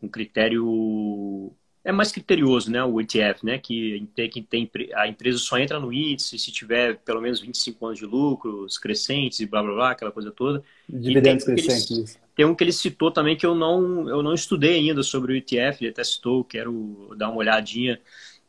um 0.00 0.08
critério 0.08 1.52
é 1.82 1.90
mais 1.90 2.12
criterioso, 2.12 2.70
né, 2.70 2.82
o 2.84 3.00
ETF, 3.00 3.44
né, 3.44 3.58
que 3.58 4.08
tem 4.14 4.28
que 4.28 4.42
tem 4.42 4.70
a 4.94 5.08
empresa 5.08 5.38
só 5.38 5.58
entra 5.58 5.80
no 5.80 5.92
índice 5.92 6.38
se 6.38 6.52
tiver 6.52 6.98
pelo 6.98 7.20
menos 7.20 7.40
25 7.40 7.86
anos 7.86 7.98
de 7.98 8.06
lucros 8.06 8.78
crescentes 8.78 9.40
e 9.40 9.46
blá 9.46 9.62
blá 9.62 9.74
blá, 9.74 9.90
aquela 9.92 10.12
coisa 10.12 10.30
toda. 10.30 10.62
Dividendos 10.88 11.44
crescentes. 11.44 12.18
Tem 12.36 12.44
um 12.44 12.54
que 12.54 12.62
ele 12.62 12.72
citou 12.72 13.10
também 13.10 13.34
que 13.34 13.46
eu 13.46 13.54
não, 13.54 14.06
eu 14.10 14.22
não 14.22 14.34
estudei 14.34 14.76
ainda 14.76 15.02
sobre 15.02 15.32
o 15.32 15.36
ETF, 15.36 15.82
ele 15.82 15.90
até 15.90 16.04
citou, 16.04 16.44
quero 16.44 17.14
dar 17.16 17.30
uma 17.30 17.38
olhadinha, 17.38 17.98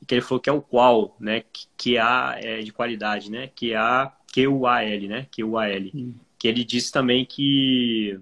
que 0.05 0.13
ele 0.13 0.21
falou 0.21 0.41
que 0.41 0.49
é 0.49 0.53
o 0.53 0.61
qual, 0.61 1.15
né? 1.17 1.43
Que 1.77 1.97
a 1.97 2.35
é 2.37 2.59
de 2.59 2.73
qualidade, 2.73 3.31
né? 3.31 3.49
Que 3.55 3.73
a 3.73 4.11
QUAL, 4.33 5.07
né? 5.07 5.25
QUAL. 5.33 5.89
Hum. 5.95 6.13
Que 6.37 6.49
ele 6.49 6.65
disse 6.65 6.91
também 6.91 7.25
que, 7.25 8.19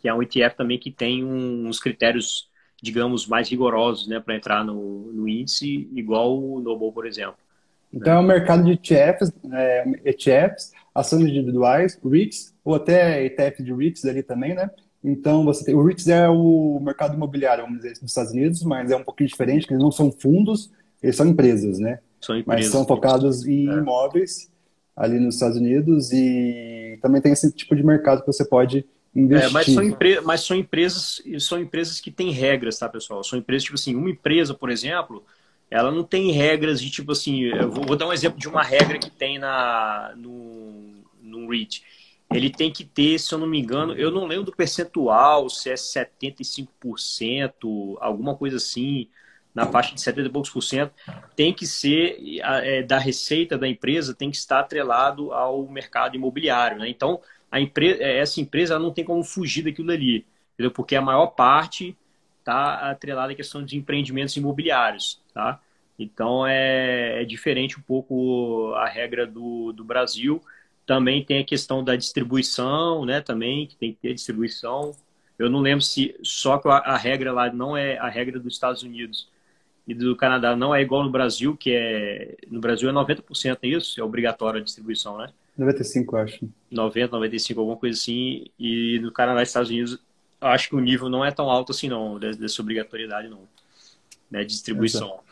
que 0.00 0.08
é 0.08 0.12
um 0.12 0.20
ETF 0.20 0.56
também 0.56 0.80
que 0.80 0.90
tem 0.90 1.24
uns 1.24 1.78
critérios, 1.78 2.50
digamos, 2.82 3.24
mais 3.24 3.48
rigorosos, 3.48 4.08
né? 4.08 4.18
Para 4.18 4.34
entrar 4.34 4.64
no, 4.64 5.12
no 5.12 5.28
índice, 5.28 5.88
igual 5.94 6.36
o 6.36 6.60
Noble, 6.60 6.92
por 6.92 7.06
exemplo. 7.06 7.38
Então 7.92 8.14
é 8.14 8.18
um 8.18 8.26
mercado 8.26 8.64
de 8.64 8.72
ETFs, 8.72 9.32
é, 9.52 9.84
ETFs, 10.04 10.72
ações 10.96 11.28
individuais, 11.28 11.98
REITs, 12.02 12.54
ou 12.64 12.74
até 12.74 13.24
ETF 13.24 13.62
de 13.62 13.72
REITs 13.72 14.04
ali 14.06 14.22
também, 14.22 14.54
né? 14.54 14.70
Então 15.04 15.44
você 15.44 15.64
tem, 15.64 15.74
o 15.74 15.84
REITs 15.84 16.08
é 16.08 16.28
o 16.28 16.80
mercado 16.82 17.14
imobiliário, 17.14 17.64
vamos 17.64 17.78
dizer, 17.78 17.92
dos 17.92 18.10
Estados 18.10 18.32
Unidos, 18.32 18.62
mas 18.62 18.90
é 18.90 18.96
um 18.96 19.04
pouquinho 19.04 19.28
diferente, 19.28 19.66
que 19.66 19.74
eles 19.74 19.82
não 19.82 19.92
são 19.92 20.10
fundos, 20.10 20.72
eles 21.02 21.14
são 21.14 21.26
empresas, 21.26 21.78
né? 21.78 22.00
São 22.20 22.36
empresas, 22.36 22.64
mas 22.64 22.72
são 22.72 22.86
focados 22.86 23.46
em 23.46 23.68
é. 23.68 23.74
imóveis 23.74 24.50
ali 24.96 25.20
nos 25.20 25.34
Estados 25.34 25.58
Unidos 25.58 26.10
e 26.12 26.98
também 27.02 27.20
tem 27.20 27.32
esse 27.32 27.52
tipo 27.52 27.76
de 27.76 27.84
mercado 27.84 28.22
que 28.22 28.26
você 28.26 28.44
pode 28.44 28.86
investir. 29.14 29.50
É, 29.50 29.52
mas, 29.52 29.66
são 29.66 29.82
empre... 29.82 30.20
mas 30.22 30.40
são 30.40 30.56
empresas 30.56 31.22
são 31.40 31.60
empresas 31.60 32.00
que 32.00 32.10
têm 32.10 32.30
regras, 32.30 32.78
tá, 32.78 32.88
pessoal? 32.88 33.22
São 33.22 33.38
empresas, 33.38 33.64
tipo 33.64 33.74
assim, 33.74 33.94
uma 33.94 34.08
empresa, 34.08 34.54
por 34.54 34.70
exemplo, 34.70 35.22
ela 35.70 35.90
não 35.90 36.04
tem 36.04 36.30
regras 36.30 36.80
de 36.80 36.90
tipo 36.90 37.12
assim, 37.12 37.42
eu 37.42 37.70
vou, 37.70 37.84
vou 37.84 37.96
dar 37.96 38.06
um 38.06 38.12
exemplo 38.12 38.38
de 38.38 38.48
uma 38.48 38.62
regra 38.62 38.98
que 38.98 39.10
tem 39.10 39.38
na 39.38 40.12
no, 40.16 41.04
no 41.20 41.50
REIT. 41.50 41.82
Ele 42.32 42.50
tem 42.50 42.72
que 42.72 42.84
ter, 42.84 43.18
se 43.18 43.32
eu 43.32 43.38
não 43.38 43.46
me 43.46 43.60
engano, 43.60 43.94
eu 43.94 44.10
não 44.10 44.26
lembro 44.26 44.46
do 44.46 44.52
percentual, 44.52 45.48
se 45.48 45.70
é 45.70 45.74
75%, 45.74 47.96
alguma 48.00 48.34
coisa 48.34 48.56
assim, 48.56 49.08
na 49.54 49.64
faixa 49.64 49.94
de 49.94 50.00
70 50.00 50.28
e 50.28 50.30
poucos 50.30 50.50
por 50.50 50.60
cento, 50.60 50.92
tem 51.34 51.52
que 51.52 51.66
ser, 51.66 52.18
é, 52.42 52.82
da 52.82 52.98
receita 52.98 53.56
da 53.56 53.68
empresa, 53.68 54.14
tem 54.14 54.30
que 54.30 54.36
estar 54.36 54.60
atrelado 54.60 55.32
ao 55.32 55.66
mercado 55.68 56.16
imobiliário. 56.16 56.78
Né? 56.78 56.88
Então, 56.88 57.20
a 57.50 57.60
empresa, 57.60 58.02
essa 58.02 58.40
empresa 58.40 58.78
não 58.78 58.92
tem 58.92 59.04
como 59.04 59.22
fugir 59.24 59.62
daquilo 59.62 59.90
ali, 59.90 60.26
entendeu? 60.54 60.70
porque 60.70 60.96
a 60.96 61.00
maior 61.00 61.28
parte 61.28 61.96
está 62.40 62.90
atrelada 62.90 63.32
à 63.32 63.36
questão 63.36 63.64
de 63.64 63.78
empreendimentos 63.78 64.36
imobiliários. 64.36 65.22
Tá? 65.36 65.60
Então 65.98 66.46
é, 66.46 67.20
é, 67.20 67.24
diferente 67.26 67.78
um 67.78 67.82
pouco 67.82 68.72
a 68.74 68.86
regra 68.86 69.26
do, 69.26 69.70
do 69.70 69.84
Brasil. 69.84 70.40
Também 70.86 71.22
tem 71.22 71.40
a 71.40 71.44
questão 71.44 71.84
da 71.84 71.94
distribuição, 71.94 73.04
né? 73.04 73.20
Também 73.20 73.66
que 73.66 73.76
tem 73.76 73.92
que 73.92 73.98
ter 73.98 74.14
distribuição. 74.14 74.96
Eu 75.38 75.50
não 75.50 75.60
lembro 75.60 75.84
se 75.84 76.16
só 76.22 76.56
que 76.56 76.66
a, 76.68 76.76
a 76.76 76.96
regra 76.96 77.34
lá 77.34 77.52
não 77.52 77.76
é 77.76 77.98
a 77.98 78.08
regra 78.08 78.40
dos 78.40 78.54
Estados 78.54 78.82
Unidos 78.82 79.28
e 79.86 79.92
do 79.92 80.16
Canadá 80.16 80.56
não 80.56 80.74
é 80.74 80.80
igual 80.80 81.04
no 81.04 81.10
Brasil, 81.10 81.54
que 81.54 81.72
é 81.72 82.34
no 82.48 82.58
Brasil 82.58 82.88
é 82.88 82.92
90% 82.94 83.58
é 83.60 83.68
isso, 83.68 84.00
é 84.00 84.02
obrigatório 84.02 84.58
a 84.58 84.64
distribuição, 84.64 85.18
né? 85.18 85.28
95, 85.58 86.16
acho. 86.16 86.48
90, 86.70 87.12
95, 87.12 87.60
alguma 87.60 87.76
coisa 87.76 87.98
assim. 87.98 88.46
E 88.58 88.98
no 89.00 89.12
Canadá 89.12 89.40
e 89.40 89.42
Estados 89.42 89.68
Unidos, 89.68 89.98
acho 90.40 90.70
que 90.70 90.76
o 90.76 90.80
nível 90.80 91.10
não 91.10 91.22
é 91.22 91.30
tão 91.30 91.50
alto 91.50 91.72
assim, 91.72 91.90
não, 91.90 92.18
dessa 92.18 92.62
obrigatoriedade, 92.62 93.28
não, 93.28 93.40
né, 94.30 94.40
de 94.40 94.46
distribuição. 94.46 95.06
Exato. 95.06 95.24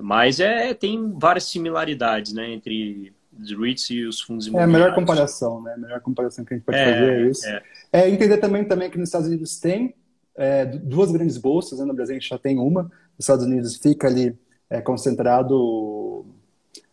Mas 0.00 0.40
é, 0.40 0.72
tem 0.72 1.12
várias 1.18 1.44
similaridades, 1.44 2.32
né, 2.32 2.50
entre 2.50 3.12
os 3.38 3.50
REITs 3.50 3.90
e 3.90 4.04
os 4.04 4.20
fundos 4.20 4.46
imobiliários. 4.46 4.74
É 4.74 4.76
a 4.76 4.80
melhor 4.80 4.94
comparação, 4.94 5.62
né? 5.62 5.72
A 5.74 5.78
melhor 5.78 6.00
comparação 6.00 6.44
que 6.44 6.54
a 6.54 6.56
gente 6.56 6.64
pode 6.64 6.78
é, 6.78 6.84
fazer 6.84 7.12
é 7.12 7.30
isso. 7.30 7.46
É. 7.46 7.62
é. 7.92 8.10
entender 8.10 8.38
também, 8.38 8.64
também 8.64 8.90
que 8.90 8.98
nos 8.98 9.08
Estados 9.08 9.28
Unidos 9.28 9.58
tem 9.58 9.94
é, 10.36 10.64
duas 10.66 11.10
grandes 11.10 11.38
bolsas, 11.38 11.78
né? 11.78 11.84
no 11.84 11.94
Brasil 11.94 12.16
a 12.16 12.18
gente 12.18 12.28
já 12.28 12.38
tem 12.38 12.58
uma. 12.58 12.82
Nos 12.82 13.20
Estados 13.20 13.44
Unidos 13.44 13.76
fica 13.76 14.06
ali 14.06 14.36
é, 14.68 14.80
concentrado 14.80 16.26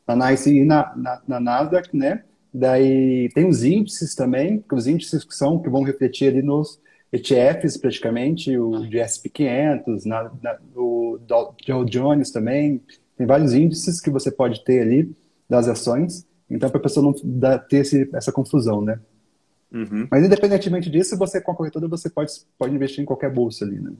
na 0.07 0.29
NICE 0.29 0.59
e 0.59 0.65
na, 0.65 0.93
na, 0.95 1.21
na 1.27 1.39
Nasdaq, 1.39 1.95
né? 1.95 2.23
Daí 2.53 3.29
tem 3.33 3.47
os 3.47 3.63
índices 3.63 4.15
também, 4.15 4.63
que 4.67 4.73
os 4.73 4.87
índices 4.87 5.23
que 5.23 5.35
são 5.35 5.61
que 5.61 5.69
vão 5.69 5.83
refletir 5.83 6.29
ali 6.29 6.41
nos 6.41 6.79
ETFs 7.11 7.77
praticamente, 7.77 8.55
o 8.57 8.87
de 8.87 8.97
SP500, 8.97 10.05
na, 10.05 10.31
na, 10.41 10.57
o 10.75 11.19
Dow 11.19 11.85
Jones 11.85 12.31
também, 12.31 12.81
tem 13.17 13.25
vários 13.25 13.53
índices 13.53 13.99
que 13.99 14.09
você 14.09 14.31
pode 14.31 14.63
ter 14.63 14.81
ali 14.81 15.11
das 15.49 15.67
ações, 15.67 16.25
então 16.49 16.69
para 16.69 16.79
a 16.79 16.83
pessoa 16.83 17.03
não 17.03 17.59
ter 17.59 17.77
esse, 17.77 18.09
essa 18.13 18.31
confusão, 18.31 18.81
né? 18.81 18.99
Uhum. 19.71 20.07
Mas 20.09 20.25
independentemente 20.25 20.89
disso, 20.89 21.17
você 21.17 21.39
com 21.39 21.51
a 21.51 21.55
corretora 21.55 21.87
você 21.87 22.09
pode, 22.09 22.31
pode 22.57 22.73
investir 22.73 23.01
em 23.01 23.05
qualquer 23.05 23.31
bolsa 23.31 23.65
ali, 23.65 23.79
né? 23.79 23.91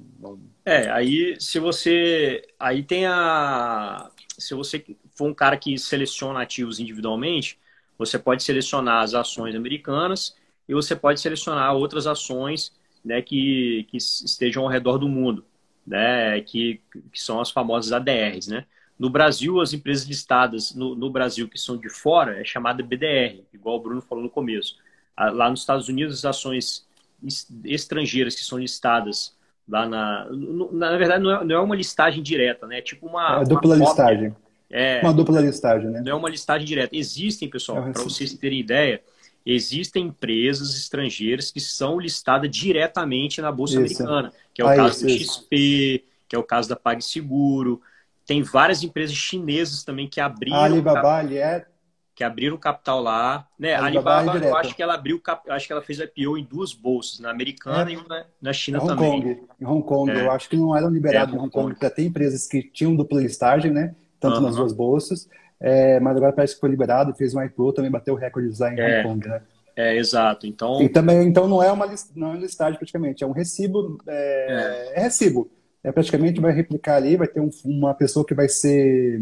É, 0.65 0.89
aí 0.89 1.35
se 1.39 1.59
você 1.59 2.41
aí 2.59 2.81
tem 2.83 3.05
a 3.05 4.09
se 4.37 4.53
você 4.53 4.83
for 5.15 5.27
um 5.27 5.33
cara 5.33 5.57
que 5.57 5.77
seleciona 5.77 6.41
ativos 6.41 6.79
individualmente, 6.79 7.59
você 7.97 8.17
pode 8.17 8.41
selecionar 8.41 9.03
as 9.03 9.13
ações 9.13 9.53
americanas 9.53 10.35
e 10.67 10.73
você 10.73 10.95
pode 10.95 11.19
selecionar 11.19 11.75
outras 11.75 12.07
ações 12.07 12.71
né, 13.03 13.21
que, 13.21 13.85
que 13.89 13.97
estejam 13.97 14.63
ao 14.63 14.69
redor 14.69 14.97
do 14.97 15.07
mundo, 15.07 15.45
né, 15.85 16.41
que, 16.41 16.81
que 17.11 17.21
são 17.21 17.39
as 17.39 17.51
famosas 17.51 17.91
ADRs. 17.91 18.47
Né? 18.47 18.65
No 18.97 19.09
Brasil, 19.09 19.61
as 19.61 19.73
empresas 19.73 20.07
listadas 20.07 20.73
no, 20.73 20.95
no 20.95 21.09
Brasil 21.09 21.47
que 21.47 21.57
são 21.57 21.77
de 21.77 21.89
fora 21.89 22.39
é 22.39 22.43
chamada 22.43 22.83
BDR, 22.83 23.43
igual 23.53 23.77
o 23.77 23.81
Bruno 23.81 24.01
falou 24.01 24.23
no 24.23 24.29
começo. 24.29 24.75
Lá 25.17 25.49
nos 25.49 25.61
Estados 25.61 25.89
Unidos, 25.89 26.19
as 26.19 26.37
ações 26.37 26.87
estrangeiras 27.65 28.35
que 28.35 28.43
são 28.43 28.57
listadas 28.57 29.35
lá 29.67 29.85
na. 29.85 30.27
Na, 30.71 30.97
verdade, 30.97 31.23
não 31.23 31.31
é, 31.31 31.45
não 31.45 31.55
é 31.55 31.59
uma 31.59 31.75
listagem 31.75 32.23
direta, 32.23 32.65
né? 32.65 32.79
É 32.79 32.81
tipo 32.81 33.05
uma. 33.05 33.41
É 33.41 33.43
dupla 33.43 33.75
uma 33.75 33.85
listagem. 33.85 34.35
É, 34.69 35.01
uma 35.01 35.13
dupla 35.13 35.41
listagem, 35.41 35.89
né? 35.89 36.01
Não 36.01 36.11
é 36.11 36.15
uma 36.15 36.29
listagem 36.29 36.65
direta. 36.65 36.95
Existem, 36.95 37.49
pessoal, 37.49 37.87
é 37.87 37.91
para 37.91 38.03
vocês 38.03 38.33
terem 38.33 38.59
ideia, 38.59 39.01
existem 39.45 40.07
empresas 40.07 40.75
estrangeiras 40.75 41.51
que 41.51 41.59
são 41.59 41.99
listadas 41.99 42.49
diretamente 42.49 43.41
na 43.41 43.51
Bolsa 43.51 43.81
isso. 43.81 44.03
Americana, 44.03 44.33
que 44.53 44.61
é 44.61 44.65
o 44.65 44.67
ah, 44.67 44.75
caso 44.75 45.07
isso, 45.07 45.39
do 45.39 45.45
XP, 45.45 46.05
que 46.27 46.35
é 46.35 46.39
o 46.39 46.43
caso 46.43 46.69
da 46.69 46.75
PagSeguro. 46.75 47.81
Tem 48.25 48.43
várias 48.43 48.83
empresas 48.83 49.15
chinesas 49.15 49.83
também 49.83 50.07
que 50.07 50.21
abriram. 50.21 50.57
A 50.57 50.65
Alibaba, 50.65 51.23
é 51.33 51.65
que 52.13 52.23
abriram 52.23 52.57
capital 52.57 53.01
lá, 53.01 53.47
né? 53.57 53.75
A 53.75 53.85
Alibaba, 53.85 54.31
Alibaba 54.31 54.45
eu 54.45 54.57
acho 54.57 54.75
que 54.75 54.83
ela 54.83 54.93
abriu, 54.93 55.21
acho 55.47 55.65
que 55.65 55.71
ela 55.71 55.81
fez 55.81 55.99
IPO 55.99 56.37
em 56.37 56.43
duas 56.43 56.73
bolsas, 56.73 57.19
na 57.21 57.31
americana 57.31 57.89
é. 57.89 57.93
e 57.93 58.07
na, 58.07 58.25
na 58.41 58.53
China 58.53 58.79
Hong 58.79 58.87
também. 58.87 59.21
Kong. 59.21 59.47
Em 59.61 59.65
Hong 59.65 59.83
Kong, 59.83 60.11
é. 60.11 60.25
eu 60.25 60.31
acho 60.31 60.49
que 60.49 60.57
não 60.57 60.75
eram 60.75 60.89
liberados 60.89 61.33
é, 61.33 61.37
em 61.37 61.39
Hong 61.39 61.49
Kong, 61.49 61.73
porque 61.73 61.89
tem 61.89 62.07
empresas 62.07 62.45
que 62.45 62.61
tinham 62.61 62.93
dupla 62.93 63.21
listagem, 63.21 63.71
né? 63.71 63.95
tanto 64.19 64.37
uhum. 64.37 64.41
nas 64.41 64.55
duas 64.55 64.73
bolsas, 64.73 65.29
é, 65.59 65.99
mas 65.99 66.15
agora 66.15 66.33
parece 66.33 66.55
que 66.55 66.59
foi 66.59 66.69
liberado, 66.69 67.13
fez 67.15 67.35
um 67.35 67.43
IPO, 67.43 67.73
também 67.73 67.91
bateu 67.91 68.13
o 68.13 68.17
recorde 68.17 68.49
lá 68.59 68.73
em 68.73 68.79
é, 68.79 68.99
Hong 68.99 69.09
Kong, 69.09 69.27
né? 69.27 69.41
É, 69.75 69.95
exato. 69.95 70.45
Então, 70.45 70.81
e 70.81 70.89
também, 70.89 71.25
então 71.27 71.47
não 71.47 71.63
é 71.63 71.71
uma 71.71 71.89
não 72.15 72.33
é 72.33 72.37
listagem 72.37 72.77
praticamente, 72.77 73.23
é 73.23 73.27
um 73.27 73.31
recibo, 73.31 73.97
é, 74.07 74.91
é. 74.95 74.99
é 74.99 75.03
recibo. 75.03 75.49
É, 75.83 75.91
praticamente 75.91 76.41
vai 76.41 76.51
replicar 76.51 76.95
ali, 76.95 77.15
vai 77.15 77.27
ter 77.27 77.39
um, 77.39 77.49
uma 77.63 77.93
pessoa 77.93 78.25
que 78.25 78.33
vai 78.33 78.49
ser 78.49 79.21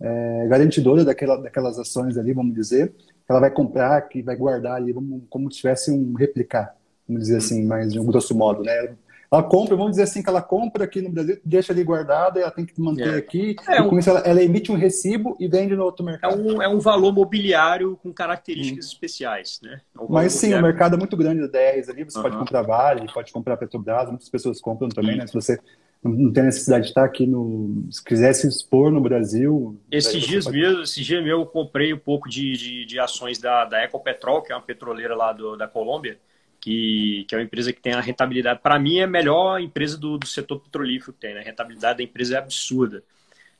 é, 0.00 0.46
garantidora 0.46 1.04
daquela, 1.04 1.36
daquelas 1.36 1.78
ações 1.78 2.18
ali, 2.18 2.34
vamos 2.34 2.54
dizer, 2.54 2.92
ela 3.28 3.40
vai 3.40 3.50
comprar, 3.50 4.02
que 4.02 4.22
vai 4.22 4.36
guardar 4.36 4.76
ali, 4.76 4.92
vamos, 4.92 5.22
como 5.30 5.50
se 5.50 5.58
tivesse 5.58 5.90
um 5.90 6.12
replicar, 6.12 6.76
vamos 7.08 7.22
dizer 7.24 7.38
assim, 7.38 7.64
mais 7.64 7.92
de 7.92 7.98
um 7.98 8.04
grosso 8.04 8.34
modo, 8.34 8.62
né? 8.62 8.94
Ela 9.32 9.42
compra, 9.42 9.74
vamos 9.74 9.92
dizer 9.92 10.02
assim, 10.02 10.22
que 10.22 10.28
ela 10.28 10.42
compra 10.42 10.84
aqui 10.84 11.00
no 11.00 11.08
Brasil, 11.08 11.40
deixa 11.42 11.72
ali 11.72 11.82
guardada, 11.82 12.38
ela 12.38 12.50
tem 12.50 12.66
que 12.66 12.78
manter 12.78 13.14
é. 13.14 13.16
aqui, 13.16 13.56
é, 13.66 13.80
e 13.80 13.88
com 13.88 13.96
um... 13.96 13.98
isso 13.98 14.10
ela, 14.10 14.20
ela, 14.20 14.42
emite 14.42 14.70
um 14.70 14.74
recibo 14.74 15.34
e 15.40 15.48
vende 15.48 15.74
no 15.74 15.84
outro 15.84 16.04
mercado. 16.04 16.34
É 16.34 16.36
um, 16.36 16.62
é 16.62 16.68
um 16.68 16.78
valor 16.78 17.14
mobiliário 17.14 17.98
com 18.02 18.12
características 18.12 18.84
hum. 18.84 18.88
especiais, 18.88 19.58
né? 19.62 19.80
É 19.98 20.02
um 20.02 20.06
Mas 20.10 20.34
sim, 20.34 20.52
o 20.52 20.60
mercado 20.60 20.96
é 20.96 20.98
muito 20.98 21.16
grande 21.16 21.40
da 21.40 21.46
10 21.46 21.88
ali, 21.88 22.04
você 22.04 22.18
uhum. 22.18 22.24
pode 22.24 22.36
comprar 22.36 22.62
Vale, 22.62 23.10
pode 23.10 23.32
comprar 23.32 23.56
Petrobras, 23.56 24.10
muitas 24.10 24.28
pessoas 24.28 24.60
compram 24.60 24.90
também, 24.90 25.16
né? 25.16 25.26
Se 25.26 25.32
você 25.32 25.58
não 26.04 26.30
tem 26.30 26.42
necessidade 26.42 26.84
de 26.84 26.90
estar 26.90 27.04
aqui 27.04 27.26
no. 27.26 27.86
Se 27.90 28.04
quiser 28.04 28.34
se 28.34 28.46
expor 28.46 28.90
no 28.90 29.00
Brasil. 29.00 29.80
Esses 29.90 30.22
dias 30.22 30.44
pode... 30.44 30.58
mesmo, 30.58 30.82
esses 30.82 31.06
dias 31.06 31.22
mesmo 31.22 31.40
eu 31.40 31.46
comprei 31.46 31.94
um 31.94 31.98
pouco 31.98 32.28
de, 32.28 32.52
de, 32.52 32.84
de 32.84 32.98
ações 32.98 33.38
da, 33.38 33.64
da 33.64 33.82
Ecopetrol, 33.84 34.42
que 34.42 34.52
é 34.52 34.56
uma 34.56 34.62
petroleira 34.62 35.14
lá 35.14 35.32
do, 35.32 35.56
da 35.56 35.66
Colômbia 35.66 36.18
que, 36.62 37.24
que 37.26 37.34
é 37.34 37.38
uma 37.38 37.44
empresa 37.44 37.72
que 37.72 37.80
tem 37.82 37.92
a 37.92 38.00
rentabilidade. 38.00 38.60
Para 38.62 38.78
mim, 38.78 38.98
é 38.98 39.02
a 39.02 39.08
melhor 39.08 39.60
empresa 39.60 39.98
do, 39.98 40.16
do 40.16 40.26
setor 40.28 40.60
petrolífero 40.60 41.12
que 41.12 41.18
tem. 41.18 41.34
Né? 41.34 41.40
A 41.40 41.44
rentabilidade 41.44 41.98
da 41.98 42.04
empresa 42.04 42.36
é 42.36 42.38
absurda. 42.38 43.02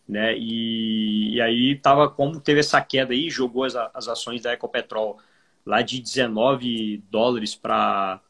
Né? 0.08 0.38
E, 0.38 1.34
e 1.34 1.40
aí, 1.40 1.76
tava, 1.76 2.08
como 2.08 2.40
teve 2.40 2.60
essa 2.60 2.80
queda 2.80 3.12
aí, 3.12 3.28
jogou 3.28 3.64
as, 3.64 3.74
as 3.74 4.06
ações 4.06 4.40
da 4.40 4.52
Ecopetrol 4.52 5.18
lá 5.66 5.82
de 5.82 6.00
19 6.00 7.02
dólares 7.10 7.56
para. 7.56 8.20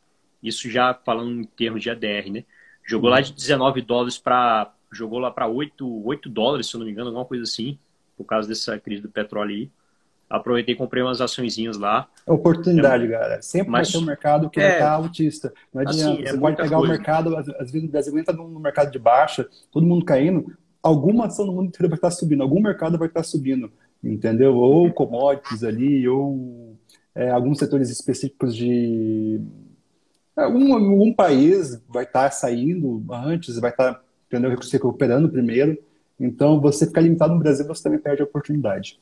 Isso 0.43 0.68
já 0.70 0.95
falando 0.95 1.41
em 1.43 1.45
termos 1.45 1.83
de 1.83 1.91
ADR, 1.91 2.31
né? 2.33 2.45
Jogou 2.85 3.11
lá 3.11 3.20
de 3.20 3.33
19 3.33 3.83
dólares 3.83 4.18
para. 4.18 4.73
Jogou 4.91 5.18
lá 5.18 5.31
para 5.31 5.47
8, 5.47 6.07
8 6.07 6.29
dólares, 6.29 6.66
se 6.66 6.75
eu 6.75 6.79
não 6.79 6.87
me 6.87 6.93
engano, 6.93 7.09
alguma 7.09 7.25
coisa 7.25 7.45
assim, 7.45 7.79
por 8.16 8.25
causa 8.25 8.49
dessa 8.49 8.79
crise 8.79 9.03
do 9.03 9.09
petróleo 9.09 9.55
aí 9.55 9.70
aproveitei 10.37 10.74
e 10.74 10.78
comprei 10.78 11.03
umas 11.03 11.20
açõezinhas 11.20 11.76
lá. 11.76 12.09
Oportunidade, 12.26 13.05
é, 13.05 13.09
galera. 13.09 13.43
Sempre 13.43 13.70
Mas, 13.70 13.89
vai 13.89 13.93
ter 13.93 14.05
um 14.05 14.07
mercado 14.07 14.51
que 14.51 14.61
é, 14.61 14.74
está 14.74 14.93
autista. 14.93 15.53
Não 15.72 15.83
assim, 15.83 16.01
adianta. 16.01 16.12
Assim, 16.14 16.28
é 16.28 16.33
você 16.33 16.39
pode 16.39 16.57
pegar 16.57 16.76
coisa. 16.76 16.85
o 16.85 16.97
mercado, 16.97 17.37
às, 17.37 17.70
vezes 17.70 17.89
o 17.89 17.91
Brasil 17.91 18.18
entra 18.18 18.35
no 18.35 18.61
mercado 18.61 18.91
de 18.91 18.99
baixa, 18.99 19.49
todo 19.70 19.87
mundo 19.87 20.05
caindo, 20.05 20.47
alguma 20.83 21.26
ação 21.26 21.47
no 21.47 21.53
mundo 21.53 21.68
inteiro 21.68 21.89
vai 21.89 21.97
estar 21.97 22.11
subindo, 22.11 22.43
algum 22.43 22.61
mercado 22.61 22.99
vai 22.99 23.09
estar 23.09 23.22
subindo, 23.22 23.70
entendeu? 24.03 24.57
Ou 24.57 24.93
commodities 24.93 25.62
ali, 25.62 26.09
ou 26.09 26.76
é, 27.14 27.30
alguns 27.30 27.59
setores 27.59 27.91
específicos 27.91 28.57
de. 28.57 29.41
Algum, 30.35 30.72
algum 30.74 31.12
país 31.12 31.80
vai 31.87 32.05
estar 32.05 32.30
saindo 32.30 33.05
antes, 33.11 33.59
vai 33.59 33.70
estar 33.70 34.03
entendeu, 34.39 34.62
se 34.62 34.72
recuperando 34.72 35.28
primeiro. 35.28 35.76
Então, 36.18 36.61
você 36.61 36.87
ficar 36.87 37.01
limitado 37.01 37.35
no 37.35 37.41
Brasil, 37.41 37.66
você 37.66 37.83
também 37.83 37.99
perde 37.99 38.22
a 38.22 38.24
oportunidade. 38.24 38.99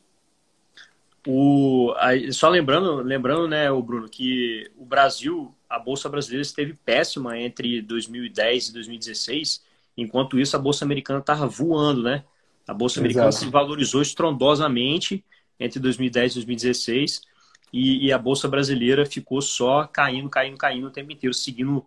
O, 1.27 1.95
só 2.33 2.49
lembrando, 2.49 3.03
lembrando, 3.03 3.47
né, 3.47 3.71
o 3.71 3.83
Bruno, 3.83 4.09
que 4.09 4.71
o 4.77 4.87
Brasil, 4.87 5.55
a 5.68 5.79
bolsa 5.79 6.09
brasileira 6.09 6.43
esteve 6.43 6.73
péssima 6.73 7.39
entre 7.39 7.83
2010 7.83 8.68
e 8.68 8.73
2016, 8.73 9.62
enquanto 9.97 10.39
isso 10.39 10.57
a 10.57 10.59
bolsa 10.59 10.85
americana 10.85 11.21
estava 11.21 11.47
voando, 11.47 12.03
né? 12.03 12.25
A 12.66 12.73
bolsa 12.73 13.01
americana 13.01 13.29
Exato. 13.29 13.45
se 13.45 13.51
valorizou 13.51 14.01
estrondosamente 14.01 15.25
entre 15.59 15.79
2010 15.79 16.33
e 16.33 16.35
2016 16.37 17.23
e, 17.73 18.07
e, 18.07 18.12
a 18.12 18.18
bolsa 18.18 18.49
brasileira 18.49 19.07
ficou 19.07 19.41
só 19.41 19.87
caindo, 19.87 20.29
caindo, 20.29 20.57
caindo 20.57 20.87
o 20.87 20.91
tempo 20.91 21.12
inteiro, 21.12 21.35
seguindo 21.35 21.79
o 21.79 21.87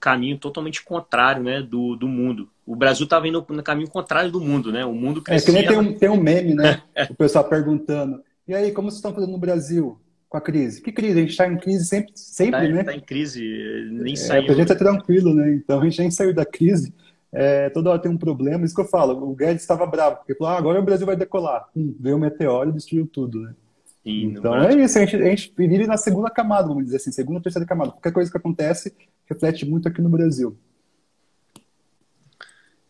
caminho 0.00 0.36
totalmente 0.36 0.82
contrário, 0.82 1.42
né, 1.42 1.62
do, 1.62 1.94
do 1.94 2.08
mundo. 2.08 2.50
O 2.66 2.74
Brasil 2.74 3.04
estava 3.04 3.28
indo 3.28 3.44
no 3.48 3.62
caminho 3.62 3.88
contrário 3.88 4.30
do 4.30 4.40
mundo, 4.40 4.72
né? 4.72 4.84
O 4.84 4.92
mundo 4.92 5.22
crescia. 5.22 5.52
É 5.52 5.54
que 5.54 5.58
nem 5.60 5.68
tem 5.68 5.78
um, 5.78 5.98
tem 5.98 6.08
um 6.08 6.20
meme, 6.20 6.54
né? 6.54 6.82
o 7.08 7.14
pessoal 7.14 7.44
perguntando 7.44 8.20
e 8.46 8.54
aí, 8.54 8.72
como 8.72 8.90
vocês 8.90 8.98
estão 8.98 9.12
fazendo 9.12 9.32
no 9.32 9.38
Brasil 9.38 9.98
com 10.28 10.36
a 10.36 10.40
crise? 10.40 10.80
Que 10.80 10.92
crise? 10.92 11.18
A 11.18 11.20
gente 11.22 11.30
está 11.30 11.48
em 11.48 11.58
crise 11.58 11.84
sempre, 11.84 12.12
sempre 12.14 12.52
tá, 12.52 12.62
né? 12.62 12.80
Está 12.80 12.94
em 12.94 13.00
crise, 13.00 13.42
nem 13.90 14.12
é, 14.12 14.16
saiu. 14.16 14.50
A 14.50 14.54
gente 14.54 14.72
é 14.72 14.74
tranquilo, 14.74 15.34
né? 15.34 15.54
Então 15.54 15.80
a 15.80 15.84
gente 15.84 15.98
nem 15.98 16.10
saiu 16.10 16.34
da 16.34 16.44
crise. 16.44 16.94
É, 17.32 17.68
toda 17.70 17.90
hora 17.90 18.00
tem 18.00 18.10
um 18.10 18.16
problema, 18.16 18.64
isso 18.64 18.74
que 18.74 18.80
eu 18.80 18.88
falo. 18.88 19.30
O 19.30 19.34
Guedes 19.34 19.62
estava 19.62 19.84
bravo, 19.84 20.16
porque 20.16 20.34
falou, 20.34 20.54
ah, 20.54 20.58
agora 20.58 20.80
o 20.80 20.84
Brasil 20.84 21.06
vai 21.06 21.16
decolar. 21.16 21.68
Hum, 21.76 21.94
veio 21.98 22.16
o 22.16 22.20
meteoro 22.20 22.70
e 22.70 22.72
destruiu 22.72 23.06
tudo, 23.06 23.40
né? 23.40 23.54
Sim, 24.02 24.26
então 24.26 24.54
é 24.54 24.72
isso, 24.74 24.96
a 24.96 25.04
gente, 25.04 25.16
a 25.16 25.28
gente 25.28 25.52
vive 25.56 25.86
na 25.86 25.96
segunda 25.96 26.30
camada, 26.30 26.68
vamos 26.68 26.84
dizer 26.84 26.98
assim, 26.98 27.10
segunda 27.10 27.38
ou 27.38 27.42
terceira 27.42 27.66
camada. 27.66 27.90
Qualquer 27.90 28.12
coisa 28.12 28.30
que 28.30 28.36
acontece 28.36 28.94
reflete 29.28 29.66
muito 29.66 29.88
aqui 29.88 30.00
no 30.00 30.08
Brasil. 30.08 30.56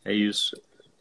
É 0.05 0.13
isso. 0.13 0.55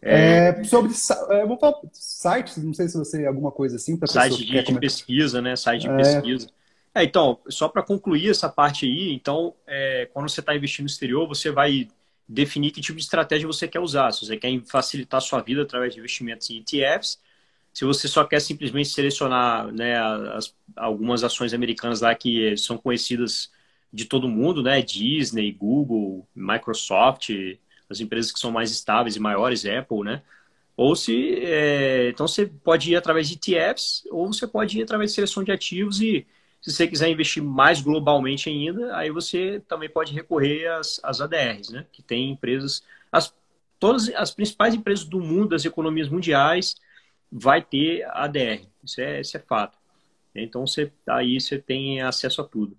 É, 0.08 0.50
é, 0.50 0.64
sobre 0.64 0.92
é, 1.32 1.46
vou 1.48 1.58
falar 1.58 1.80
sites, 1.92 2.58
não 2.64 2.76
sei 2.76 2.88
se 2.88 2.96
você 2.96 3.26
alguma 3.26 3.52
coisa 3.52 3.78
assim 3.78 3.98
para 3.98 4.08
site 4.08 4.46
de, 4.46 4.64
de 4.64 4.80
pesquisa, 4.80 5.42
né? 5.42 5.56
Site 5.56 5.82
de 5.82 5.90
é. 5.90 5.96
pesquisa. 5.96 6.48
É, 6.94 7.04
então, 7.04 7.40
só 7.50 7.68
para 7.68 7.82
concluir 7.82 8.30
essa 8.30 8.48
parte 8.48 8.86
aí, 8.86 9.12
então, 9.12 9.56
é, 9.66 10.08
quando 10.14 10.30
você 10.30 10.42
está 10.42 10.56
investindo 10.56 10.86
no 10.86 10.90
exterior, 10.90 11.28
você 11.28 11.50
vai 11.50 11.88
definir 12.30 12.70
que 12.70 12.82
tipo 12.82 12.98
de 12.98 13.04
estratégia 13.04 13.48
você 13.48 13.68
quer 13.68 13.80
usar. 13.80 14.12
Se 14.12 14.26
você 14.26 14.38
quer 14.38 14.50
facilitar 14.66 15.18
a 15.18 15.22
sua 15.22 15.42
vida 15.42 15.64
através 15.64 15.94
de 15.94 16.00
investimentos 16.00 16.50
em 16.52 16.60
ETFs, 16.60 17.20
se 17.74 17.84
você 17.84 18.08
só 18.08 18.24
quer 18.24 18.40
simplesmente 18.40 18.90
selecionar 18.90 19.72
né, 19.72 19.98
as, 20.34 20.56
algumas 20.76 21.24
ações 21.24 21.54
americanas 21.54 22.02
lá 22.02 22.14
que 22.14 22.56
são 22.56 22.78
conhecidas 22.78 23.52
de 23.92 24.06
todo 24.06 24.30
mundo, 24.30 24.62
né? 24.62 24.82
Disney, 24.82 25.52
Google, 25.52 26.28
Microsoft, 26.36 27.32
as 27.90 28.00
empresas 28.00 28.32
que 28.32 28.40
são 28.40 28.52
mais 28.52 28.72
estáveis 28.72 29.16
e 29.16 29.20
maiores, 29.20 29.66
Apple, 29.66 30.04
né? 30.04 30.22
Ou 30.78 30.96
se. 30.96 31.36
É, 31.44 32.10
então 32.10 32.28
você 32.28 32.46
pode 32.46 32.92
ir 32.92 32.96
através 32.96 33.30
de 33.30 33.36
ETFs, 33.36 34.04
ou 34.12 34.28
você 34.32 34.48
pode 34.48 34.80
ir 34.80 34.84
através 34.84 35.12
de 35.12 35.16
seleção 35.16 35.44
de 35.44 35.52
ativos 35.52 36.02
e 36.02 36.26
se 36.62 36.72
você 36.72 36.88
quiser 36.88 37.10
investir 37.10 37.44
mais 37.44 37.80
globalmente 37.80 38.50
ainda, 38.50 38.98
aí 38.98 39.12
você 39.12 39.62
também 39.68 39.88
pode 39.88 40.12
recorrer 40.14 40.66
às, 40.68 41.00
às 41.04 41.22
ADRs, 41.22 41.70
né? 41.70 41.86
Que 41.92 42.02
tem 42.02 42.32
empresas. 42.32 42.84
As, 43.12 43.34
todas 43.80 44.10
as 44.16 44.32
principais 44.32 44.74
empresas 44.74 45.06
do 45.06 45.20
mundo, 45.20 45.50
das 45.50 45.64
economias 45.64 46.10
mundiais, 46.10 46.76
vai 47.32 47.62
ter 47.62 48.04
ADR. 48.10 48.66
Isso 48.84 49.00
é, 49.00 49.22
isso 49.22 49.38
é 49.38 49.40
fato. 49.40 49.78
Então 50.34 50.66
você 50.66 50.92
aí 51.08 51.40
você 51.40 51.60
tem 51.60 52.02
acesso 52.02 52.42
a 52.42 52.46
tudo. 52.46 52.76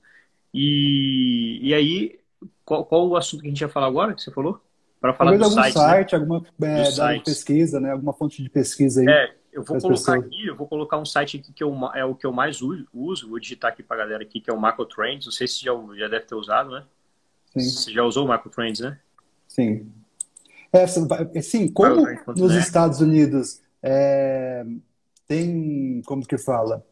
E, 0.53 1.61
e 1.63 1.75
aí, 1.75 2.19
qual, 2.65 2.85
qual 2.85 3.09
o 3.09 3.17
assunto 3.17 3.43
que 3.43 3.47
a 3.47 3.51
gente 3.51 3.61
ia 3.61 3.69
falar 3.69 3.87
agora, 3.87 4.15
que 4.15 4.23
você 4.23 4.33
falou? 4.33 4.61
Para 5.07 5.15
falar 5.15 5.31
Talvez 5.31 5.55
do 5.55 5.59
algum 5.61 5.73
site, 5.73 5.79
né? 5.79 5.89
site 5.89 6.13
né? 6.13 6.19
alguma 6.19 6.47
é, 6.63 7.21
pesquisa, 7.21 7.81
né? 7.81 7.93
Alguma 7.93 8.13
fonte 8.13 8.43
de 8.43 8.51
pesquisa 8.51 9.01
aí. 9.01 9.09
É, 9.09 9.35
eu 9.53 9.63
vou 9.63 9.81
colocar 9.81 10.13
pessoas. 10.13 10.25
aqui, 10.25 10.47
eu 10.47 10.57
vou 10.57 10.67
colocar 10.67 10.99
um 10.99 11.05
site 11.05 11.39
aqui 11.39 11.53
que 11.53 11.63
eu, 11.63 11.73
é 11.95 12.05
o 12.05 12.15
que 12.15 12.27
eu 12.27 12.33
mais 12.33 12.61
uso, 12.61 13.29
vou 13.29 13.39
digitar 13.39 13.73
aqui 13.73 13.83
para 13.83 13.97
a 13.97 13.99
galera 14.01 14.23
aqui, 14.23 14.41
que 14.41 14.51
é 14.51 14.53
o 14.53 14.61
Macro 14.61 14.85
Trends. 14.85 15.27
Não 15.27 15.33
sei 15.33 15.47
se 15.47 15.65
já, 15.65 15.73
já 15.97 16.09
deve 16.09 16.27
ter 16.27 16.35
usado, 16.35 16.71
né? 16.71 16.85
Sim. 17.53 17.61
Você 17.61 17.93
já 17.93 18.03
usou 18.03 18.25
o 18.25 18.29
Macro 18.29 18.51
Trends, 18.51 18.81
né? 18.81 18.99
Sim. 19.47 19.91
É, 20.73 20.83
assim, 20.83 21.69
como 21.69 22.05
nos 22.37 22.55
Estados 22.55 23.01
Unidos 23.01 23.63
é, 23.83 24.67
tem, 25.29 26.03
como 26.05 26.27
que 26.27 26.37
fala, 26.37 26.85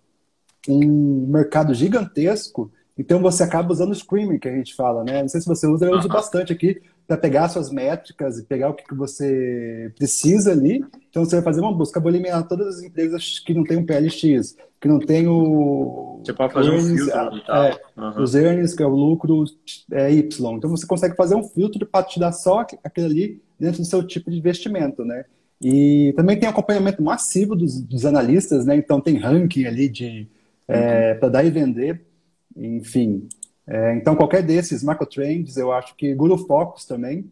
um 0.68 1.26
mercado 1.26 1.74
gigantesco, 1.74 2.72
então 2.96 3.20
você 3.20 3.42
acaba 3.42 3.72
usando 3.72 3.90
o 3.90 3.94
screaming 3.94 4.38
que 4.38 4.48
a 4.48 4.54
gente 4.54 4.74
fala, 4.74 5.02
né? 5.02 5.22
Não 5.22 5.28
sei 5.28 5.40
se 5.40 5.46
você 5.46 5.66
usa, 5.66 5.86
eu 5.86 5.98
uso 5.98 6.08
bastante 6.08 6.52
aqui 6.52 6.80
para 7.06 7.16
pegar 7.16 7.48
suas 7.48 7.70
métricas 7.70 8.38
e 8.38 8.44
pegar 8.44 8.70
o 8.70 8.74
que, 8.74 8.84
que 8.84 8.94
você 8.94 9.92
precisa 9.96 10.52
ali. 10.52 10.84
Então 11.10 11.24
você 11.24 11.36
vai 11.36 11.44
fazer 11.44 11.60
uma 11.60 11.72
busca, 11.72 12.00
vou 12.00 12.10
eliminar 12.10 12.46
todas 12.46 12.76
as 12.76 12.82
empresas 12.82 13.40
que 13.40 13.52
não 13.52 13.64
tem 13.64 13.76
um 13.76 13.84
PLX, 13.84 14.56
que 14.80 14.86
não 14.86 15.00
tem 15.00 15.26
o. 15.26 16.20
Você 16.24 16.32
pode 16.32 16.52
fazer 16.52 16.70
earnings, 16.70 17.02
um 17.02 17.06
filtro 17.06 17.36
e 17.36 17.44
tal. 17.44 17.64
É, 17.64 17.80
uhum. 17.96 18.22
Os 18.22 18.34
earnings, 18.34 18.74
que 18.74 18.82
é 18.82 18.86
o 18.86 18.94
lucro 18.94 19.44
é, 19.90 20.12
Y. 20.12 20.56
Então 20.56 20.70
você 20.70 20.86
consegue 20.86 21.16
fazer 21.16 21.34
um 21.34 21.42
filtro 21.42 21.84
para 21.84 22.04
te 22.04 22.20
dar 22.20 22.32
só 22.32 22.60
aquilo 22.84 23.06
ali 23.06 23.42
dentro 23.58 23.80
do 23.80 23.86
seu 23.86 24.06
tipo 24.06 24.30
de 24.30 24.38
investimento, 24.38 25.04
né? 25.04 25.24
E 25.60 26.12
também 26.16 26.38
tem 26.38 26.48
acompanhamento 26.48 27.02
massivo 27.02 27.56
dos, 27.56 27.80
dos 27.80 28.06
analistas, 28.06 28.64
né? 28.64 28.76
Então 28.76 29.00
tem 29.00 29.16
ranking 29.16 29.64
ali 29.64 29.88
de 29.88 30.28
é, 30.68 31.12
uhum. 31.12 31.18
para 31.18 31.28
dar 31.28 31.44
e 31.44 31.50
vender. 31.50 32.13
Enfim, 32.56 33.28
é, 33.66 33.94
então 33.94 34.14
qualquer 34.14 34.42
desses 34.42 34.82
macro 34.82 35.06
trends, 35.06 35.56
eu 35.56 35.72
acho 35.72 35.94
que 35.94 36.14
Guru 36.14 36.38
Focus 36.38 36.84
também. 36.84 37.30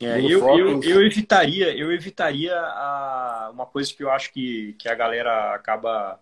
É, 0.00 0.20
eu, 0.20 0.40
Focus... 0.40 0.58
eu, 0.58 0.82
eu, 0.82 1.06
evitaria, 1.06 1.76
eu 1.76 1.92
evitaria 1.92 2.54
a, 2.56 3.50
uma 3.52 3.66
coisa 3.66 3.92
que 3.92 4.02
eu 4.02 4.10
acho 4.10 4.32
que, 4.32 4.74
que 4.78 4.88
a 4.88 4.94
galera 4.94 5.54
acaba 5.54 6.18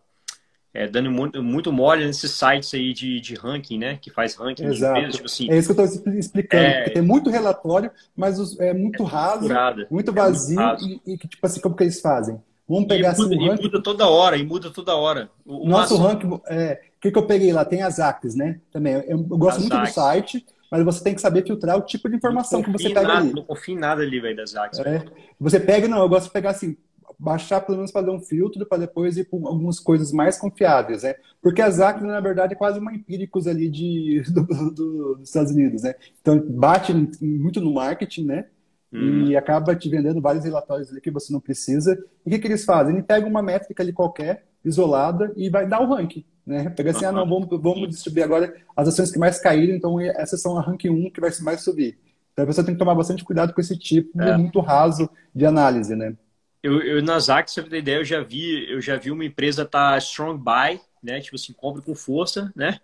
é, 0.73 0.87
dando 0.87 1.11
muito, 1.11 1.43
muito 1.43 1.73
mole 1.73 2.07
nesses 2.07 2.31
sites 2.31 2.73
aí 2.75 2.93
de, 2.93 3.21
de 3.21 3.35
ranking, 3.35 3.79
né? 3.79 3.99
Que 4.01 4.11
faz 4.11 4.35
ranking 4.35 4.67
Exato. 4.67 4.95
de 4.95 4.99
empresas, 4.99 5.15
tipo 5.17 5.27
assim. 5.27 5.51
É 5.51 5.59
isso 5.59 5.75
que 5.75 5.81
eu 5.81 5.85
estou 5.85 6.13
explicando, 6.15 6.65
é... 6.65 6.91
tem 6.91 7.03
muito 7.03 7.29
relatório, 7.29 7.91
mas 8.17 8.59
é 8.59 8.73
muito 8.73 9.03
é 9.03 9.07
raso, 9.07 9.49
muito 9.91 10.13
vazio, 10.13 10.61
é 10.61 10.77
muito 10.77 11.01
e, 11.07 11.15
e, 11.15 11.19
tipo 11.19 11.47
assim, 11.47 11.61
como 11.61 11.75
que 11.75 11.83
eles 11.83 12.01
fazem? 12.01 12.41
Vamos 12.71 12.87
pegar 12.87 13.15
e 13.15 13.17
muda, 13.17 13.35
assim, 13.35 13.49
ranking... 13.49 13.63
e 13.63 13.65
muda 13.65 13.83
toda 13.83 14.09
hora, 14.09 14.37
e 14.37 14.47
muda 14.47 14.71
toda 14.71 14.95
hora. 14.95 15.29
O, 15.45 15.69
Nosso 15.69 15.97
ranking, 15.97 16.41
é, 16.47 16.81
o 16.97 17.01
que, 17.01 17.11
que 17.11 17.19
eu 17.19 17.27
peguei 17.27 17.53
lá? 17.53 17.65
Tem 17.65 17.83
as 17.83 17.99
ACs, 17.99 18.37
né? 18.37 18.61
Também. 18.71 18.95
Eu, 18.95 19.03
eu 19.09 19.19
gosto 19.19 19.57
as 19.57 19.63
muito 19.63 19.77
ACs. 19.77 19.91
do 19.91 19.95
site, 19.95 20.47
mas 20.71 20.85
você 20.85 21.03
tem 21.03 21.13
que 21.13 21.21
saber 21.21 21.45
filtrar 21.45 21.77
o 21.77 21.83
tipo 21.83 22.09
de 22.09 22.15
informação 22.15 22.63
que 22.63 22.71
você 22.71 22.91
pega 22.91 23.03
nada, 23.03 23.19
ali. 23.19 23.33
Não 23.33 23.43
confio 23.43 23.75
em 23.75 23.79
nada 23.79 24.03
ali, 24.03 24.21
velho, 24.21 24.37
das 24.37 24.55
ACs. 24.55 24.79
É. 24.79 25.05
Você 25.41 25.59
pega, 25.59 25.89
não, 25.89 25.99
eu 25.99 26.09
gosto 26.09 26.27
de 26.27 26.33
pegar 26.33 26.51
assim, 26.51 26.77
baixar 27.19 27.61
pelo 27.61 27.79
menos 27.79 27.91
fazer 27.91 28.11
um 28.11 28.21
filtro 28.21 28.65
para 28.65 28.79
depois 28.79 29.17
ir 29.17 29.25
para 29.25 29.41
algumas 29.49 29.81
coisas 29.81 30.13
mais 30.13 30.39
confiáveis, 30.39 31.03
né? 31.03 31.17
Porque 31.43 31.61
as 31.61 31.81
ACs, 31.81 32.05
na 32.05 32.21
verdade, 32.21 32.53
é 32.53 32.57
quase 32.57 32.79
uma 32.79 32.95
empíricos 32.95 33.49
ali 33.49 33.69
de, 33.69 34.23
do, 34.31 34.45
do, 34.45 35.15
dos 35.17 35.29
Estados 35.29 35.51
Unidos, 35.51 35.83
né? 35.83 35.97
Então, 36.21 36.39
bate 36.39 36.95
muito 37.21 37.61
no 37.61 37.75
marketing, 37.75 38.27
né? 38.27 38.45
Hum. 38.93 39.27
E 39.27 39.37
acaba 39.37 39.75
te 39.75 39.89
vendendo 39.89 40.21
vários 40.21 40.45
relatórios 40.45 40.91
ali 40.91 41.01
que 41.01 41.11
você 41.11 41.33
não 41.33 41.41
precisa. 41.41 41.93
E 42.25 42.29
o 42.29 42.33
que, 42.33 42.39
que 42.39 42.47
eles 42.49 42.65
fazem? 42.65 42.95
Ele 42.95 43.03
pega 43.03 43.27
uma 43.27 43.43
métrica 43.43 43.83
ali 43.83 43.93
qualquer, 43.93 44.47
isolada, 44.65 45.33
e 45.37 45.49
vai 45.49 45.67
dar 45.67 45.81
o 45.81 45.87
ranking. 45.87 46.25
Né? 46.47 46.69
Pega 46.71 46.91
assim, 46.91 47.05
ah, 47.05 47.13
não, 47.13 47.29
vamos, 47.29 47.49
vamos 47.49 47.89
distribuir 47.89 48.25
agora 48.25 48.55
as 48.77 48.89
ações 48.89 49.13
que 49.13 49.19
mais 49.19 49.39
caíram, 49.39 49.75
então 49.75 50.01
essas 50.01 50.43
são 50.43 50.59
a 50.59 50.61
ranking 50.61 50.91
1 50.91 51.11
que 51.11 51.21
vai 51.21 51.31
mais 51.43 51.63
subir. 51.63 51.99
Então 52.33 52.45
a 52.45 52.47
pessoa 52.47 52.65
tem 52.65 52.75
que 52.75 52.79
tomar 52.79 52.95
bastante 52.95 53.25
cuidado 53.25 53.53
com 53.53 53.61
esse 53.61 53.77
tipo 53.77 54.21
é. 54.21 54.37
muito 54.37 54.61
raso 54.61 55.09
de 55.35 55.47
análise, 55.47 55.95
né? 55.95 56.17
Eu, 56.63 56.81
eu 56.83 57.03
nas 57.03 57.27
pra 57.27 57.43
ter 57.45 57.79
ideia, 57.79 57.97
eu 57.97 58.05
já 58.05 58.23
vi, 58.23 58.71
eu 58.71 58.81
já 58.81 58.97
vi 58.97 59.11
uma 59.11 59.25
empresa 59.25 59.65
tá 59.65 59.97
strong 59.99 60.43
buy, 60.43 60.81
né? 61.03 61.21
Tipo 61.21 61.37
assim, 61.37 61.53
compra 61.53 61.81
com 61.81 61.95
força, 61.95 62.53
né? 62.55 62.81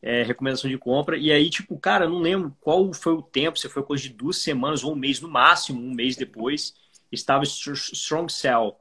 É, 0.00 0.22
recomendação 0.22 0.70
de 0.70 0.78
compra. 0.78 1.16
E 1.16 1.32
aí, 1.32 1.50
tipo, 1.50 1.76
cara, 1.76 2.08
não 2.08 2.20
lembro 2.20 2.56
qual 2.60 2.92
foi 2.94 3.14
o 3.14 3.22
tempo, 3.22 3.58
se 3.58 3.68
foi 3.68 3.82
coisa 3.82 4.04
de 4.04 4.10
duas 4.10 4.38
semanas 4.38 4.84
ou 4.84 4.92
um 4.92 4.96
mês 4.96 5.20
no 5.20 5.28
máximo, 5.28 5.80
um 5.80 5.92
mês 5.92 6.14
depois, 6.14 6.72
estava 7.10 7.42
strong 7.44 8.32
sell. 8.32 8.76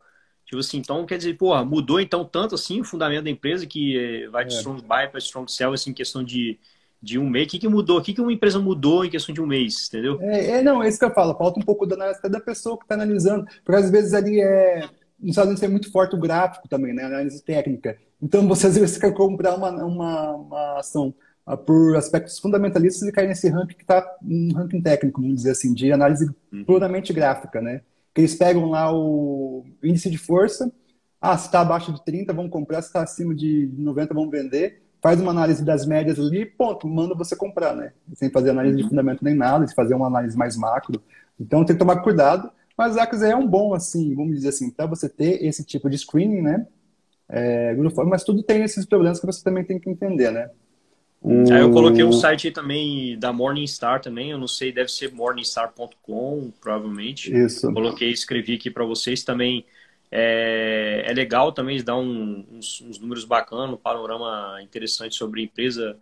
Tipo 0.46 0.60
assim, 0.60 0.78
então 0.78 1.06
quer 1.06 1.18
dizer, 1.18 1.36
porra, 1.36 1.66
mudou 1.66 2.00
então 2.00 2.24
tanto 2.24 2.56
assim 2.56 2.80
o 2.80 2.86
fundamento 2.86 3.26
da 3.26 3.30
empresa 3.30 3.66
que 3.66 3.98
eh, 3.98 4.30
vai 4.30 4.46
de 4.46 4.54
é. 4.54 4.58
strong 4.58 4.82
buy 4.82 5.08
para 5.10 5.18
strong 5.20 5.52
sell, 5.52 5.74
assim, 5.74 5.90
em 5.90 5.94
questão 5.94 6.24
de, 6.24 6.58
de 7.02 7.20
um 7.20 7.30
mês. 7.30 7.48
O 7.48 7.50
que, 7.50 7.60
que 7.60 7.68
mudou? 7.68 8.00
O 8.00 8.02
que, 8.02 8.14
que 8.14 8.22
uma 8.22 8.32
empresa 8.32 8.58
mudou 8.58 9.04
em 9.04 9.10
questão 9.10 9.36
de 9.36 9.42
um 9.42 9.46
mês, 9.46 9.90
entendeu? 9.90 10.18
É, 10.22 10.60
é 10.60 10.62
não, 10.62 10.82
é 10.82 10.88
isso 10.88 11.00
que 11.00 11.04
eu 11.04 11.14
falo. 11.14 11.38
Falta 11.38 11.60
um 11.60 11.64
pouco 11.64 11.86
da 11.86 11.96
análise 11.96 12.22
da 12.22 12.40
pessoa 12.40 12.78
que 12.78 12.86
está 12.86 12.96
analisando. 12.96 13.46
Porque 13.66 13.76
às 13.76 13.92
vezes 13.92 14.14
ali 14.14 14.40
é. 14.40 14.88
Nos 15.20 15.32
Estados 15.32 15.50
Unidos 15.50 15.64
é 15.64 15.68
muito 15.68 15.92
forte 15.92 16.16
o 16.16 16.20
gráfico 16.20 16.68
também, 16.70 16.94
né? 16.94 17.04
Análise 17.04 17.44
técnica. 17.44 17.98
Então 18.22 18.48
você 18.48 18.68
às 18.68 18.78
vezes 18.78 18.98
quer 18.98 19.14
comprar 19.14 19.56
uma, 19.56 19.70
uma, 19.84 20.32
uma 20.32 20.80
ação 20.80 21.14
ah, 21.46 21.56
por 21.56 21.96
aspectos 21.96 22.40
fundamentalistas 22.40 23.08
e 23.08 23.12
cair 23.12 23.28
nesse 23.28 23.50
ranking 23.50 23.76
que 23.76 23.84
está 23.84 24.06
um 24.24 24.54
ranking 24.54 24.82
técnico, 24.82 25.22
vamos 25.22 25.38
dizer 25.38 25.52
assim, 25.52 25.74
de 25.74 25.92
análise 25.92 26.30
uhum. 26.52 26.64
puramente 26.66 27.14
gráfica, 27.14 27.62
né? 27.62 27.82
que 28.18 28.22
eles 28.22 28.34
pegam 28.34 28.68
lá 28.72 28.92
o 28.92 29.64
índice 29.84 30.10
de 30.10 30.18
força, 30.18 30.74
ah, 31.22 31.38
se 31.38 31.46
está 31.46 31.62
abaixo 31.62 31.94
de 31.94 32.04
30, 32.04 32.34
vamos 32.34 32.50
comprar, 32.50 32.82
se 32.82 32.88
está 32.88 33.04
acima 33.04 33.36
de 33.36 33.72
90, 33.78 34.12
vamos 34.12 34.32
vender, 34.32 34.82
faz 35.00 35.22
uma 35.22 35.30
análise 35.30 35.64
das 35.64 35.86
médias 35.86 36.18
ali, 36.18 36.44
ponto, 36.44 36.88
manda 36.88 37.14
você 37.14 37.36
comprar, 37.36 37.76
né? 37.76 37.94
Sem 38.16 38.32
fazer 38.32 38.50
análise 38.50 38.76
de 38.76 38.82
uhum. 38.82 38.90
fundamento 38.90 39.24
nem 39.24 39.36
nada, 39.36 39.68
de 39.68 39.76
fazer 39.76 39.94
uma 39.94 40.08
análise 40.08 40.36
mais 40.36 40.58
macro. 40.58 41.00
Então 41.40 41.64
tem 41.64 41.76
que 41.76 41.80
tomar 41.80 41.98
cuidado, 41.98 42.50
mas 42.76 42.98
a 42.98 43.04
é 43.04 43.36
um 43.36 43.46
bom, 43.46 43.76
assim, 43.76 44.16
vamos 44.16 44.34
dizer 44.34 44.50
assim, 44.50 44.72
para 44.72 44.88
você 44.88 45.08
ter 45.08 45.46
esse 45.46 45.64
tipo 45.64 45.88
de 45.88 46.00
screening, 46.00 46.42
né? 46.42 46.66
É, 47.30 47.76
mas 48.06 48.24
tudo 48.24 48.42
tem 48.42 48.64
esses 48.64 48.86
problemas 48.86 49.20
que 49.20 49.26
você 49.26 49.44
também 49.44 49.64
tem 49.64 49.80
que 49.80 49.90
entender, 49.90 50.32
né? 50.32 50.50
O... 51.22 51.52
Aí 51.52 51.62
eu 51.62 51.72
coloquei 51.72 52.04
um 52.04 52.12
site 52.14 52.48
aí 52.48 52.54
também 52.54 53.18
da 53.18 53.34
Morningstar 53.34 54.02
também, 54.02 54.32
eu 54.32 54.38
não 54.38 54.48
sei, 54.48 54.72
deve 54.72 54.90
ser 54.90 55.12
morningstar.com, 55.12 56.52
provavelmente. 56.62 57.36
Isso. 57.36 57.72
Coloquei, 57.74 58.12
escrevi 58.12 58.56
aqui 58.56 58.70
para 58.70 58.86
vocês 58.86 59.24
também. 59.24 59.66
É, 60.10 61.04
é, 61.06 61.14
legal 61.14 61.52
também, 61.52 61.84
dá 61.84 61.98
um, 61.98 62.46
uns, 62.50 62.80
uns, 62.80 62.98
números 62.98 63.26
bacanas, 63.26 63.74
um 63.74 63.78
panorama 63.78 64.58
interessante 64.62 65.16
sobre 65.16 65.42
a 65.42 65.44
empresa, 65.44 65.98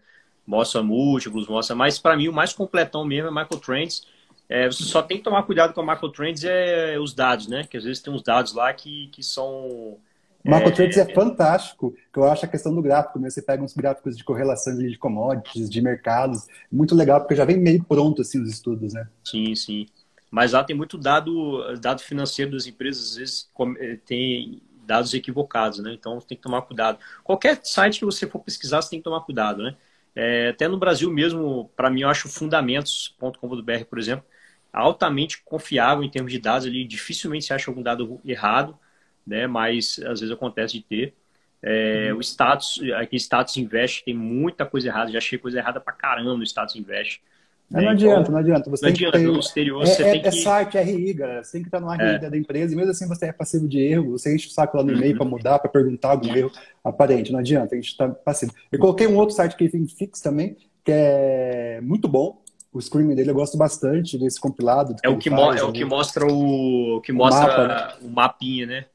mostra 0.45 0.83
múltiplos, 0.83 1.47
mostra, 1.47 1.75
mas 1.75 1.97
para 1.97 2.15
mim 2.15 2.27
o 2.27 2.33
mais 2.33 2.53
completão 2.53 3.03
mesmo 3.03 3.29
é 3.29 3.31
Michael 3.31 3.61
Trends. 3.61 4.05
É, 4.47 4.67
você 4.67 4.83
só 4.83 5.01
tem 5.01 5.17
que 5.17 5.23
tomar 5.23 5.41
cuidado 5.41 5.73
com 5.73 5.81
a 5.81 5.95
Michael 5.95 6.11
Trends 6.11 6.43
é 6.43 6.99
os 6.99 7.15
dados, 7.15 7.47
né? 7.47 7.65
Que 7.67 7.77
às 7.77 7.83
vezes 7.83 7.99
tem 7.99 8.13
uns 8.13 8.21
dados 8.21 8.53
lá 8.53 8.71
que, 8.71 9.07
que 9.07 9.23
são 9.23 9.97
Marco 10.45 10.71
Trades 10.71 10.97
é, 10.97 11.01
é 11.01 11.13
fantástico, 11.13 11.95
que 12.13 12.19
eu 12.19 12.25
acho 12.25 12.45
a 12.45 12.47
questão 12.47 12.73
do 12.73 12.81
gráfico, 12.81 13.17
né? 13.19 13.29
Você 13.29 13.41
pega 13.41 13.63
uns 13.63 13.73
gráficos 13.73 14.15
de 14.15 14.23
correlação 14.23 14.77
de 14.77 14.97
commodities, 14.97 15.69
de 15.69 15.81
mercados, 15.81 16.45
muito 16.71 16.95
legal, 16.95 17.19
porque 17.19 17.35
já 17.35 17.45
vem 17.45 17.57
meio 17.57 17.83
pronto 17.83 18.21
assim 18.21 18.41
os 18.41 18.49
estudos, 18.49 18.93
né? 18.93 19.07
Sim, 19.23 19.55
sim. 19.55 19.87
Mas 20.29 20.51
lá 20.51 20.63
tem 20.63 20.75
muito 20.75 20.97
dado, 20.97 21.79
dado 21.79 22.01
financeiro 22.01 22.51
das 22.51 22.67
empresas, 22.67 23.11
às 23.11 23.15
vezes 23.15 23.49
eh, 23.79 23.97
tem 24.05 24.61
dados 24.85 25.13
equivocados, 25.13 25.79
né? 25.79 25.93
Então 25.93 26.19
tem 26.19 26.37
que 26.37 26.43
tomar 26.43 26.61
cuidado. 26.61 26.99
Qualquer 27.23 27.59
site 27.63 27.99
que 27.99 28.05
você 28.05 28.27
for 28.27 28.39
pesquisar, 28.39 28.81
você 28.81 28.91
tem 28.91 28.99
que 28.99 29.03
tomar 29.03 29.21
cuidado, 29.21 29.63
né? 29.63 29.75
É, 30.15 30.49
até 30.49 30.67
no 30.67 30.77
Brasil 30.77 31.11
mesmo, 31.11 31.69
para 31.75 31.89
mim, 31.89 32.01
eu 32.01 32.09
acho 32.09 32.29
fundamentos.com.br, 32.29 33.85
por 33.89 33.99
exemplo, 33.99 34.25
altamente 34.71 35.41
confiável 35.43 36.03
em 36.03 36.09
termos 36.09 36.31
de 36.31 36.39
dados. 36.39 36.67
Ali 36.67 36.85
dificilmente 36.85 37.45
se 37.45 37.53
acha 37.53 37.69
algum 37.69 37.81
dado 37.81 38.21
errado 38.23 38.77
né? 39.25 39.47
Mas 39.47 39.99
às 40.05 40.19
vezes 40.19 40.31
acontece 40.31 40.73
de 40.73 40.83
ter. 40.83 41.13
É, 41.61 42.09
uhum. 42.11 42.19
O 42.19 42.21
status, 42.21 42.79
aqui 42.97 43.15
status 43.15 43.57
invest 43.57 44.05
tem 44.05 44.13
muita 44.13 44.65
coisa 44.65 44.87
errada, 44.87 45.11
já 45.11 45.17
achei 45.17 45.39
coisa 45.39 45.57
errada 45.57 45.79
pra 45.79 45.93
caramba 45.93 46.35
no 46.35 46.43
status 46.43 46.75
invest. 46.75 47.21
Não, 47.69 47.81
não 47.81 47.89
adianta, 47.89 48.21
então, 48.21 48.31
não 48.33 48.39
adianta. 48.39 48.69
Você 48.69 48.85
não 48.85 48.91
adianta, 48.91 49.17
ter... 49.17 49.25
no 49.25 49.39
exterior 49.39 49.81
é, 49.81 49.85
você 49.87 50.03
é, 50.03 50.11
tem 50.11 50.21
que... 50.21 50.27
É 50.27 50.31
site, 50.31 50.77
RI, 50.77 51.13
galera. 51.13 51.43
Você 51.43 51.53
tem 51.53 51.61
que 51.61 51.67
estar 51.67 51.79
no 51.79 51.91
RI 51.91 52.01
é. 52.01 52.29
da 52.29 52.37
empresa 52.37 52.73
e 52.73 52.75
mesmo 52.75 52.91
assim 52.91 53.07
você 53.07 53.25
é 53.25 53.33
passivo 53.33 53.67
de 53.67 53.79
erro, 53.79 54.11
você 54.11 54.35
enche 54.35 54.47
o 54.47 54.51
saco 54.51 54.77
lá 54.77 54.83
no 54.83 54.91
e-mail 54.91 55.13
uhum. 55.13 55.17
para 55.17 55.25
mudar, 55.25 55.59
para 55.59 55.71
perguntar 55.71 56.11
algum 56.11 56.35
erro 56.35 56.51
aparente. 56.83 57.31
Não 57.31 57.39
adianta, 57.39 57.73
a 57.73 57.77
gente 57.77 57.89
está 57.89 58.07
passivo. 58.09 58.53
Eu 58.71 58.77
coloquei 58.77 59.07
um 59.07 59.17
outro 59.17 59.35
site 59.35 59.55
que 59.55 59.65
é 59.65 59.69
Fix 59.97 60.21
também, 60.21 60.55
que 60.83 60.91
é 60.91 61.79
muito 61.81 62.07
bom. 62.07 62.43
O 62.71 62.79
screen 62.79 63.15
dele 63.15 63.31
eu 63.31 63.35
gosto 63.35 63.57
bastante 63.57 64.17
desse 64.17 64.39
compilado. 64.39 64.95
É 65.01 65.09
o 65.09 65.17
que, 65.17 65.29
faz, 65.29 65.61
é 65.61 65.63
o 65.63 65.71
que 65.71 65.85
mostra 65.85 66.27
o, 66.27 67.01
que 67.01 67.13
mostra 67.13 67.45
o, 67.45 67.67
mapa, 67.67 67.67
né? 67.67 67.93
o 68.01 68.09
mapinha, 68.09 68.65
né? 68.67 68.85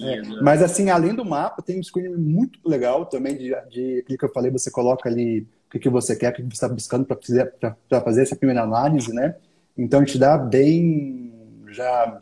É, 0.00 0.20
né? 0.22 0.40
Mas 0.42 0.62
assim, 0.62 0.90
além 0.90 1.14
do 1.14 1.24
mapa, 1.24 1.62
tem 1.62 1.78
um 1.78 1.82
screen 1.82 2.16
muito 2.16 2.58
legal 2.66 3.06
também 3.06 3.36
de, 3.36 3.54
de 3.70 4.16
que 4.16 4.24
eu 4.24 4.32
falei, 4.32 4.50
você 4.50 4.70
coloca 4.70 5.08
ali 5.08 5.46
o 5.66 5.70
que, 5.70 5.78
que 5.78 5.88
você 5.88 6.16
quer, 6.16 6.32
o 6.32 6.34
que 6.34 6.42
você 6.42 6.48
está 6.48 6.68
buscando 6.68 7.06
para 7.06 8.00
fazer 8.00 8.22
essa 8.22 8.36
primeira 8.36 8.62
análise, 8.62 9.12
né? 9.12 9.36
Então 9.76 10.04
te 10.04 10.18
dá 10.18 10.36
bem 10.36 11.32
já. 11.68 12.18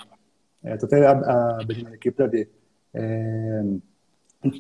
Estou 0.65 0.89
é, 0.93 1.07
até 1.07 1.07
abrindo 1.07 1.89
aqui 1.95 2.11
para 2.11 2.27
ver. 2.27 2.51
É, 2.93 3.63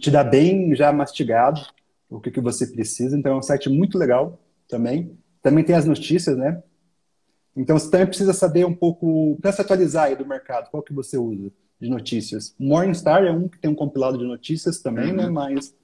te 0.00 0.10
dá 0.10 0.22
bem 0.22 0.74
já 0.74 0.92
mastigado 0.92 1.60
o 2.08 2.20
que, 2.20 2.30
que 2.30 2.40
você 2.40 2.66
precisa. 2.66 3.18
Então 3.18 3.32
é 3.32 3.36
um 3.36 3.42
site 3.42 3.68
muito 3.68 3.98
legal 3.98 4.38
também. 4.68 5.18
Também 5.42 5.64
tem 5.64 5.74
as 5.74 5.84
notícias, 5.84 6.36
né? 6.36 6.62
Então 7.56 7.78
você 7.78 7.90
também 7.90 8.06
precisa 8.06 8.32
saber 8.32 8.64
um 8.64 8.74
pouco, 8.74 9.36
para 9.40 9.52
se 9.52 9.60
atualizar 9.60 10.04
aí 10.04 10.16
do 10.16 10.26
mercado, 10.26 10.70
qual 10.70 10.82
que 10.82 10.92
você 10.92 11.16
usa 11.16 11.50
de 11.80 11.88
notícias. 11.88 12.54
Morningstar 12.58 13.24
é 13.24 13.30
um 13.30 13.48
que 13.48 13.58
tem 13.58 13.70
um 13.70 13.74
compilado 13.74 14.18
de 14.18 14.24
notícias 14.24 14.80
também, 14.80 15.12
né? 15.12 15.24
uhum. 15.24 15.28
né? 15.28 15.28
Mas 15.30 15.74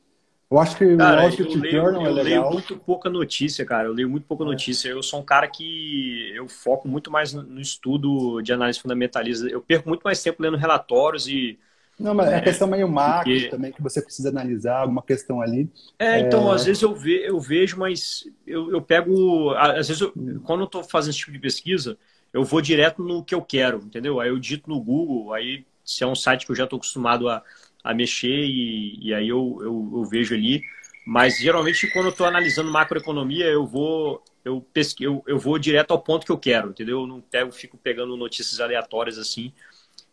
eu 0.51 0.59
acho 0.59 0.77
que 0.77 0.97
cara, 0.97 1.17
o 1.17 1.21
Wall 1.21 1.29
Street 1.31 1.71
Journal 1.71 2.07
é 2.07 2.11
legal. 2.11 2.17
Eu 2.19 2.25
leio 2.25 2.51
muito 2.51 2.77
pouca 2.77 3.09
notícia, 3.09 3.65
cara. 3.65 3.89
Eu 3.89 3.93
leio 3.95 4.09
muito 4.09 4.27
pouca 4.27 4.45
é. 4.45 4.47
notícia. 4.47 4.89
Eu 4.89 5.03
sou 5.03 5.21
um 5.21 5.25
cara 5.25 5.49
que 5.49 6.31
eu 6.35 6.47
foco 6.47 6.87
muito 6.87 7.11
mais 7.11 7.33
no, 7.33 7.59
estudo 7.61 8.43
de 8.43 8.53
análise 8.53 8.79
fundamentalista. 8.79 9.47
Eu 9.47 9.63
perco 9.63 9.89
muito 9.89 10.03
mais 10.03 10.23
tempo 10.23 10.43
lendo 10.43 10.59
relatórios 10.59 11.27
e 11.27 11.59
não, 11.99 12.15
mas 12.15 12.31
é, 12.31 12.37
a 12.37 12.41
questão 12.41 12.67
meio 12.67 12.89
macro 12.89 13.33
porque... 13.33 13.49
também, 13.49 13.71
que 13.71 13.83
você 13.83 14.03
precisa 14.03 14.31
analisar, 14.31 14.79
alguma 14.79 15.03
questão 15.03 15.41
ali. 15.41 15.71
É, 15.99 16.21
então, 16.21 16.51
é... 16.51 16.55
às 16.57 16.65
vezes 16.65 16.83
eu, 16.83 16.95
ve, 16.95 17.25
eu 17.25 17.39
vejo, 17.39 17.79
mas 17.79 18.27
eu, 18.47 18.73
eu 18.73 18.83
pego. 18.83 19.51
Às 19.51 19.89
vezes, 19.89 20.01
eu, 20.01 20.13
quando 20.43 20.61
eu 20.61 20.67
estou 20.67 20.83
fazendo 20.83 21.11
esse 21.11 21.21
tipo 21.21 21.33
de 21.33 21.39
pesquisa, 21.39 21.97
eu 22.33 22.45
vou 22.45 22.61
direto 22.61 23.03
no 23.03 23.23
que 23.23 23.35
eu 23.35 23.43
quero, 23.43 23.79
entendeu? 23.79 24.21
Aí 24.21 24.31
eu 24.31 24.39
dito 24.39 24.69
no 24.69 24.81
Google, 24.81 25.33
aí 25.33 25.65
se 25.85 26.05
é 26.05 26.07
um 26.07 26.15
site 26.15 26.47
que 26.47 26.53
eu 26.53 26.57
já 26.57 26.65
estou 26.65 26.77
acostumado 26.77 27.29
a, 27.29 27.43
a 27.83 27.95
mexer 27.95 28.45
e, 28.45 29.09
e 29.09 29.15
aí 29.15 29.29
eu, 29.29 29.59
eu, 29.61 29.91
eu, 29.95 30.05
vejo 30.05 30.35
ali. 30.35 30.63
Mas 31.07 31.39
geralmente 31.39 31.91
quando 31.93 32.07
eu 32.07 32.13
estou 32.13 32.27
analisando 32.27 32.71
macroeconomia, 32.71 33.47
eu 33.47 33.67
vou 33.67 34.23
eu, 34.45 34.61
pesque, 34.61 35.05
eu, 35.05 35.23
eu 35.27 35.39
vou 35.39 35.59
direto 35.59 35.93
ao 35.93 36.01
ponto 36.01 36.27
que 36.27 36.33
eu 36.33 36.39
quero, 36.39 36.71
entendeu? 36.71 37.01
Eu 37.01 37.07
não 37.07 37.21
pego, 37.21 37.53
fico 37.53 37.77
pegando 37.77 38.17
notícias 38.17 38.61
aleatórias 38.61 39.19
assim 39.19 39.53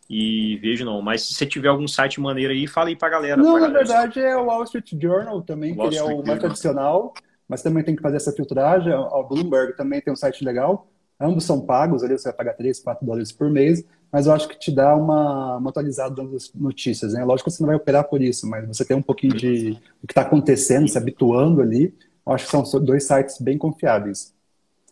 e 0.08 0.56
vejo 0.56 0.84
não. 0.84 1.00
Mas 1.00 1.22
se 1.22 1.34
você 1.34 1.46
tiver 1.46 1.68
algum 1.68 1.86
site 1.86 2.20
maneiro 2.20 2.52
aí, 2.52 2.66
fala 2.66 2.88
aí 2.88 2.96
pra 2.96 3.08
galera. 3.08 3.36
Não, 3.36 3.52
pra 3.52 3.60
na 3.60 3.66
galera. 3.68 3.84
verdade 3.84 4.20
é 4.20 4.36
o 4.36 4.46
Wall 4.46 4.64
Street 4.64 4.92
Journal 5.00 5.40
também, 5.42 5.72
Wall 5.74 5.88
que 5.88 5.96
é 5.96 6.02
o 6.02 6.24
mais 6.24 6.40
tradicional, 6.40 7.14
mas 7.48 7.62
também 7.62 7.84
tem 7.84 7.94
que 7.94 8.02
fazer 8.02 8.16
essa 8.16 8.32
filtragem. 8.32 8.92
O 8.92 9.22
Bloomberg 9.22 9.76
também 9.76 10.00
tem 10.00 10.12
um 10.12 10.16
site 10.16 10.44
legal. 10.44 10.88
Ambos 11.20 11.44
são 11.44 11.60
pagos, 11.60 12.02
ali 12.02 12.18
você 12.18 12.24
vai 12.24 12.32
pagar 12.32 12.54
3, 12.54 12.80
4 12.80 13.06
dólares 13.06 13.30
por 13.30 13.50
mês 13.50 13.84
mas 14.12 14.26
eu 14.26 14.32
acho 14.32 14.48
que 14.48 14.58
te 14.58 14.72
dá 14.72 14.94
uma, 14.96 15.56
uma 15.56 15.70
atualizada 15.70 16.22
das 16.24 16.52
notícias, 16.54 17.12
né? 17.12 17.24
Lógico 17.24 17.48
que 17.48 17.56
você 17.56 17.62
não 17.62 17.68
vai 17.68 17.76
operar 17.76 18.04
por 18.04 18.20
isso, 18.20 18.48
mas 18.48 18.66
você 18.66 18.84
tem 18.84 18.96
um 18.96 19.02
pouquinho 19.02 19.34
de 19.34 19.78
o 20.02 20.06
que 20.06 20.12
está 20.12 20.22
acontecendo, 20.22 20.88
se 20.88 20.98
habituando 20.98 21.60
ali. 21.60 21.94
Eu 22.26 22.32
acho 22.32 22.44
que 22.44 22.50
são 22.50 22.84
dois 22.84 23.04
sites 23.04 23.40
bem 23.40 23.56
confiáveis. 23.56 24.34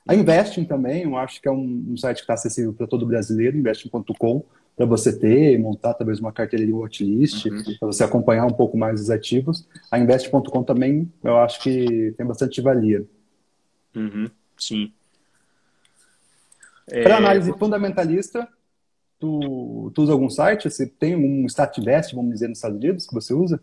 A 0.06 0.14
Investing 0.14 0.64
também, 0.64 1.02
eu 1.02 1.16
acho 1.16 1.40
que 1.40 1.48
é 1.48 1.50
um, 1.50 1.84
um 1.90 1.96
site 1.96 2.18
que 2.18 2.22
está 2.22 2.34
acessível 2.34 2.72
para 2.72 2.86
todo 2.86 3.04
brasileiro, 3.04 3.58
investing.com, 3.58 4.42
para 4.74 4.86
você 4.86 5.12
ter, 5.12 5.58
montar 5.58 5.92
talvez 5.94 6.20
uma 6.20 6.32
carteira 6.32 6.64
de 6.64 6.72
watchlist, 6.72 7.44
uhum. 7.44 7.62
para 7.78 7.88
você 7.88 8.04
acompanhar 8.04 8.46
um 8.46 8.52
pouco 8.52 8.78
mais 8.78 9.00
os 9.00 9.10
ativos. 9.10 9.68
A 9.90 9.98
Invest.com 9.98 10.62
também, 10.62 11.12
eu 11.22 11.36
acho 11.38 11.60
que 11.60 12.14
tem 12.16 12.24
bastante 12.24 12.60
valia. 12.60 13.04
Uhum. 13.94 14.30
Sim. 14.56 14.92
Para 16.86 17.14
é... 17.14 17.16
análise 17.16 17.52
fundamentalista, 17.58 18.48
Tu, 19.18 19.90
tu 19.94 20.02
usa 20.02 20.12
algum 20.12 20.30
site? 20.30 20.70
Você 20.70 20.86
tem 20.86 21.16
um 21.16 21.44
StatVest, 21.46 22.14
vamos 22.14 22.32
dizer, 22.32 22.48
nos 22.48 22.58
Estados 22.58 22.76
Unidos 22.76 23.06
que 23.06 23.14
você 23.14 23.34
usa? 23.34 23.60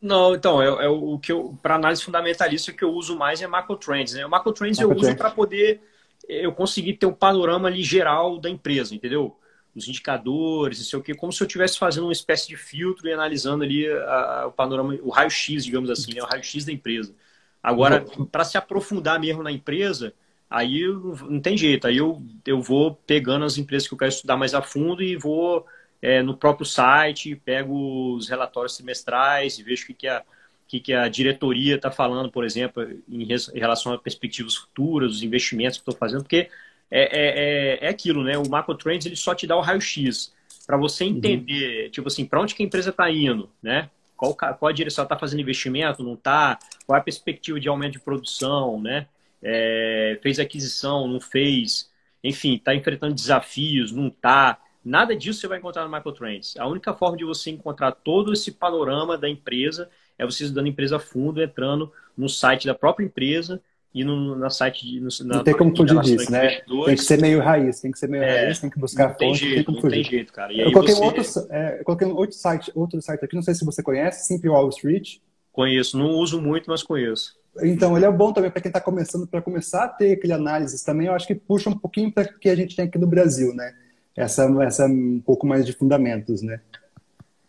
Não, 0.00 0.34
então, 0.34 0.62
é, 0.62 0.86
é 0.86 0.88
o 0.88 1.18
que 1.18 1.32
eu, 1.32 1.58
para 1.62 1.74
análise 1.74 2.02
fundamentalista, 2.02 2.70
o 2.70 2.74
que 2.74 2.84
eu 2.84 2.92
uso 2.92 3.16
mais 3.16 3.42
é 3.42 3.46
Macro 3.46 3.76
Trends. 3.76 4.14
Né? 4.14 4.24
O 4.24 4.30
Macro 4.30 4.52
Trends 4.52 4.78
Macro 4.78 4.92
eu 4.92 4.98
uso 4.98 5.16
para 5.16 5.30
poder 5.30 5.80
eu 6.28 6.52
conseguir 6.52 6.94
ter 6.94 7.06
um 7.06 7.12
panorama 7.12 7.68
ali 7.68 7.82
geral 7.82 8.38
da 8.38 8.50
empresa, 8.50 8.94
entendeu? 8.94 9.36
Os 9.74 9.88
indicadores, 9.88 10.78
não 10.78 10.84
sei 10.84 10.98
o 10.98 11.02
que, 11.02 11.14
como 11.14 11.32
se 11.32 11.42
eu 11.42 11.46
estivesse 11.46 11.78
fazendo 11.78 12.04
uma 12.04 12.12
espécie 12.12 12.48
de 12.48 12.56
filtro 12.56 13.08
e 13.08 13.12
analisando 13.12 13.64
ali 13.64 13.88
a, 13.88 14.40
a, 14.42 14.46
o 14.46 14.52
panorama, 14.52 14.98
o 15.02 15.10
raio-x, 15.10 15.64
digamos 15.64 15.88
assim, 15.90 16.14
né? 16.14 16.22
o 16.22 16.26
raio-x 16.26 16.64
da 16.64 16.72
empresa. 16.72 17.14
Agora, 17.62 18.04
para 18.30 18.44
se 18.44 18.56
aprofundar 18.56 19.18
mesmo 19.18 19.42
na 19.42 19.50
empresa, 19.50 20.12
Aí 20.50 20.82
não 21.28 21.40
tem 21.40 21.56
jeito, 21.58 21.86
aí 21.86 21.98
eu, 21.98 22.22
eu 22.46 22.60
vou 22.60 22.94
pegando 23.06 23.44
as 23.44 23.58
empresas 23.58 23.86
que 23.86 23.92
eu 23.92 23.98
quero 23.98 24.08
estudar 24.08 24.36
mais 24.36 24.54
a 24.54 24.62
fundo 24.62 25.02
e 25.02 25.14
vou 25.14 25.66
é, 26.00 26.22
no 26.22 26.36
próprio 26.36 26.64
site, 26.64 27.36
pego 27.36 28.14
os 28.14 28.28
relatórios 28.28 28.74
semestrais 28.74 29.58
e 29.58 29.62
vejo 29.62 29.84
o 29.84 29.86
que, 29.88 29.94
que, 29.94 30.08
a, 30.08 30.22
que, 30.66 30.80
que 30.80 30.92
a 30.94 31.08
diretoria 31.08 31.74
está 31.74 31.90
falando, 31.90 32.30
por 32.30 32.44
exemplo, 32.44 32.82
em, 33.08 33.22
em, 33.24 33.58
relação 33.58 33.92
a 33.92 33.98
perspectivas 33.98 34.56
futuras, 34.56 35.16
os 35.16 35.22
investimentos 35.22 35.76
que 35.76 35.82
estou 35.82 35.94
fazendo, 35.94 36.22
porque 36.22 36.48
é, 36.90 37.02
é, 37.02 37.08
é, 37.10 37.86
é, 37.86 37.88
aquilo, 37.88 38.24
né? 38.24 38.38
O 38.38 38.48
Macro 38.48 38.74
Trends 38.74 39.04
ele 39.04 39.16
só 39.16 39.34
te 39.34 39.46
dá 39.46 39.54
o 39.56 39.60
raio-x 39.60 40.32
para 40.66 40.76
você 40.76 41.04
uhum. 41.04 41.10
entender, 41.10 41.84
uhum. 41.84 41.90
tipo 41.90 42.08
assim, 42.08 42.24
para 42.24 42.40
onde 42.40 42.54
que 42.54 42.62
a 42.62 42.66
empresa 42.66 42.90
está 42.90 43.10
indo, 43.10 43.50
né? 43.62 43.90
Qual, 44.16 44.34
qual 44.34 44.68
a 44.68 44.72
direção? 44.72 45.04
Está 45.04 45.16
fazendo 45.16 45.40
investimento? 45.40 46.02
Não 46.02 46.14
está? 46.14 46.58
Qual 46.86 46.96
é 46.96 47.00
a 47.00 47.04
perspectiva 47.04 47.60
de 47.60 47.68
aumento 47.68 47.92
de 47.92 48.00
produção, 48.00 48.80
né? 48.80 49.06
É, 49.42 50.18
fez 50.22 50.38
aquisição, 50.38 51.06
não 51.06 51.20
fez, 51.20 51.90
enfim, 52.22 52.54
está 52.54 52.74
enfrentando 52.74 53.14
desafios, 53.14 53.92
não 53.92 54.08
está. 54.08 54.58
Nada 54.84 55.14
disso 55.14 55.40
você 55.40 55.48
vai 55.48 55.58
encontrar 55.58 55.84
no 55.84 55.94
Microtrends. 55.94 56.56
A 56.56 56.66
única 56.66 56.94
forma 56.94 57.16
de 57.16 57.24
você 57.24 57.50
encontrar 57.50 57.92
todo 57.92 58.32
esse 58.32 58.52
panorama 58.52 59.18
da 59.18 59.28
empresa 59.28 59.88
é 60.18 60.24
você 60.24 60.44
estudando 60.44 60.66
a 60.66 60.70
empresa 60.70 60.96
a 60.96 61.00
fundo, 61.00 61.42
entrando 61.42 61.92
no 62.16 62.28
site 62.28 62.66
da 62.66 62.74
própria 62.74 63.04
empresa 63.04 63.62
e 63.94 64.04
no 64.04 64.36
na 64.36 64.50
site 64.50 64.86
de, 64.86 65.00
no, 65.00 65.08
na 65.24 65.36
não 65.36 65.44
tem 65.44 65.56
como 65.56 65.74
fugir 65.74 66.00
disso, 66.00 66.30
né? 66.30 66.60
Tem 66.60 66.96
que 66.96 67.02
ser 67.02 67.20
meio 67.20 67.40
raiz, 67.40 67.80
tem 67.80 67.90
que 67.90 67.98
ser 67.98 68.08
meio 68.08 68.22
é, 68.22 68.44
raiz, 68.44 68.60
tem 68.60 68.68
que 68.68 68.78
buscar 68.78 69.08
não 69.08 69.14
tem 69.14 69.28
fonte, 69.28 69.40
jeito, 69.40 69.54
tem 69.54 69.64
como 69.64 69.80
fugir. 69.80 69.96
Não 69.96 70.02
tem 70.02 70.10
jeito, 70.10 70.32
cara. 70.32 70.52
E 70.52 70.60
eu 70.60 70.72
coloquei, 70.72 70.94
você... 70.94 71.00
um 71.00 71.04
outro, 71.04 71.22
é, 71.50 71.84
coloquei 71.84 72.06
outro 72.08 72.36
site, 72.36 72.72
outro 72.74 73.00
site 73.00 73.24
aqui, 73.24 73.34
não 73.34 73.42
sei 73.42 73.54
se 73.54 73.64
você 73.64 73.82
conhece, 73.82 74.26
Simple 74.26 74.50
Wall 74.50 74.68
Street. 74.68 75.18
Conheço, 75.52 75.98
não 75.98 76.10
uso 76.10 76.40
muito, 76.40 76.68
mas 76.70 76.82
conheço. 76.82 77.37
Então, 77.62 77.96
ele 77.96 78.06
é 78.06 78.10
bom 78.10 78.32
também 78.32 78.50
para 78.50 78.60
quem 78.60 78.68
está 78.68 78.80
começando, 78.80 79.26
para 79.26 79.42
começar 79.42 79.84
a 79.84 79.88
ter 79.88 80.12
aquele 80.12 80.32
análise 80.32 80.84
também, 80.84 81.08
eu 81.08 81.14
acho 81.14 81.26
que 81.26 81.34
puxa 81.34 81.70
um 81.70 81.76
pouquinho 81.76 82.12
para 82.12 82.24
o 82.24 82.38
que 82.38 82.48
a 82.48 82.54
gente 82.54 82.76
tem 82.76 82.84
aqui 82.84 82.98
no 82.98 83.06
Brasil, 83.06 83.54
né? 83.54 83.74
Essa, 84.16 84.48
essa 84.62 84.86
um 84.86 85.22
pouco 85.24 85.46
mais 85.46 85.64
de 85.66 85.72
fundamentos, 85.72 86.42
né? 86.42 86.60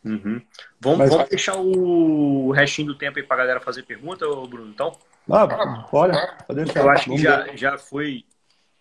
Uhum. 0.04 0.42
Vamos, 0.80 1.00
Mas... 1.00 1.10
vamos 1.10 1.30
deixar 1.30 1.58
o 1.58 2.52
restinho 2.52 2.88
do 2.88 2.98
tempo 2.98 3.20
aí 3.20 3.24
para 3.24 3.36
a 3.36 3.40
galera 3.40 3.60
fazer 3.60 3.84
pergunta, 3.84 4.26
Bruno, 4.48 4.70
então? 4.70 4.96
Ah, 5.30 5.46
bora, 5.92 6.38
pode 6.48 6.64
deixar. 6.64 6.80
Eu 6.80 6.90
acho 6.90 7.10
que 7.10 7.18
já, 7.18 7.56
já 7.56 7.78
foi 7.78 8.24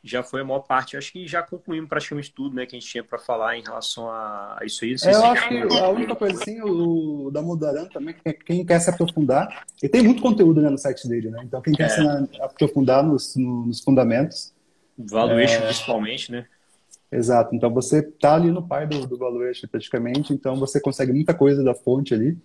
já 0.02 0.22
foi 0.22 0.40
a 0.40 0.44
maior 0.44 0.60
parte. 0.60 0.96
Acho 0.96 1.12
que 1.12 1.26
já 1.26 1.42
concluímos 1.42 1.88
praticamente 1.88 2.32
tudo 2.32 2.54
né, 2.54 2.66
que 2.66 2.76
a 2.76 2.78
gente 2.78 2.90
tinha 2.90 3.04
para 3.04 3.18
falar 3.18 3.56
em 3.56 3.62
relação 3.62 4.08
a, 4.08 4.58
isso 4.62 4.84
aí. 4.84 4.94
É, 5.04 5.14
eu 5.14 5.24
acho 5.24 5.48
que 5.48 5.78
a 5.78 5.88
única 5.88 6.14
coisa 6.14 6.40
assim, 6.40 6.60
o 6.62 7.30
da 7.30 7.42
Mudaran 7.42 7.86
também, 7.86 8.14
quem 8.44 8.64
quer 8.64 8.78
se 8.80 8.90
aprofundar, 8.90 9.64
e 9.82 9.88
tem 9.88 10.02
muito 10.02 10.22
conteúdo 10.22 10.60
né, 10.60 10.70
no 10.70 10.78
site 10.78 11.08
dele, 11.08 11.30
né? 11.30 11.42
Então 11.44 11.60
quem 11.60 11.74
quer 11.74 11.86
é. 11.86 11.88
se 11.88 12.00
aprofundar 12.40 13.02
nos, 13.02 13.36
nos 13.36 13.80
fundamentos. 13.80 14.52
Valuation 14.96 15.56
é... 15.56 15.66
principalmente, 15.66 16.32
né? 16.32 16.46
Exato. 17.10 17.54
Então 17.54 17.72
você 17.72 18.02
tá 18.02 18.34
ali 18.34 18.50
no 18.50 18.66
par 18.66 18.86
do, 18.86 19.06
do 19.06 19.16
valuation 19.16 19.66
praticamente, 19.66 20.32
então 20.32 20.56
você 20.56 20.80
consegue 20.80 21.12
muita 21.12 21.32
coisa 21.34 21.64
da 21.64 21.74
fonte 21.74 22.12
ali. 22.12 22.36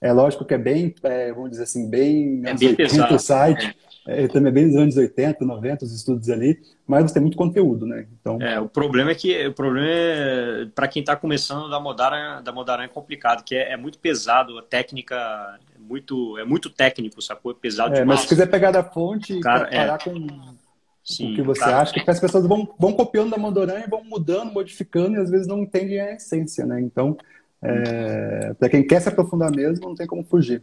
É 0.00 0.12
lógico 0.12 0.44
que 0.44 0.54
é 0.54 0.58
bem, 0.58 0.94
é, 1.02 1.32
vamos 1.32 1.50
dizer 1.50 1.62
assim, 1.64 1.88
bem, 1.88 2.42
é 2.44 2.54
bem 2.54 2.74
pesado. 2.74 3.14
o 3.14 3.18
site. 3.18 3.76
É, 4.06 4.26
também 4.26 4.50
é 4.50 4.52
bem 4.52 4.66
dos 4.66 4.76
anos 4.76 4.96
80, 4.96 5.44
90, 5.44 5.84
os 5.84 5.94
estudos 5.94 6.28
ali, 6.28 6.58
mas 6.86 7.04
você 7.04 7.14
tem 7.14 7.22
muito 7.22 7.36
conteúdo, 7.36 7.86
né? 7.86 8.06
Então... 8.20 8.40
É, 8.42 8.58
o 8.58 8.68
problema 8.68 9.12
é 9.12 9.14
que 9.14 9.46
o 9.46 9.52
problema 9.52 9.86
é, 9.88 10.66
para 10.74 10.88
quem 10.88 11.00
está 11.00 11.14
começando 11.14 11.70
da 11.70 11.78
Modara, 11.78 12.40
da 12.40 12.52
Modara 12.52 12.84
é 12.84 12.88
complicado, 12.88 13.44
que 13.44 13.54
é, 13.54 13.72
é, 13.72 13.76
muito 13.76 13.98
pesado, 14.00 14.58
a 14.58 14.62
técnica 14.62 15.14
é 15.14 15.78
muito, 15.78 16.36
é 16.38 16.44
muito 16.44 16.68
técnico, 16.68 17.22
sacou? 17.22 17.52
É 17.52 17.54
pesado 17.54 17.94
é, 17.94 18.00
demais. 18.00 18.18
Mas 18.18 18.20
se 18.22 18.28
quiser 18.28 18.50
pegar 18.50 18.72
da 18.72 18.82
fonte 18.82 19.34
e 19.34 19.36
comparar 19.36 19.94
é. 19.94 19.98
com 19.98 20.56
Sim, 21.04 21.32
o 21.32 21.34
que 21.36 21.42
você 21.42 21.60
cara... 21.60 21.80
acha, 21.80 21.92
que 21.92 22.10
as 22.10 22.20
pessoas 22.20 22.46
vão, 22.46 22.68
vão 22.78 22.92
copiando 22.92 23.30
da 23.30 23.38
Mandoran 23.38 23.80
e 23.80 23.90
vão 23.90 24.02
mudando, 24.04 24.52
modificando, 24.52 25.16
e 25.16 25.20
às 25.20 25.30
vezes 25.30 25.46
não 25.46 25.60
entendem 25.60 26.00
a 26.00 26.12
essência, 26.12 26.64
né? 26.66 26.80
Então, 26.80 27.16
é, 27.62 28.54
para 28.54 28.68
quem 28.68 28.84
quer 28.84 29.00
se 29.00 29.08
aprofundar 29.08 29.50
mesmo, 29.50 29.88
não 29.88 29.94
tem 29.94 30.06
como 30.06 30.24
fugir. 30.24 30.62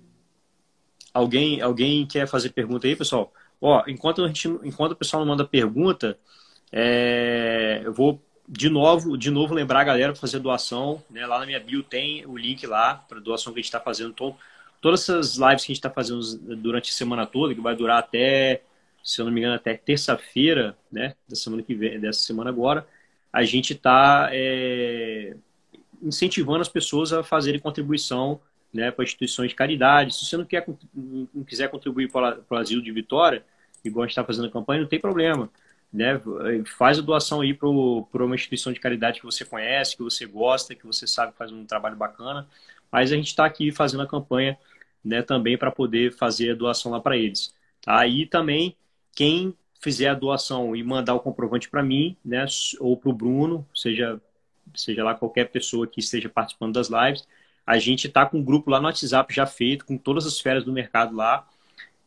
Alguém, 1.19 1.61
alguém 1.61 2.05
quer 2.05 2.27
fazer 2.27 2.49
pergunta 2.51 2.87
aí, 2.87 2.95
pessoal? 2.95 3.33
Ó, 3.61 3.83
enquanto, 3.87 4.23
a 4.23 4.27
gente, 4.27 4.47
enquanto 4.63 4.93
o 4.93 4.95
pessoal 4.95 5.19
não 5.19 5.27
manda 5.27 5.45
pergunta, 5.45 6.17
é, 6.71 7.81
eu 7.83 7.93
vou 7.93 8.21
de 8.47 8.69
novo, 8.69 9.17
de 9.17 9.29
novo 9.29 9.53
lembrar 9.53 9.81
a 9.81 9.83
galera 9.83 10.13
para 10.13 10.21
fazer 10.21 10.39
doação. 10.39 11.03
Né? 11.09 11.25
Lá 11.27 11.39
na 11.39 11.45
minha 11.45 11.59
bio 11.59 11.83
tem 11.83 12.25
o 12.25 12.37
link 12.37 12.65
lá 12.65 12.95
para 12.95 13.19
doação 13.19 13.51
que 13.53 13.59
a 13.59 13.61
gente 13.61 13.65
está 13.65 13.79
fazendo. 13.81 14.11
Então, 14.11 14.35
todas 14.81 15.01
essas 15.01 15.35
lives 15.35 15.65
que 15.65 15.71
a 15.71 15.75
gente 15.75 15.85
está 15.85 15.89
fazendo 15.89 16.21
durante 16.55 16.89
a 16.89 16.93
semana 16.93 17.25
toda, 17.25 17.53
que 17.53 17.61
vai 17.61 17.75
durar 17.75 17.99
até, 17.99 18.61
se 19.03 19.19
eu 19.19 19.25
não 19.25 19.31
me 19.31 19.41
engano, 19.41 19.55
até 19.55 19.75
terça-feira, 19.75 20.77
né? 20.91 21.15
Da 21.27 21.35
semana 21.35 21.61
que 21.61 21.75
vem, 21.75 21.99
dessa 21.99 22.21
semana 22.21 22.49
agora, 22.49 22.87
a 23.31 23.43
gente 23.43 23.73
está 23.73 24.29
é, 24.31 25.35
incentivando 26.01 26.61
as 26.61 26.69
pessoas 26.69 27.11
a 27.11 27.21
fazerem 27.23 27.59
contribuição 27.59 28.39
né, 28.73 28.91
para 28.91 29.03
instituições 29.03 29.49
de 29.49 29.55
caridade. 29.55 30.15
Se 30.15 30.25
você 30.25 30.37
não, 30.37 30.45
quer, 30.45 30.65
não 30.93 31.43
quiser 31.43 31.69
contribuir 31.69 32.11
para 32.11 32.39
o 32.49 32.55
asilo 32.55 32.81
de 32.81 32.91
Vitória, 32.91 33.43
igual 33.83 34.03
a 34.03 34.07
gente 34.07 34.11
está 34.11 34.23
fazendo 34.23 34.47
a 34.47 34.51
campanha, 34.51 34.81
não 34.81 34.87
tem 34.87 34.99
problema. 34.99 35.49
Né? 35.91 36.21
Faz 36.77 36.99
a 36.99 37.01
doação 37.01 37.41
aí 37.41 37.53
para 37.53 37.67
uma 37.67 38.35
instituição 38.35 38.71
de 38.71 38.79
caridade 38.79 39.19
que 39.19 39.25
você 39.25 39.43
conhece, 39.43 39.97
que 39.97 40.03
você 40.03 40.25
gosta, 40.25 40.75
que 40.75 40.85
você 40.85 41.07
sabe 41.07 41.31
que 41.31 41.37
faz 41.37 41.51
um 41.51 41.65
trabalho 41.65 41.95
bacana. 41.95 42.47
Mas 42.91 43.11
a 43.11 43.15
gente 43.15 43.27
está 43.27 43.45
aqui 43.45 43.71
fazendo 43.71 44.03
a 44.03 44.07
campanha 44.07 44.57
né, 45.03 45.21
também 45.21 45.57
para 45.57 45.71
poder 45.71 46.13
fazer 46.13 46.51
a 46.51 46.55
doação 46.55 46.91
lá 46.91 46.99
para 46.99 47.17
eles. 47.17 47.53
Tá? 47.81 48.05
E 48.05 48.25
também, 48.25 48.75
quem 49.15 49.55
fizer 49.81 50.09
a 50.09 50.13
doação 50.13 50.75
e 50.75 50.83
mandar 50.83 51.15
o 51.15 51.19
comprovante 51.19 51.69
para 51.69 51.81
mim, 51.81 52.17
né, 52.23 52.45
ou 52.79 52.97
para 52.97 53.09
o 53.09 53.13
Bruno, 53.13 53.67
seja, 53.73 54.21
seja 54.75 55.03
lá 55.03 55.15
qualquer 55.15 55.45
pessoa 55.45 55.87
que 55.87 55.99
esteja 55.99 56.27
participando 56.29 56.73
das 56.73 56.89
lives, 56.89 57.25
a 57.69 57.77
gente 57.77 58.07
está 58.07 58.25
com 58.25 58.39
um 58.39 58.43
grupo 58.43 58.71
lá 58.71 58.79
no 58.79 58.87
WhatsApp 58.87 59.31
já 59.31 59.45
feito, 59.45 59.85
com 59.85 59.95
todas 59.95 60.25
as 60.25 60.39
férias 60.39 60.65
do 60.65 60.73
mercado 60.73 61.15
lá, 61.15 61.47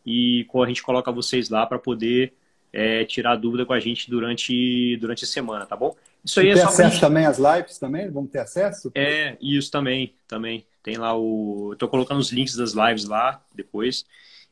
e 0.05 0.45
a 0.53 0.67
gente 0.67 0.83
coloca 0.83 1.13
vocês 1.13 1.49
lá 1.51 1.65
para 1.65 1.79
poder 1.79 2.33
é, 2.73 3.05
tirar 3.05 3.37
dúvida 3.37 3.65
com 3.65 3.73
a 3.73 3.79
gente 3.79 4.11
durante, 4.11 4.97
durante 4.97 5.23
a 5.23 5.27
semana, 5.27 5.65
tá 5.65 5.77
bom? 5.77 5.95
Isso 6.25 6.41
aí 6.41 6.49
e 6.49 6.51
é 6.51 6.55
tem 6.55 6.65
acesso 6.65 6.91
gente... 6.91 7.01
também 7.01 7.27
às 7.27 7.39
lives 7.39 7.79
também? 7.79 8.11
Vamos 8.11 8.33
ter 8.33 8.41
acesso? 8.41 8.91
É, 8.93 9.37
isso 9.41 9.71
também, 9.71 10.13
também. 10.27 10.67
Tem 10.83 10.97
lá 10.97 11.17
o. 11.17 11.75
Estou 11.75 11.89
colocando 11.89 12.19
os 12.19 12.33
links 12.33 12.57
das 12.57 12.73
lives 12.73 13.05
lá 13.05 13.41
depois. 13.55 14.05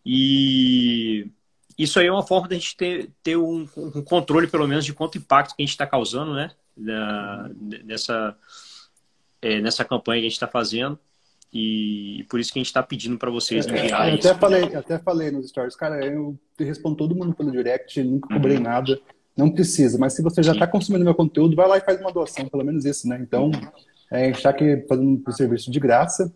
E 0.07 1.27
isso 1.77 1.99
aí 1.99 2.07
é 2.07 2.13
uma 2.13 2.25
forma 2.25 2.47
da 2.47 2.55
gente 2.55 2.77
ter, 2.77 3.11
ter 3.21 3.37
um, 3.37 3.69
um 3.77 4.03
controle, 4.03 4.47
pelo 4.47 4.69
menos, 4.69 4.85
de 4.85 4.93
quanto 4.93 5.19
impacto 5.19 5.57
que 5.57 5.63
a 5.63 5.67
gente 5.67 5.73
está 5.73 5.89
causando, 5.89 6.35
né? 6.35 6.53
Da, 6.77 7.51
nessa, 7.85 8.37
é, 9.43 9.61
nessa 9.61 9.85
campanha 9.85 10.21
que 10.21 10.27
a 10.27 10.29
gente 10.29 10.37
está 10.37 10.47
fazendo. 10.47 10.99
E 11.53 12.25
por 12.29 12.39
isso 12.39 12.53
que 12.53 12.59
a 12.59 12.61
gente 12.61 12.69
está 12.69 12.83
pedindo 12.83 13.19
para 13.19 13.31
vocês 13.31 13.67
é, 13.67 13.71
enviar 13.71 14.09
eu 14.09 14.15
até 14.15 14.35
falei, 14.35 14.75
até 14.75 14.99
falei 14.99 15.31
nos 15.33 15.49
stories, 15.49 15.75
cara, 15.75 16.05
eu 16.07 16.39
respondo 16.57 16.97
todo 16.97 17.15
mundo 17.15 17.35
pelo 17.35 17.51
direct, 17.51 18.01
nunca 18.05 18.33
cobrei 18.33 18.57
uhum. 18.57 18.63
nada, 18.63 19.01
não 19.37 19.51
precisa. 19.51 19.99
Mas 19.99 20.13
se 20.13 20.23
você 20.23 20.45
já 20.45 20.53
está 20.53 20.67
consumindo 20.67 21.05
meu 21.05 21.15
conteúdo, 21.15 21.57
vai 21.57 21.67
lá 21.67 21.77
e 21.77 21.81
faz 21.81 22.01
uma 22.01 22.13
doação, 22.13 22.49
pelo 22.49 22.65
menos 22.65 22.85
isso, 22.85 23.09
né? 23.09 23.19
Então, 23.21 23.51
é, 24.13 24.23
a 24.23 24.27
gente 24.27 24.37
está 24.37 24.51
aqui 24.51 24.85
fazendo 24.89 25.23
um 25.27 25.33
serviço 25.33 25.73
de 25.73 25.81
graça. 25.81 26.33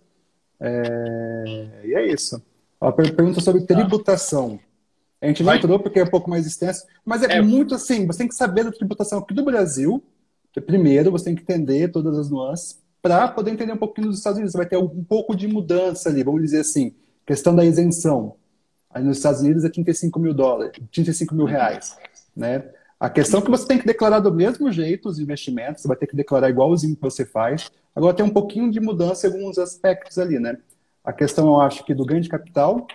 É, 0.60 1.82
e 1.84 1.94
é 1.94 2.12
isso. 2.12 2.42
A 2.80 2.90
pergunta 2.90 3.40
sobre 3.40 3.62
tributação. 3.62 4.58
A 5.20 5.28
gente 5.28 5.42
não 5.42 5.46
vai. 5.46 5.58
entrou 5.58 5.78
porque 5.78 6.00
é 6.00 6.04
um 6.04 6.10
pouco 6.10 6.28
mais 6.28 6.44
extenso, 6.44 6.84
mas 7.04 7.22
é, 7.22 7.36
é, 7.36 7.40
muito 7.40 7.74
assim, 7.74 8.06
você 8.06 8.18
tem 8.18 8.28
que 8.28 8.34
saber 8.34 8.64
da 8.64 8.72
tributação 8.72 9.20
aqui 9.20 9.32
do 9.32 9.44
Brasil. 9.44 10.02
Primeiro, 10.66 11.10
você 11.10 11.26
tem 11.26 11.34
que 11.34 11.42
entender 11.42 11.88
todas 11.90 12.18
as 12.18 12.30
nuances 12.30 12.83
para 13.04 13.28
poder 13.28 13.50
entender 13.50 13.74
um 13.74 13.76
pouquinho 13.76 14.06
dos 14.06 14.16
Estados 14.16 14.38
Unidos. 14.38 14.52
Você 14.52 14.56
vai 14.56 14.66
ter 14.66 14.78
um 14.78 15.04
pouco 15.04 15.36
de 15.36 15.46
mudança 15.46 16.08
ali, 16.08 16.22
vamos 16.22 16.40
dizer 16.40 16.60
assim, 16.60 16.94
questão 17.26 17.54
da 17.54 17.62
isenção. 17.62 18.36
Aí 18.88 19.04
nos 19.04 19.18
Estados 19.18 19.42
Unidos 19.42 19.62
é 19.62 19.68
35 19.68 20.18
mil 20.18 20.32
dólares, 20.32 20.72
35 20.90 21.34
mil 21.34 21.44
reais, 21.44 21.98
né? 22.34 22.64
A 22.98 23.10
questão 23.10 23.40
é 23.40 23.42
que 23.42 23.50
você 23.50 23.66
tem 23.66 23.78
que 23.78 23.84
declarar 23.84 24.20
do 24.20 24.32
mesmo 24.32 24.72
jeito 24.72 25.06
os 25.06 25.18
investimentos, 25.18 25.82
você 25.82 25.88
vai 25.88 25.98
ter 25.98 26.06
que 26.06 26.16
declarar 26.16 26.48
igualzinho 26.48 26.96
que 26.96 27.02
você 27.02 27.26
faz. 27.26 27.70
Agora 27.94 28.16
tem 28.16 28.24
um 28.24 28.30
pouquinho 28.30 28.70
de 28.70 28.80
mudança 28.80 29.26
em 29.26 29.32
alguns 29.32 29.58
aspectos 29.58 30.16
ali, 30.18 30.38
né? 30.38 30.56
A 31.04 31.12
questão, 31.12 31.48
eu 31.48 31.60
acho 31.60 31.84
que 31.84 31.92
do 31.92 32.06
ganho 32.06 32.22
de 32.22 32.30
capital, 32.30 32.86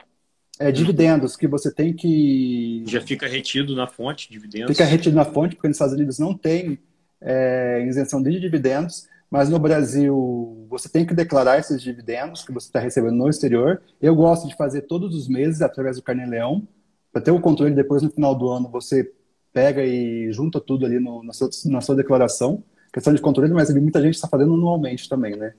é 0.60 0.72
dividendos, 0.72 1.36
que 1.36 1.48
você 1.48 1.72
tem 1.72 1.94
que... 1.94 2.84
Já 2.88 3.00
fica 3.00 3.28
retido 3.28 3.76
na 3.76 3.86
fonte, 3.86 4.32
dividendos. 4.32 4.76
Fica 4.76 4.86
retido 4.86 5.16
na 5.16 5.26
fonte, 5.26 5.54
porque 5.54 5.68
nos 5.68 5.76
Estados 5.76 5.94
Unidos 5.94 6.18
não 6.18 6.34
tem 6.34 6.80
é, 7.22 7.86
isenção 7.88 8.24
de 8.24 8.40
dividendos. 8.40 9.08
Mas 9.30 9.50
no 9.50 9.60
Brasil, 9.60 10.66
você 10.70 10.90
tem 10.90 11.06
que 11.06 11.14
declarar 11.14 11.60
esses 11.60 11.82
dividendos 11.82 12.44
que 12.44 12.52
você 12.52 12.68
está 12.68 12.80
recebendo 12.80 13.16
no 13.16 13.30
exterior. 13.30 13.82
Eu 14.02 14.16
gosto 14.16 14.48
de 14.48 14.56
fazer 14.56 14.82
todos 14.84 15.16
os 15.16 15.28
meses 15.28 15.62
através 15.62 15.98
do 15.98 16.04
Carnê-Leão, 16.04 16.68
para 17.12 17.22
ter 17.22 17.32
o 17.32 17.40
controle 17.40 17.74
depois 17.74 18.02
no 18.02 18.10
final 18.10 18.36
do 18.36 18.50
ano 18.50 18.70
você 18.70 19.12
pega 19.52 19.84
e 19.84 20.32
junta 20.32 20.60
tudo 20.60 20.86
ali 20.86 21.00
no, 21.00 21.24
na, 21.24 21.34
sua, 21.34 21.50
na 21.66 21.82
sua 21.82 21.96
declaração. 21.96 22.64
Questão 22.94 23.14
de 23.14 23.22
controle, 23.22 23.54
mas 23.54 23.74
muita 23.74 24.02
gente 24.02 24.16
está 24.16 24.28
fazendo 24.28 24.54
anualmente 24.54 25.08
também, 25.08 25.36
né? 25.36 25.54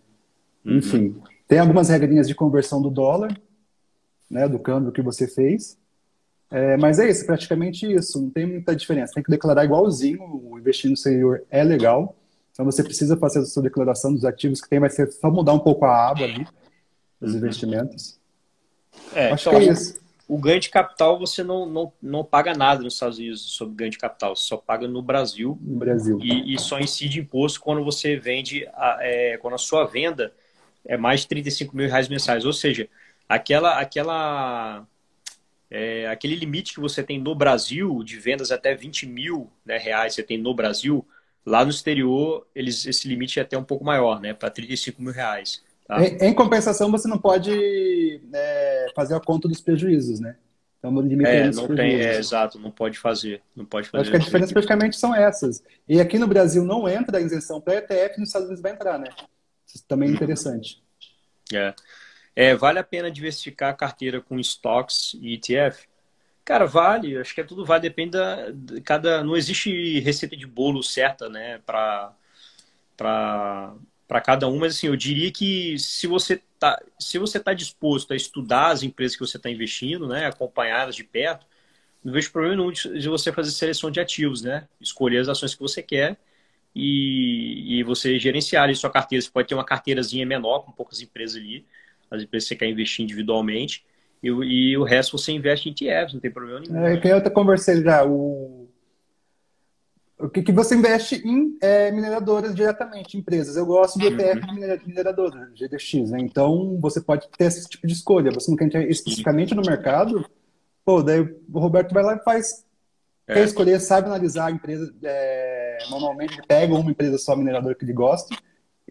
Uhum. 0.64 0.78
Enfim, 0.78 1.16
tem 1.46 1.58
algumas 1.58 1.88
regrinhas 1.88 2.26
de 2.26 2.34
conversão 2.34 2.82
do 2.82 2.90
dólar, 2.90 3.36
né, 4.28 4.48
do 4.48 4.58
câmbio 4.58 4.92
que 4.92 5.02
você 5.02 5.26
fez. 5.26 5.78
É, 6.50 6.76
mas 6.76 6.98
é 6.98 7.08
isso, 7.08 7.24
praticamente 7.24 7.86
isso, 7.92 8.20
não 8.20 8.30
tem 8.30 8.46
muita 8.46 8.74
diferença. 8.74 9.14
Tem 9.14 9.22
que 9.22 9.30
declarar 9.30 9.64
igualzinho, 9.64 10.22
o 10.22 10.58
investir 10.58 10.88
no 10.88 10.94
exterior 10.94 11.44
é 11.48 11.62
legal. 11.62 12.16
Então 12.52 12.64
você 12.64 12.82
precisa 12.82 13.16
fazer 13.16 13.40
a 13.40 13.44
sua 13.44 13.62
declaração 13.62 14.12
dos 14.12 14.24
ativos 14.24 14.60
que 14.60 14.68
tem, 14.68 14.80
vai 14.80 14.90
ser 14.90 15.10
só 15.12 15.30
mudar 15.30 15.52
um 15.52 15.58
pouco 15.58 15.84
a 15.84 16.10
aba 16.10 16.24
ali 16.24 16.46
dos 17.20 17.32
uhum. 17.32 17.38
investimentos. 17.38 18.18
É, 19.14 19.30
Acho 19.30 19.48
então, 19.48 19.60
que 19.60 19.68
é 19.68 19.72
isso. 19.72 20.00
O 20.28 20.38
ganho 20.38 20.60
de 20.60 20.68
capital 20.68 21.18
você 21.18 21.42
não, 21.42 21.66
não, 21.66 21.92
não 22.00 22.24
paga 22.24 22.54
nada 22.54 22.82
nos 22.82 22.94
Estados 22.94 23.18
Unidos 23.18 23.40
sobre 23.40 23.74
ganho 23.74 23.90
de 23.90 23.98
capital, 23.98 24.36
você 24.36 24.44
só 24.44 24.56
paga 24.56 24.86
no 24.86 25.02
Brasil. 25.02 25.58
No 25.60 25.76
Brasil. 25.76 26.20
E, 26.22 26.54
e 26.54 26.58
só 26.58 26.78
incide 26.78 27.18
imposto 27.18 27.60
quando 27.60 27.82
você 27.84 28.16
vende, 28.16 28.64
a, 28.74 28.98
é, 29.00 29.36
quando 29.38 29.54
a 29.54 29.58
sua 29.58 29.84
venda 29.84 30.32
é 30.84 30.96
mais 30.96 31.22
de 31.22 31.28
35 31.28 31.76
mil 31.76 31.88
reais 31.88 32.08
mensais. 32.08 32.44
Ou 32.44 32.52
seja, 32.52 32.88
aquela, 33.28 33.80
aquela, 33.80 34.86
é, 35.68 36.06
aquele 36.06 36.36
limite 36.36 36.74
que 36.74 36.80
você 36.80 37.02
tem 37.02 37.18
no 37.20 37.34
Brasil 37.34 38.02
de 38.04 38.16
vendas 38.16 38.52
até 38.52 38.72
20 38.72 39.06
mil 39.06 39.50
né, 39.64 39.78
reais 39.78 40.14
você 40.14 40.22
tem 40.22 40.38
no 40.38 40.54
Brasil, 40.54 41.04
Lá 41.44 41.64
no 41.64 41.70
exterior, 41.70 42.46
eles, 42.54 42.86
esse 42.86 43.08
limite 43.08 43.38
é 43.38 43.42
até 43.42 43.56
um 43.56 43.64
pouco 43.64 43.84
maior, 43.84 44.20
né? 44.20 44.34
Para 44.34 44.50
35 44.50 45.02
mil 45.02 45.12
reais. 45.12 45.62
Tá? 45.86 46.04
Em, 46.04 46.16
em, 46.28 46.34
compensação, 46.34 46.90
você 46.90 47.08
não 47.08 47.18
pode 47.18 48.20
é, 48.32 48.86
fazer 48.94 49.14
a 49.14 49.20
conta 49.20 49.48
dos 49.48 49.60
prejuízos, 49.60 50.20
né? 50.20 50.36
Então, 50.78 50.94
o 50.94 51.00
limite 51.00 51.28
é, 51.28 51.50
não 51.50 51.74
tem, 51.74 52.00
é, 52.00 52.18
exato, 52.18 52.58
não 52.58 52.70
pode 52.70 52.98
fazer. 52.98 53.42
Não 53.54 53.66
pode 53.66 53.88
fazer. 53.88 54.02
Acho 54.02 54.10
que 54.10 54.16
as 54.16 54.24
diferenças 54.24 54.52
praticamente 54.52 54.96
são 54.96 55.14
essas. 55.14 55.62
E 55.88 56.00
aqui 56.00 56.18
no 56.18 56.26
Brasil 56.26 56.64
não 56.64 56.88
entra 56.88 57.18
a 57.18 57.20
isenção 57.20 57.60
para 57.60 57.76
ETF, 57.76 58.18
nos 58.18 58.28
Estados 58.28 58.46
Unidos 58.46 58.62
vai 58.62 58.72
entrar, 58.72 58.98
né? 58.98 59.08
Isso 59.66 59.84
também 59.86 60.08
é 60.08 60.12
interessante. 60.12 60.82
É. 61.52 61.74
é. 62.34 62.54
Vale 62.54 62.78
a 62.78 62.84
pena 62.84 63.10
diversificar 63.10 63.70
a 63.70 63.76
carteira 63.76 64.20
com 64.20 64.38
stocks 64.38 65.14
e 65.20 65.34
ETF? 65.34 65.86
Cara, 66.50 66.66
vale. 66.66 67.16
Acho 67.16 67.32
que 67.32 67.40
é 67.40 67.44
tudo 67.44 67.64
vale. 67.64 67.82
Depende 67.82 68.10
da. 68.10 68.50
De 68.50 68.80
cada, 68.80 69.22
não 69.22 69.36
existe 69.36 70.00
receita 70.00 70.36
de 70.36 70.46
bolo 70.48 70.82
certa, 70.82 71.28
né? 71.28 71.58
Para 71.64 72.12
para 72.96 73.74
para 74.08 74.20
cada 74.20 74.48
um, 74.48 74.58
mas 74.58 74.76
assim, 74.76 74.88
eu 74.88 74.96
diria 74.96 75.32
que 75.32 75.78
se 75.78 76.06
você 76.08 76.34
está 76.34 76.82
se 76.98 77.18
você 77.18 77.40
tá 77.40 77.54
disposto 77.54 78.12
a 78.12 78.16
estudar 78.16 78.70
as 78.72 78.82
empresas 78.82 79.16
que 79.16 79.26
você 79.26 79.36
está 79.38 79.50
investindo, 79.50 80.08
né, 80.08 80.26
acompanhá-las 80.26 80.96
de 80.96 81.04
perto, 81.04 81.46
não 82.04 82.12
vejo 82.12 82.32
problema 82.32 82.56
nenhum 82.56 82.72
de 82.72 83.08
você 83.08 83.32
fazer 83.32 83.52
seleção 83.52 83.90
de 83.90 84.00
ativos, 84.00 84.42
né? 84.42 84.68
Escolher 84.80 85.18
as 85.20 85.28
ações 85.28 85.54
que 85.54 85.60
você 85.62 85.82
quer 85.82 86.18
e, 86.74 87.80
e 87.80 87.82
você 87.84 88.18
gerenciar 88.18 88.64
ali 88.64 88.74
sua 88.76 88.90
carteira. 88.90 89.22
Você 89.22 89.30
pode 89.30 89.48
ter 89.48 89.54
uma 89.54 89.64
carteirazinha 89.64 90.26
menor, 90.26 90.60
com 90.60 90.72
poucas 90.72 91.00
empresas 91.00 91.36
ali, 91.36 91.66
as 92.10 92.22
empresas 92.22 92.48
que 92.48 92.54
você 92.54 92.58
quer 92.58 92.68
investir 92.70 93.04
individualmente, 93.04 93.84
e, 94.22 94.28
e 94.28 94.76
o 94.76 94.84
resto 94.84 95.16
você 95.16 95.32
investe 95.32 95.68
em 95.68 95.72
ETFs, 95.72 96.14
não 96.14 96.20
tem 96.20 96.30
problema 96.30 96.60
nenhum. 96.60 96.84
É, 96.84 96.96
que 96.98 97.08
eu 97.08 97.16
até 97.16 97.30
conversei 97.30 97.82
já, 97.82 98.04
o, 98.04 98.68
o 100.18 100.28
que, 100.28 100.42
que 100.42 100.52
você 100.52 100.74
investe 100.74 101.16
em 101.26 101.56
é, 101.60 101.90
mineradoras 101.90 102.54
diretamente, 102.54 103.16
empresas. 103.16 103.56
Eu 103.56 103.66
gosto 103.66 103.98
do 103.98 104.06
ETF 104.06 104.40
uhum. 104.40 104.76
de 104.76 104.86
mineradora, 104.86 105.50
GDX, 105.54 106.10
né? 106.10 106.20
Então 106.20 106.78
você 106.80 107.00
pode 107.00 107.28
ter 107.36 107.44
esse 107.44 107.68
tipo 107.68 107.86
de 107.86 107.94
escolha. 107.94 108.30
Você 108.30 108.50
não 108.50 108.56
quer 108.56 108.66
entrar 108.66 108.82
especificamente 108.82 109.54
no 109.54 109.62
mercado, 109.62 110.24
pô, 110.84 111.02
daí 111.02 111.20
o 111.20 111.58
Roberto 111.58 111.92
vai 111.92 112.02
lá 112.02 112.16
e 112.16 112.22
faz 112.22 112.64
é. 113.26 113.34
quer 113.34 113.44
escolher, 113.44 113.80
sabe 113.80 114.08
analisar 114.08 114.46
a 114.46 114.50
empresa. 114.50 114.92
É, 115.02 115.78
normalmente 115.88 116.40
pega 116.46 116.74
uma 116.74 116.90
empresa 116.90 117.16
só 117.16 117.36
mineradora 117.36 117.74
que 117.74 117.84
ele 117.84 117.92
gosta. 117.92 118.36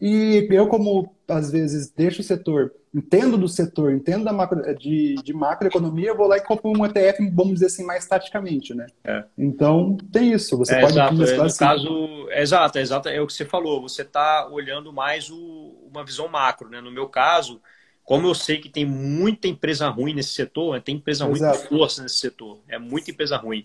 E 0.02 0.48
eu, 0.52 0.68
como 0.68 1.14
às 1.28 1.52
vezes 1.52 1.92
deixo 1.92 2.22
o 2.22 2.24
setor, 2.24 2.74
entendo 2.94 3.38
do 3.38 3.48
setor, 3.48 3.92
entendo 3.92 4.26
da 4.26 4.34
macro, 4.34 4.62
de, 4.76 5.16
de 5.16 5.34
macroeconomia, 5.34 6.10
eu 6.10 6.18
vou 6.18 6.28
lá 6.28 6.38
e 6.38 6.42
compro 6.42 6.72
um 6.72 6.86
ETF, 6.86 7.30
vamos 7.32 7.56
dizer 7.56 7.68
assim, 7.68 7.84
mais 7.84 8.08
taticamente, 8.08 8.74
né? 8.74 8.88
É. 9.04 9.24
Então, 9.38 9.98
tem 10.12 10.32
isso. 10.32 10.58
Você 10.58 10.76
é, 10.76 10.82
pode 10.82 10.94
exato, 10.94 11.24
é, 11.24 11.38
no 11.38 11.44
assim. 11.44 11.60
caso, 11.60 12.28
é, 12.30 12.42
exato, 12.42 12.78
é 12.78 12.82
exato, 12.82 13.10
é 13.10 13.22
o 13.22 13.28
que 13.28 13.34
você 13.34 13.46
falou. 13.46 13.82
Você 13.82 14.02
está 14.02 14.48
olhando 14.50 14.92
mais 14.92 15.30
o, 15.30 15.76
uma 15.92 16.04
visão 16.04 16.28
macro, 16.28 16.70
né? 16.70 16.82
No 16.82 16.92
meu 16.92 17.08
caso, 17.08 17.62
como 18.04 18.28
eu 18.28 18.34
sei 18.34 18.58
que 18.58 18.70
tem 18.70 18.86
muita 18.86 19.48
empresa 19.48 19.88
ruim 19.90 20.16
nesse 20.16 20.32
setor, 20.32 20.74
né? 20.74 20.82
tem 20.84 20.96
empresa 20.96 21.26
ruim 21.26 21.40
com 21.40 21.54
força 21.54 22.02
nesse 22.02 22.18
setor, 22.18 22.60
é 22.68 22.80
muita 22.80 23.12
empresa 23.12 23.38
ruim. 23.38 23.64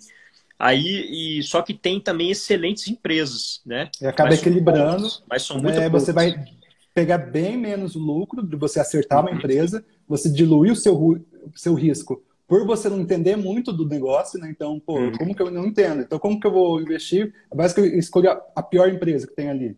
Aí, 0.59 1.38
e, 1.38 1.42
só 1.42 1.62
que 1.62 1.74
tem 1.74 2.00
também 2.00 2.30
excelentes 2.30 2.86
empresas, 2.88 3.61
né? 3.66 3.90
E 4.00 4.07
acaba 4.07 4.30
mas 4.30 4.40
equilibrando. 4.40 5.09
Mas 5.28 5.42
são 5.42 5.59
muito 5.59 5.78
é, 5.78 5.88
Você 5.88 6.12
vai 6.12 6.44
pegar 6.94 7.18
bem 7.18 7.57
menos 7.57 7.94
lucro 7.94 8.42
de 8.42 8.57
você 8.57 8.78
acertar 8.78 9.20
uma 9.20 9.30
uhum. 9.30 9.36
empresa, 9.36 9.84
você 10.09 10.30
diluir 10.30 10.72
o 10.72 10.76
seu, 10.76 11.24
seu 11.55 11.74
risco 11.74 12.22
por 12.46 12.66
você 12.66 12.88
não 12.88 13.00
entender 13.00 13.36
muito 13.36 13.72
do 13.72 13.88
negócio, 13.88 14.38
né? 14.38 14.50
Então, 14.50 14.78
pô, 14.78 14.98
uhum. 14.98 15.12
como 15.12 15.34
que 15.34 15.42
eu 15.42 15.50
não 15.50 15.66
entendo? 15.66 16.02
Então, 16.02 16.18
como 16.18 16.38
que 16.38 16.46
eu 16.46 16.52
vou 16.52 16.80
investir? 16.80 17.32
Parece 17.50 17.74
que 17.74 17.80
eu 17.80 17.98
escolho 17.98 18.30
a 18.55 18.62
pior 18.62 18.88
empresa 18.88 19.26
que 19.26 19.34
tem 19.34 19.48
ali. 19.48 19.76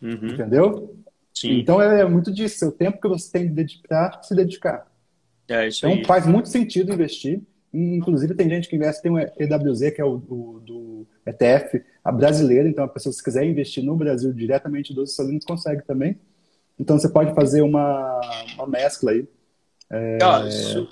Uhum. 0.00 0.28
Entendeu? 0.28 0.96
Sim. 1.34 1.58
Então, 1.58 1.80
é 1.80 2.04
muito 2.08 2.32
disso. 2.32 2.64
É 2.64 2.68
o 2.68 2.72
tempo 2.72 3.00
que 3.00 3.08
você 3.08 3.30
tem 3.30 3.46
de 3.46 3.54
dedicar, 3.54 4.22
se 4.22 4.34
dedicar. 4.34 4.90
É 5.48 5.68
isso 5.68 5.86
então, 5.86 5.98
aí. 5.98 6.04
faz 6.04 6.26
muito 6.26 6.48
sentido 6.48 6.92
investir. 6.92 7.42
Inclusive, 7.72 8.34
tem 8.34 8.48
gente 8.50 8.68
que 8.68 8.76
investe, 8.76 9.02
tem 9.02 9.10
o 9.10 9.18
EWZ, 9.18 9.90
que 9.94 10.00
é 10.00 10.04
o 10.04 10.18
do, 10.18 11.06
ETF, 11.26 11.82
a 12.04 12.12
brasileira. 12.12 12.68
Então, 12.68 12.84
a 12.84 12.88
pessoa, 12.88 13.12
se 13.12 13.22
quiser 13.22 13.44
investir 13.44 13.82
no 13.82 13.96
Brasil 13.96 14.32
diretamente 14.32 14.92
dos 14.92 15.10
Estados 15.10 15.30
Unidos, 15.30 15.46
consegue 15.46 15.82
também. 15.82 16.18
Então, 16.78 16.98
você 16.98 17.08
pode 17.08 17.34
fazer 17.34 17.62
uma, 17.62 18.20
uma 18.54 18.66
mescla 18.66 19.12
aí. 19.12 19.26
É... 19.90 20.18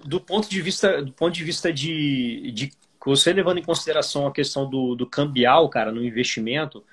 do 0.04 0.20
ponto 0.20 0.48
de 0.48 0.60
vista, 0.60 1.02
do 1.02 1.12
ponto 1.12 1.34
de, 1.34 1.42
vista 1.42 1.72
de, 1.72 2.52
de 2.52 2.70
você 3.04 3.32
levando 3.32 3.58
em 3.58 3.64
consideração 3.64 4.26
a 4.26 4.32
questão 4.32 4.68
do, 4.68 4.94
do 4.94 5.06
cambial, 5.06 5.68
cara, 5.70 5.90
no 5.90 6.04
investimento 6.04 6.84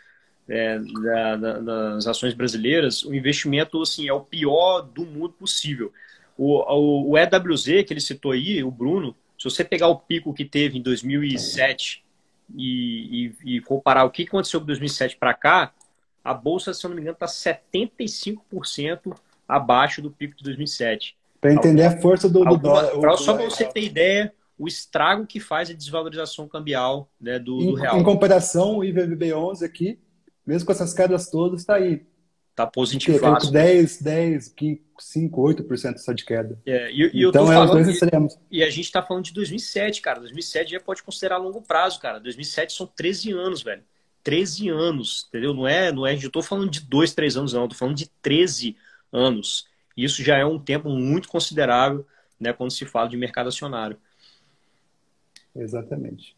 é, 0.47 0.79
da, 0.79 1.35
da, 1.35 1.59
das 1.59 2.07
ações 2.07 2.33
brasileiras, 2.33 3.03
o 3.03 3.13
investimento 3.13 3.81
assim, 3.81 4.07
é 4.07 4.13
o 4.13 4.21
pior 4.21 4.81
do 4.81 5.05
mundo 5.05 5.33
possível. 5.33 5.91
O, 6.38 6.59
o, 6.59 7.11
o 7.11 7.17
EWZ, 7.17 7.83
que 7.85 7.93
ele 7.93 7.99
citou 7.99 8.31
aí, 8.31 8.63
o 8.63 8.71
Bruno, 8.71 9.15
se 9.38 9.43
você 9.43 9.63
pegar 9.63 9.88
o 9.88 9.99
pico 9.99 10.33
que 10.33 10.43
teve 10.43 10.77
em 10.77 10.81
2007 10.81 12.03
e, 12.55 13.33
e, 13.43 13.57
e 13.57 13.61
comparar 13.61 14.03
o 14.03 14.09
que 14.09 14.23
aconteceu 14.23 14.59
de 14.59 14.65
2007 14.67 15.17
para 15.17 15.33
cá, 15.33 15.73
a 16.23 16.33
bolsa, 16.33 16.73
se 16.73 16.85
eu 16.85 16.89
não 16.89 16.95
me 16.95 17.01
engano, 17.01 17.17
está 17.21 17.27
75% 17.27 19.15
abaixo 19.47 20.01
do 20.01 20.11
pico 20.11 20.35
de 20.35 20.43
2007. 20.43 21.15
Para 21.39 21.53
entender 21.53 21.83
a 21.83 22.01
força 22.01 22.27
do, 22.27 22.43
do 22.43 22.57
dólar. 22.57 22.99
Pra, 22.99 23.15
só 23.15 23.35
para 23.35 23.45
você 23.45 23.65
ter 23.65 23.83
ideia, 23.83 24.33
o 24.57 24.67
estrago 24.67 25.25
que 25.25 25.39
faz 25.39 25.69
a 25.69 25.73
desvalorização 25.73 26.47
cambial 26.47 27.09
né, 27.21 27.38
do, 27.38 27.61
em, 27.61 27.67
do 27.67 27.75
real. 27.75 27.97
Em 27.97 28.03
comparação, 28.03 28.77
o 28.77 28.81
IVB11 28.81 29.63
aqui, 29.63 29.99
mesmo 30.45 30.65
com 30.65 30.71
essas 30.71 30.93
quedas 30.93 31.29
todas, 31.29 31.61
está 31.61 31.75
aí. 31.75 32.05
Está 32.58 32.66
positivo. 32.66 33.20
10, 33.51 34.01
10, 34.01 34.55
5, 34.97 35.41
8% 35.41 35.97
só 35.99 36.12
de 36.12 36.26
queda. 36.26 36.60
É, 36.66 36.91
e, 36.91 37.12
e 37.14 37.26
então, 37.28 37.53
é 37.53 37.64
os 37.64 37.70
dois 37.70 37.88
extremos. 37.88 38.34
E, 38.49 38.58
e 38.58 38.64
a 38.64 38.70
gente 38.72 38.86
está 38.86 38.99
falando 39.03 39.26
de 39.26 39.34
2007, 39.34 40.01
cara. 40.01 40.20
2007 40.22 40.72
já 40.72 40.80
pode 40.80 41.03
considerar 41.03 41.38
longo 41.38 41.62
prazo, 41.62 41.99
cara. 41.99 42.20
2007 42.20 42.74
são 42.74 42.88
13 42.88 43.32
anos, 43.32 43.62
velho. 43.62 43.84
13 44.24 44.70
anos, 44.70 45.28
entendeu? 45.30 45.53
Não 45.53 45.68
é, 45.68 45.91
não 45.91 46.08
é, 46.08 46.16
eu 46.16 46.18
estou 46.18 46.41
falando 46.41 46.72
de 46.72 46.82
2, 46.82 47.14
3 47.14 47.38
anos, 47.38 47.53
não. 47.53 47.66
Estou 47.66 47.78
falando 47.78 47.95
de 47.95 48.10
13 48.24 48.76
anos. 49.14 49.68
Isso 49.95 50.24
já 50.24 50.36
é 50.38 50.45
um 50.45 50.58
tempo 50.58 50.89
muito 50.89 51.30
considerável, 51.30 52.08
né, 52.39 52.53
quando 52.53 52.72
se 52.72 52.86
fala 52.86 53.08
de 53.08 53.18
mercado 53.18 53.49
acionário. 53.49 53.97
Exatamente. 55.55 56.36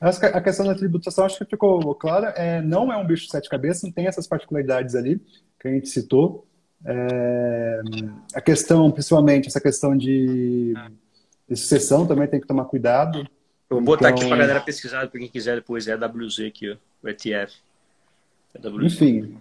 A 0.00 0.40
questão 0.40 0.66
da 0.66 0.74
tributação 0.74 1.26
acho 1.26 1.38
que 1.38 1.44
ficou 1.44 1.94
clara. 1.94 2.28
É, 2.28 2.62
não 2.62 2.90
é 2.90 2.96
um 2.96 3.06
bicho 3.06 3.24
de 3.24 3.30
sete 3.30 3.50
cabeças, 3.50 3.82
não 3.82 3.92
tem 3.92 4.06
essas 4.06 4.26
particularidades 4.26 4.94
ali 4.94 5.20
que 5.60 5.68
a 5.68 5.70
gente 5.70 5.88
citou. 5.88 6.46
É, 6.86 7.80
a 8.34 8.40
questão, 8.40 8.90
principalmente, 8.90 9.48
essa 9.48 9.60
questão 9.60 9.94
de, 9.94 10.72
de, 11.46 11.56
sucessão 11.56 12.06
também 12.06 12.26
tem 12.26 12.40
que 12.40 12.46
tomar 12.46 12.64
cuidado. 12.64 13.18
Eu 13.68 13.76
vou 13.76 13.82
botar 13.82 14.08
então, 14.08 14.20
aqui 14.20 14.26
para 14.26 14.36
a 14.36 14.40
galera 14.40 14.60
pesquisar, 14.60 15.06
para 15.06 15.20
quem 15.20 15.28
quiser 15.28 15.56
depois, 15.56 15.86
é 15.86 15.94
WZ 15.94 16.40
aqui, 16.46 16.70
ó, 16.70 16.76
o 17.02 17.08
ETF. 17.08 17.54
É 18.54 18.68
Enfim. 18.82 19.38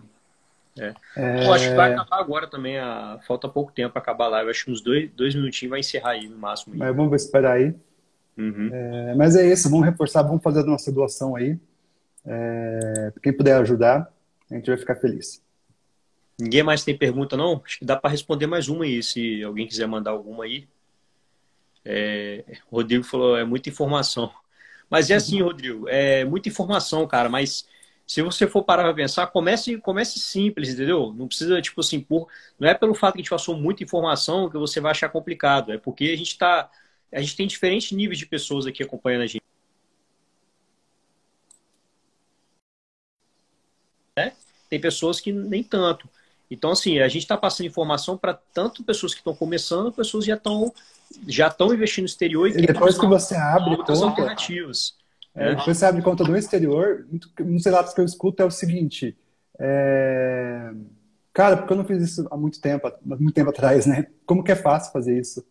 É. 0.78 0.94
É... 1.16 1.46
Eu 1.46 1.54
acho 1.54 1.70
que 1.70 1.76
vai 1.76 1.94
acabar 1.94 2.20
agora 2.20 2.48
também. 2.48 2.78
A... 2.78 3.20
Falta 3.26 3.48
pouco 3.48 3.72
tempo 3.72 3.94
para 3.94 4.02
acabar 4.02 4.28
lá. 4.28 4.44
Eu 4.44 4.50
acho 4.50 4.66
que 4.66 4.72
uns 4.72 4.82
dois, 4.82 5.10
dois 5.12 5.34
minutinhos 5.34 5.72
vai 5.72 5.80
encerrar 5.80 6.12
aí 6.12 6.28
no 6.28 6.38
máximo. 6.38 6.76
Mas 6.78 6.96
vamos 6.96 7.22
esperar 7.22 7.54
aí. 7.54 7.74
Uhum. 8.40 8.70
É, 8.74 9.16
mas 9.16 9.36
é 9.36 9.46
isso, 9.46 9.70
vamos 9.70 9.86
reforçar, 9.86 10.24
vamos 10.24 10.42
fazer 10.42 10.62
a 10.62 10.66
nossa 10.66 10.90
doação 10.90 11.36
aí. 11.36 11.60
É, 12.26 13.12
quem 13.22 13.34
puder 13.34 13.56
ajudar, 13.58 14.10
a 14.50 14.56
gente 14.56 14.68
vai 14.68 14.78
ficar 14.78 14.96
feliz. 14.96 15.44
Ninguém 16.40 16.64
mais 16.64 16.86
tem 16.86 16.98
pergunta, 16.98 17.36
não? 17.36 17.62
Acho 17.66 17.80
que 17.80 17.86
dá 17.86 17.98
para 17.98 18.10
responder 18.10 18.48
mais 18.48 18.70
uma 18.70 18.86
aí, 18.86 19.04
se 19.04 19.44
alguém 19.44 19.68
quiser 19.68 19.88
mandar 19.88 20.12
alguma 20.12 20.46
aí. 20.46 20.66
É, 21.84 22.46
o 22.72 22.78
Rodrigo 22.78 23.04
falou, 23.04 23.38
é 23.38 23.44
muita 23.44 23.68
informação. 23.68 24.32
Mas 24.90 25.10
é 25.10 25.16
assim, 25.16 25.42
Rodrigo, 25.42 25.90
é 25.90 26.24
muita 26.24 26.48
informação, 26.48 27.06
cara, 27.06 27.28
mas 27.28 27.68
se 28.08 28.22
você 28.22 28.48
for 28.48 28.64
parar 28.64 28.84
para 28.84 28.94
pensar, 28.94 29.28
comece, 29.28 29.78
comece 29.78 30.18
simples, 30.18 30.70
entendeu? 30.70 31.14
Não 31.16 31.28
precisa, 31.28 31.62
tipo 31.62 31.82
assim, 31.82 32.00
por, 32.00 32.28
não 32.58 32.70
é 32.70 32.74
pelo 32.74 32.96
fato 32.96 33.14
que 33.14 33.20
a 33.20 33.22
gente 33.22 33.30
passou 33.30 33.56
muita 33.58 33.84
informação 33.84 34.50
que 34.50 34.58
você 34.58 34.80
vai 34.80 34.92
achar 34.92 35.10
complicado, 35.10 35.74
é 35.74 35.78
porque 35.78 36.06
a 36.06 36.18
gente 36.18 36.30
está 36.30 36.70
a 37.12 37.22
gente 37.22 37.36
tem 37.36 37.48
diferentes 37.48 37.92
níveis 37.92 38.20
de 38.20 38.26
pessoas 38.26 38.66
aqui 38.66 38.84
acompanhando 38.84 39.24
a 39.24 39.28
gente. 39.28 39.44
Né? 44.18 44.34
Tem 44.70 44.80
pessoas 44.80 45.20
que 45.20 45.32
nem 45.32 45.64
tanto. 45.64 46.10
Então, 46.52 46.72
assim, 46.72 47.00
a 47.00 47.08
gente 47.08 47.24
está 47.24 47.38
passando 47.38 47.68
informação 47.68 48.18
para 48.18 48.34
tanto 48.34 48.84
pessoas 48.84 49.14
que 49.14 49.20
estão 49.20 49.36
começando, 49.36 49.92
pessoas 49.92 50.26
que 50.26 50.32
já 50.32 50.36
estão 50.38 50.74
já 51.28 51.48
estão 51.48 51.74
investindo 51.74 52.04
no 52.04 52.10
exterior 52.10 52.48
e, 52.50 52.52
e 52.52 52.68
depois 52.68 52.98
que 52.98 53.06
você 53.06 53.36
abre 53.36 53.76
conta, 53.78 53.94
alternativas. 53.94 54.96
É, 55.34 55.56
Depois 55.56 55.78
você 55.78 55.86
abre 55.86 56.02
conta 56.02 56.24
no 56.24 56.38
exterior, 56.38 57.08
muitos 57.40 57.66
relatos 57.66 57.94
que 57.94 58.02
eu 58.02 58.06
escuto 58.06 58.44
é 58.44 58.46
o 58.46 58.52
seguinte, 58.52 59.18
é... 59.60 60.72
cara, 61.34 61.58
porque 61.58 61.74
eu 61.74 61.78
não 61.78 61.86
fiz 61.86 62.02
isso 62.02 62.28
há 62.30 62.38
muito 62.38 62.60
tempo, 62.62 62.88
há 62.88 63.00
muito 63.04 63.34
tempo 63.34 63.50
atrás, 63.50 63.86
né? 63.86 64.08
Como 64.26 64.44
que 64.44 64.52
é 64.52 64.56
fácil 64.56 64.92
fazer 64.92 65.18
isso? 65.20 65.44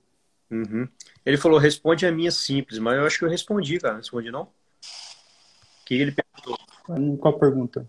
Uhum. 0.51 0.88
Ele 1.24 1.36
falou, 1.36 1.59
responde 1.59 2.07
a 2.07 2.12
minha 2.12 2.30
simples, 2.30 2.78
mas 2.78 2.96
eu 2.96 3.07
acho 3.07 3.18
que 3.18 3.24
eu 3.24 3.28
respondi, 3.28 3.78
cara. 3.78 3.96
Respondi 3.96 4.30
não? 4.30 4.42
O 4.42 4.51
que 5.84 5.94
ele 5.94 6.12
perguntou? 6.12 7.18
Qual 7.18 7.38
pergunta? 7.38 7.88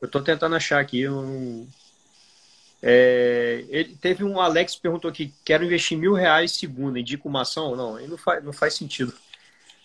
Eu 0.00 0.08
tô 0.08 0.20
tentando 0.20 0.54
achar 0.54 0.80
aqui. 0.80 1.04
É, 2.82 3.64
ele, 3.68 3.96
teve 3.96 4.22
um 4.22 4.38
Alex 4.38 4.74
que 4.74 4.82
perguntou 4.82 5.10
aqui: 5.10 5.32
quero 5.42 5.64
investir 5.64 5.96
mil 5.96 6.12
reais 6.12 6.52
segunda, 6.52 7.00
indica 7.00 7.26
uma 7.26 7.40
ação? 7.40 7.74
Não, 7.74 7.98
não 8.06 8.18
faz, 8.18 8.44
não 8.44 8.52
faz 8.52 8.74
sentido. 8.74 9.14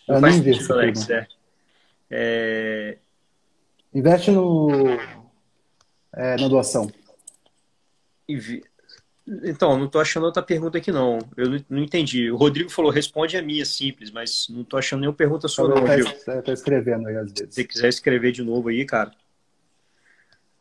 Não 0.06 0.16
eu 0.16 0.22
faz 0.22 0.36
sentido, 0.36 0.74
Alex. 0.74 1.10
É. 1.10 1.28
É... 2.12 2.98
Investe 3.94 4.32
no, 4.32 4.70
é, 6.14 6.36
na 6.36 6.48
doação. 6.50 6.92
Então, 9.44 9.78
não 9.78 9.86
estou 9.86 10.02
achando 10.02 10.26
outra 10.26 10.42
pergunta 10.42 10.80
aqui, 10.80 10.92
não. 10.92 11.20
Eu 11.38 11.62
não 11.70 11.84
entendi. 11.84 12.32
O 12.32 12.36
Rodrigo 12.36 12.70
falou, 12.70 12.92
responde 12.92 13.38
a 13.38 13.42
minha, 13.42 13.64
simples, 13.64 14.10
mas 14.10 14.48
não 14.50 14.62
estou 14.62 14.80
achando 14.80 15.02
nenhuma 15.02 15.16
pergunta 15.16 15.48
sua, 15.48 15.68
não, 15.68 15.76
tá 15.76 15.82
Rodrigo. 15.82 16.10
Tá 16.44 16.52
escrevendo 16.52 17.08
aí 17.08 17.16
às 17.16 17.32
vezes. 17.32 17.54
Se 17.54 17.64
quiser 17.64 17.90
escrever 17.90 18.32
de 18.32 18.44
novo 18.44 18.70
aí, 18.70 18.86
cara. 18.86 19.12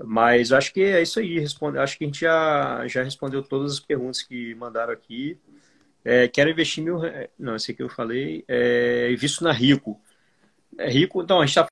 Mas 0.05 0.53
acho 0.53 0.73
que 0.73 0.83
é 0.83 1.01
isso 1.01 1.19
aí. 1.19 1.39
Responde, 1.39 1.79
acho 1.79 1.97
que 1.97 2.05
a 2.05 2.07
gente 2.07 2.21
já, 2.21 2.87
já 2.87 3.03
respondeu 3.03 3.43
todas 3.43 3.73
as 3.73 3.81
perguntas 3.81 4.23
que 4.23 4.55
mandaram 4.55 4.93
aqui. 4.93 5.39
É, 6.05 6.29
quero 6.29 6.51
investir 6.51 6.85
mil. 6.85 7.01
Não, 7.39 7.57
esse 7.57 7.73
aqui 7.73 7.83
eu 7.83 7.89
falei. 7.89 8.45
É, 8.47 9.15
visto 9.17 9.43
na 9.43 9.53
Rico. 9.53 10.01
É, 10.77 10.89
rico, 10.89 11.23
então, 11.23 11.39
a 11.39 11.41
gente 11.41 11.51
está 11.51 11.65